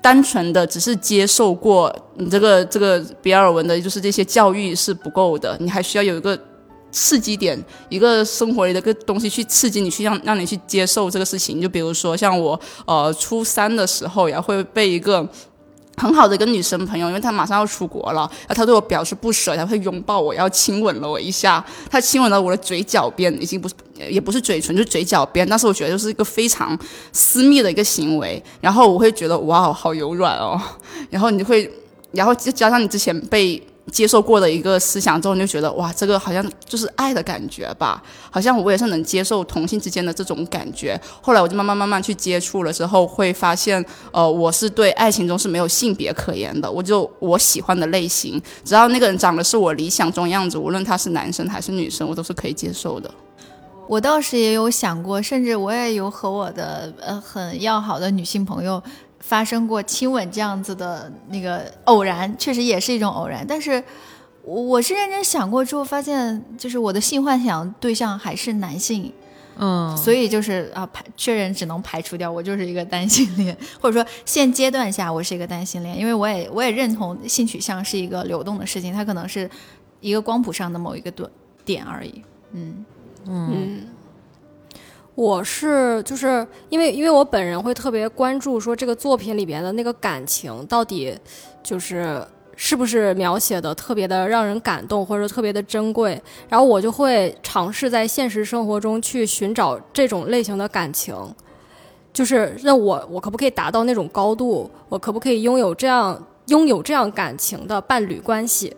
[0.00, 6.38] 单纯的只是接受过你这个这个比尔文的，就是这些教育是不够的，你还需要有一个
[6.90, 7.58] 刺激点，
[7.88, 11.60] 一个生活里的个东西去刺激你，去让让你去接受这个事情。
[11.60, 15.26] 就比如说像我呃初三的时候，然后会被一个
[15.98, 23.74] 很好的一个女生朋友，因为她马上要出国了，然后她对我表示不舍，她会拥抱我，要亲吻了我一下，她亲吻了我的嘴角边，已经不是
[24.08, 26.78] 也不是嘴唇，就是嘴角边，但是我觉得就是一个非常
[27.12, 30.60] 私密的一个行为，然后我会觉得哇，好柔软哦，
[31.10, 31.68] 然后你会，
[32.12, 33.62] 然后再加上你之前被。
[33.90, 41.00] 接受过的一个思想之后，你就觉得哇，这个好像就是爱的感觉吧，好像我也是能接受同性之间的这种感觉。
[41.20, 53.10] 后来我就慢慢慢慢去接触了之后，会发现，呃，我是对爱情中是没有性别可言的，我就我喜欢的类型，只要那个人长得是我理想中样子，无论他是男生还是女生，我都是可以接受的。
[53.88, 58.82] 我倒是也有想过，甚至我也有和我的呃很要好的女性朋友。
[59.20, 63.44] 发生过亲吻这样子的那个偶然，确实也是一种偶然。
[63.46, 63.82] 但是，
[64.42, 69.12] 我是认真想过之后，发现就是我的性幻想对象还是男性，
[69.58, 79.50] 嗯，所以就是啊排确认只能排除掉，我就是一个单性恋，或者说现阶段下我是一个单性恋，因为我也我也认同性取向是一个流动的事情，它可能是
[80.00, 81.28] 一个光谱上的某一个点
[81.64, 82.22] 点而已，
[82.52, 82.84] 嗯
[83.26, 83.80] 嗯。
[85.18, 91.12] 我是就是因为因为我本人会特别关注说这个作品里边的那个感情到底
[91.60, 92.24] 就是
[92.54, 101.12] 是不是描写的特别的让人感动或者特别的珍贵，然后我就会尝试在现实生活中去寻找这种类型的感情，
[102.12, 108.76] 就是那我我可不可以达到那种高度，我可不可以拥有这样拥有这样感情的伴侣关系？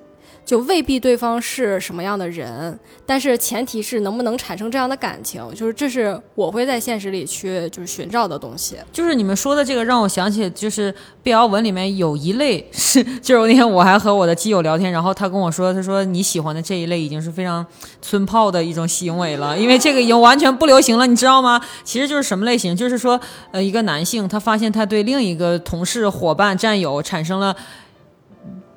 [0.51, 8.75] 就未必对方是什么样的人，但是前提是能不能产生这样的感情，就是这是我会在现实里去就是寻找的东西。
[8.93, 17.65] 就是你们说的这个让我想起，就是 BL 文里面有一类是， 就是那天我还和我的基友聊天，然后他跟我说，他说你喜欢的这一类已经是非常
[18.03, 21.61] 村炮的一种行为了，因为这个已经完全不流行了，你知道吗？
[21.85, 23.21] 其实就是什么类型，就是说，
[23.53, 27.55] 呃，一个男性他发现他对另一个同事、伙伴、战友产生了。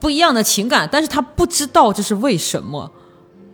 [0.04, 2.92] 不一样的情感，但是他不知道这是为什么，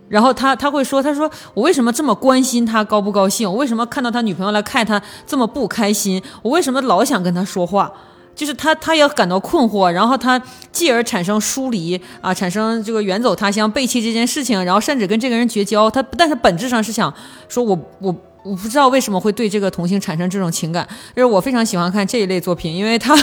[0.08, 3.48] 然后他他会说，他说我为什么这么关心他高不高兴？
[3.48, 6.20] 我为什么看到他女朋友来看他这么不开心？
[6.42, 7.92] 我为什么老想跟他说话？
[8.34, 15.88] 就是他他也感到困惑，然后他继而产生疏离啊，产生这个远走他乡、背弃这件事情，然后甚至跟这个人绝交。
[15.88, 17.14] 他但是本质上是想
[17.48, 18.12] 说，我我
[18.42, 20.84] 我不知道为什么会对这个同性产生这种情感。
[21.14, 23.16] 就是我非常喜欢看这一类作品，因为他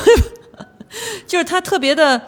[1.28, 2.22] 就是他特别的。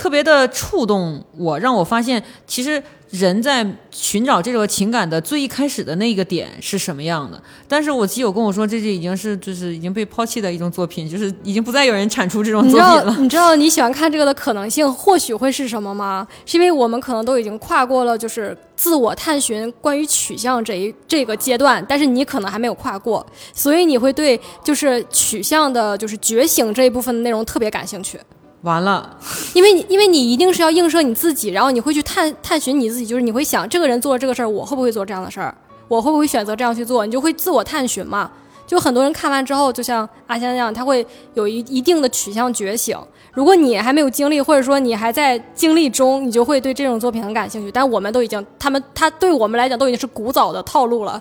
[0.00, 7.38] 特别的触动我，让我发现，其实人在寻找这个情感的最一开始的那个点是什么样的。
[7.68, 13.14] 但是我基友跟我说，这就已经是就是已经被抛弃的一种作品，就是已经不再有人产出这种作品了。
[13.18, 16.26] 你知道你喜欢看这个的可能性或许会是什么吗？
[16.46, 28.18] 是因为我们可能都已经跨过了就是自我探寻关于取向这一这个阶段，但是你可能还没有跨过，所以你会对就是取向的就是觉醒这一部分的内容特别感兴趣。
[28.62, 29.16] 完了，
[29.54, 35.54] 因为你因为你一定是要映射你自己，然后你会去探探寻你自己，就是你会想这个人做了这个事儿，我会不会做这样的事儿？
[35.88, 37.06] 我会不会选择这样去做？
[37.06, 38.30] 你就会自我探寻嘛。
[38.66, 41.04] 就很多人看完之后，就像阿香那样，他会
[41.34, 42.96] 有一一定的取向觉醒。
[43.32, 47.72] 如果你还没有经历，或者说你还在经历中，你就会对这种作品很感兴趣。
[47.72, 51.20] 但我们都已经，他们他对我们来讲都已经是古早的套路了。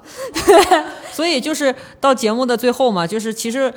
[1.12, 3.74] 所以就是到节目的最后嘛，就是其实。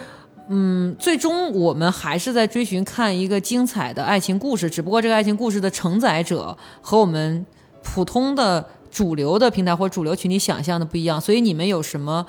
[0.48, 7.46] 嗯，最终我们还是在追寻看一个精彩的爱情故事，只不过这个爱情故事的承载者和我们
[7.82, 11.20] 普通的主流的平台或主流群体想象的不一样。
[11.20, 12.26] 所以你们有什么？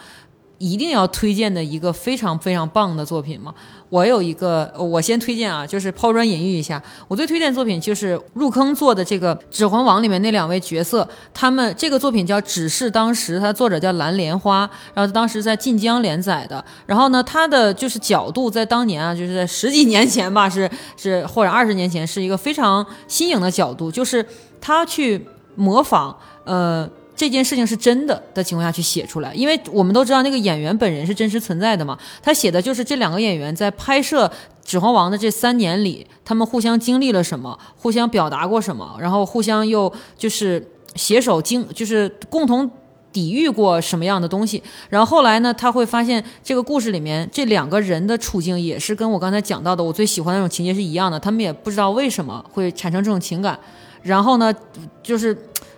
[0.64, 3.54] 一定要推荐的一个非常非常棒的作品吗？
[3.90, 6.82] 我有一个，我先推荐啊，就是抛砖引玉一下。
[7.10, 14.60] 我最推荐作品就是入坑做的这个《指环王》里面那两位角色，他们这个作品叫《只是当时》，它作者叫蓝莲花，
[14.94, 16.64] 然后当时在晋江连载的。
[16.86, 24.26] 然后呢，他的就是角度在当年啊，就是在十几年前吧，是是或者二十年前，是一个非常新颖的角度，就是
[24.62, 26.90] 他去模仿呃。
[27.24, 31.98] 这件事情是真的的情况下去写出来，因为我们都知道那个演员本人是真实存在的嘛。
[32.22, 34.28] 他写的就是这两个演员在拍摄
[34.66, 40.62] 《指环王》的这三年里，他们互相经历了什么，互相表达过什么，然后互相又就是
[40.96, 42.70] 携手经，就是共同
[43.14, 44.62] 抵御过什么样的东西。
[44.90, 51.18] 然后后来呢，他会发现这个故事里面这两个人的处境也是跟我刚才讲到的我最喜欢那种情节是一样的。
[51.18, 53.58] 他们也不知道为什么会产生这种情感，
[54.02, 54.54] 然后呢，
[55.02, 55.34] 就是。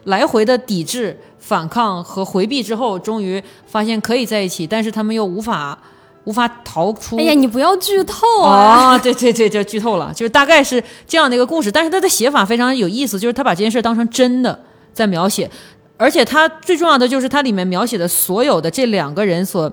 [0.05, 5.77] 来回的抵制、反抗和回避之后，终于发现可以在一起，但是他们又无法
[6.23, 7.17] 无法逃出。
[7.17, 8.97] 哎呀，你不要剧透啊！
[8.97, 11.71] 对对对，就剧透了，就是大概是这样的一个故事。
[11.71, 14.59] 但是他的写法非常有意思，就是他把这件事当成真的
[14.93, 15.49] 在描写，
[15.97, 19.71] 而且他最重要的就是他里面描写的所有的这两个人所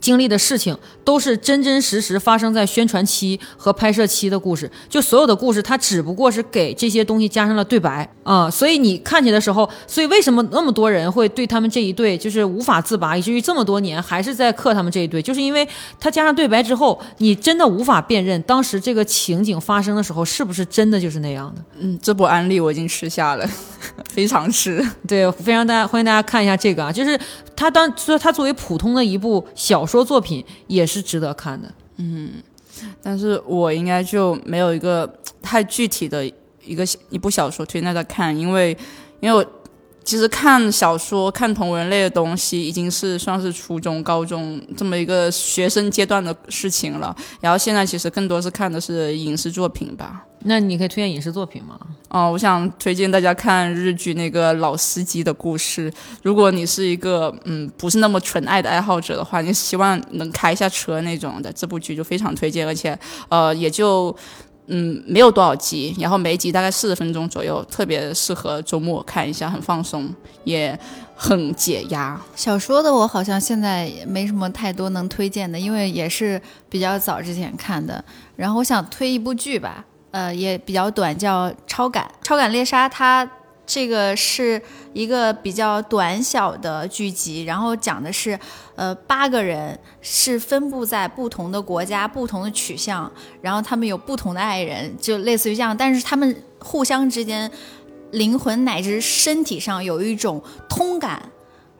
[0.00, 15.66] 经历的事情都是真真实实发生在宣传期和拍摄期的故事，就所有的故事，它只不过是给这些东西加上了对白啊、所以你看起的时候，所以为什么那么多人会对他们这一对就是无法自拔，以至于这么多年还是在克他们这一对，就是因为
[15.98, 21.62] 他加上对白之后，你真的无法辨认当时这个情景发生的时候是不是真的就是那样的。
[21.80, 23.44] 嗯，这部安利我已经吃下了，
[24.08, 24.80] 非常吃。
[25.08, 27.18] 对，非常大家欢迎大家看一下这个啊，就是
[27.56, 31.74] 他当说他作为普通的一部小说作品，也是值得看的。
[31.96, 32.34] 嗯
[33.02, 35.12] 但是我应该就没有一个
[35.42, 36.24] 太具体的
[36.64, 38.76] 一个一部小说推荐大家看，因为
[39.18, 39.44] 因为我
[40.10, 50.26] 其实看小说、看同人类的东西已经是算是初中、高中这么一个学生阶段的事情了，然后现在其实更多是看的是影视作品吧。
[50.40, 51.78] 那你可以推荐影视作品吗？
[52.08, 55.92] 哦，我想推荐大家看日剧那个老司机的故事。
[56.24, 64.16] 如果你是一个嗯不是那么纯爱的爱好者的话，你希望能开一下车那种的，这部剧就非常推荐，而且呃也就
[64.72, 70.08] 嗯没有多少集，然后每一集大概四十分钟左右，特别适合周末看一下，很放松，
[70.44, 70.78] 也
[71.16, 72.20] 很解压。
[72.36, 78.02] 小说的我好像现在也没什么太多能推荐的，因为也是比较早之前看的。
[78.36, 82.08] 然后我想推一部剧吧，呃，也比较短，叫《超感》。
[82.26, 83.28] 《超感猎杀》它
[83.72, 84.60] 这个是
[84.92, 88.36] 一个比较短小的剧集，然后讲的是，
[88.74, 93.08] 呃，八个人是分布在不同的国家、不同的取向，
[93.40, 97.48] 然后他们有不同的爱人，就类似于这样，但是他们互相之间
[98.10, 101.22] 灵魂乃至身体上有一种通感。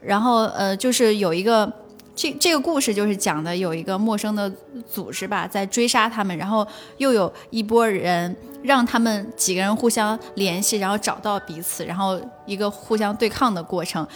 [0.00, 1.70] 然后呃，就是有一个
[2.14, 4.48] 这这个故事就是讲的有一个陌生的
[4.88, 6.64] 组织吧，在追杀他们，然后
[6.98, 14.06] 又有一波人让他们几个人互相联系，然后找到彼此，然后一个互相对抗的过程，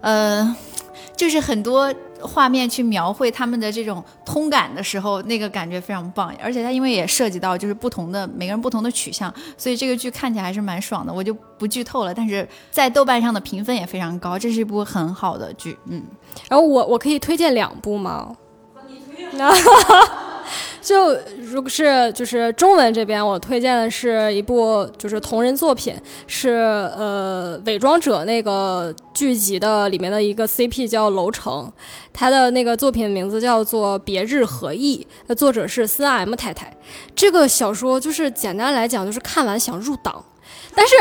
[0.00, 0.56] 呃，
[1.16, 6.34] 就是很多画面去描绘他们的这种通感的时候，那个感觉非常棒。
[6.42, 11.12] 而且它因为也涉及到就是不同的每个人不同的取向，所以这个剧看起来还是蛮爽的。
[11.12, 15.78] 我就不剧透了，但是在豆瓣上的评分也非常高，这是一部很好的剧。
[15.86, 16.02] 嗯，
[16.48, 18.36] 然后我我可以推荐两部吗？
[19.32, 19.52] 那
[20.80, 25.94] 就如果是就是中文这边，我推荐的是一部就是同人作品，
[26.26, 31.70] 是呃《伪装者》那个剧集的里面的一个 CP 叫楼城，
[32.12, 36.74] 他的那个作品名字叫做《别日何意》，那作者是三 M 太太。
[37.14, 40.24] 这个小说就是简单来讲就是看完想入党，
[40.74, 40.94] 但是。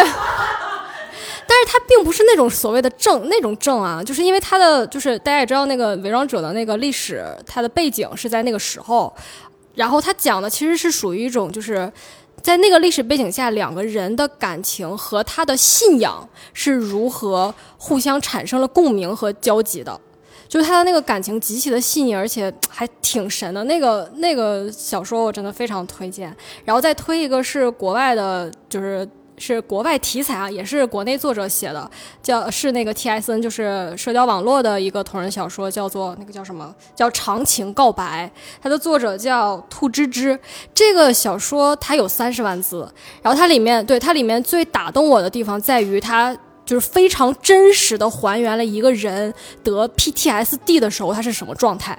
[1.47, 9.13] 但是它并不是那种所谓的正那种正啊，就是因为它的就是大家也知道那个伪装者的那个历史，它的背景是在那个时候，
[9.75, 11.91] 然后他讲的其实是属于一种就是
[12.41, 19.99] 在那个历史背景下，两个人的感情和他的信仰是如何互相产生了共鸣和交集的。
[20.47, 23.61] 就是他的那个感情极其的细腻，而且还挺神的。
[23.65, 26.33] 那个那个小说我真的非常推荐。
[26.63, 29.05] 然后再推一个是国外的，就是
[29.37, 31.89] 是国外题材啊，也是国内作者写的，
[32.21, 38.29] 叫是那个 T S N，就是社交网络的一个同人小说，叫做那个叫什么叫《长情告白》，
[38.61, 40.39] 它的作者叫兔芝芝。
[40.73, 42.91] 这个小说它有三十万字，
[43.21, 46.37] 然后它里面对它里面最打动我的地方在于它。
[46.67, 49.33] 就是非常真实的还原了一个人
[49.63, 51.97] 得 PTSD 的时候他是什么状态，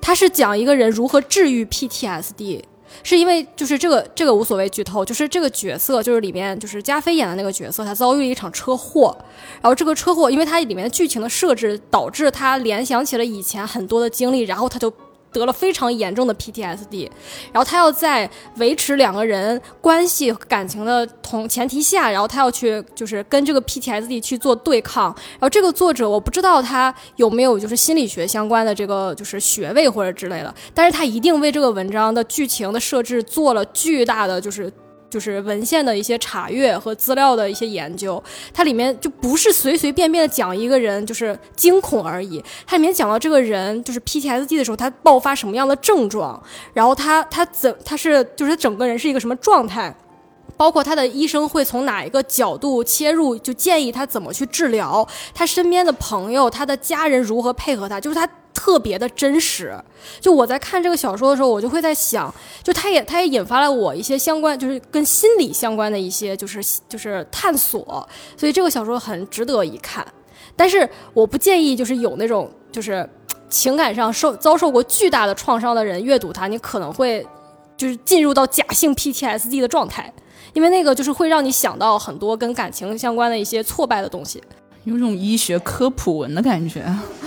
[0.00, 2.60] 他是讲一个人如何治愈 PTSD，
[3.02, 9.16] 是因为就是这个这个无所谓剧透，就是这个角色就是里面就是加菲演的那个角色，他遭遇了一场车祸，
[9.60, 14.92] 然后这个车祸因为他里面的剧情的设置导致他联想起了以前很多的经历，然后他就。
[15.34, 17.10] 得了非常严重的 PTSD，
[17.52, 25.06] 然后他要在维持两个人关系感情的同前提下，然后他要去就是跟这个 PTSD 去做对抗。
[25.32, 34.72] 然后这个作者我不知道他有没有就是心理学相关的这个就是学位或者之类的，但是他一定为这个文章的剧情的设置做了巨大的就是。
[35.14, 38.20] 就是文献的一些查阅和资料的一些研究，
[38.52, 46.42] 它里面就不是随随便便的讲一个人就是惊恐而已，它里面讲到这个人就是 PTSD 的时候，他爆发什么样的症状，
[46.72, 49.94] 然后他他怎他是就是他整个人是一个什么状态，
[50.56, 59.74] 包括他的医生会从哪一个角度切入，就建议他怎么去治疗，他身边的朋友、他的家人如何配合他，就是他特别的真实。
[60.20, 62.32] 就我在看这个小说的时候，我就会在想，
[62.62, 70.06] 就它也它也引发了我一些相关，就是跟心理相关的一些就是就是探索，所以这个小说很值得一看。
[70.56, 73.08] 但是我不建议就是有那种就是
[73.48, 77.26] 情感上受遭受过巨大的创伤的人阅读它，你可能会
[77.76, 80.12] 就是进入到假性 PTSD 的状态，
[80.52, 84.42] 因为那个就是会让你想到很多跟感情相关的一些挫败的东西。
[84.84, 86.84] 有种医学科普文的感觉。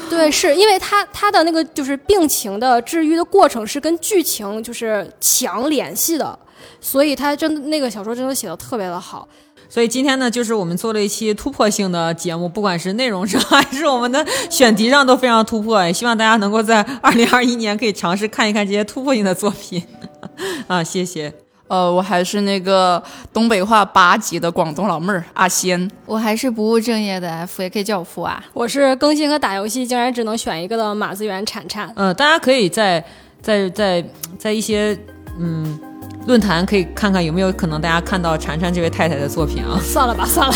[0.10, 6.38] 对，是因为他他的那个就是病情的治愈的过程是跟剧情就是强联系的，
[6.80, 9.28] 所以他真的那个小说真的写的特别的好。
[9.70, 15.84] 所以今天呢，就是我们做了一期突破性的节目，不管是内容上还是我们的选题上都非常突破。
[15.84, 19.84] 也希望大家能够在二零二一年可以尝试看一看这些突破性的作品。
[20.68, 21.47] 啊，谢谢。
[21.68, 23.02] 呃，我还是那个
[23.34, 25.90] 东北话八级的广东老妹儿阿仙。
[26.06, 28.44] 我还是不务正业的 F，也可以叫我富啊。
[28.54, 31.92] 我是更新和打游戏竟然只能选一个的马子园铲铲。
[31.96, 33.04] 呃，大家可以在
[33.42, 34.04] 在在
[34.38, 34.98] 在一些
[35.40, 35.80] 嗯
[36.26, 39.80] 论坛可以看看有没有可能大家看到铲铲这位太太的作品啊。
[39.82, 40.54] 算了吧，算了，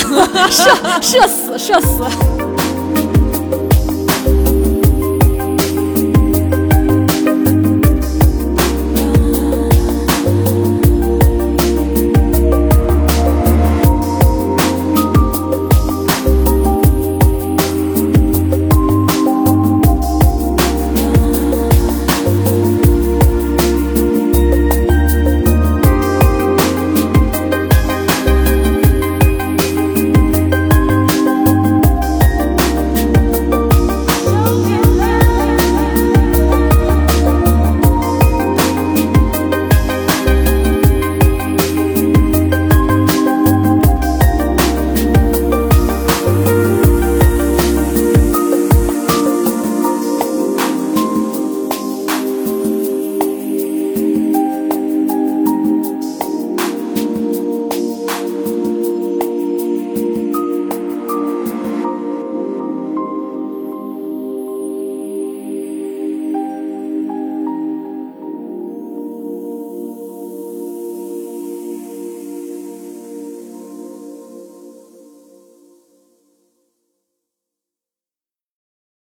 [0.49, 2.03] 社社死社死。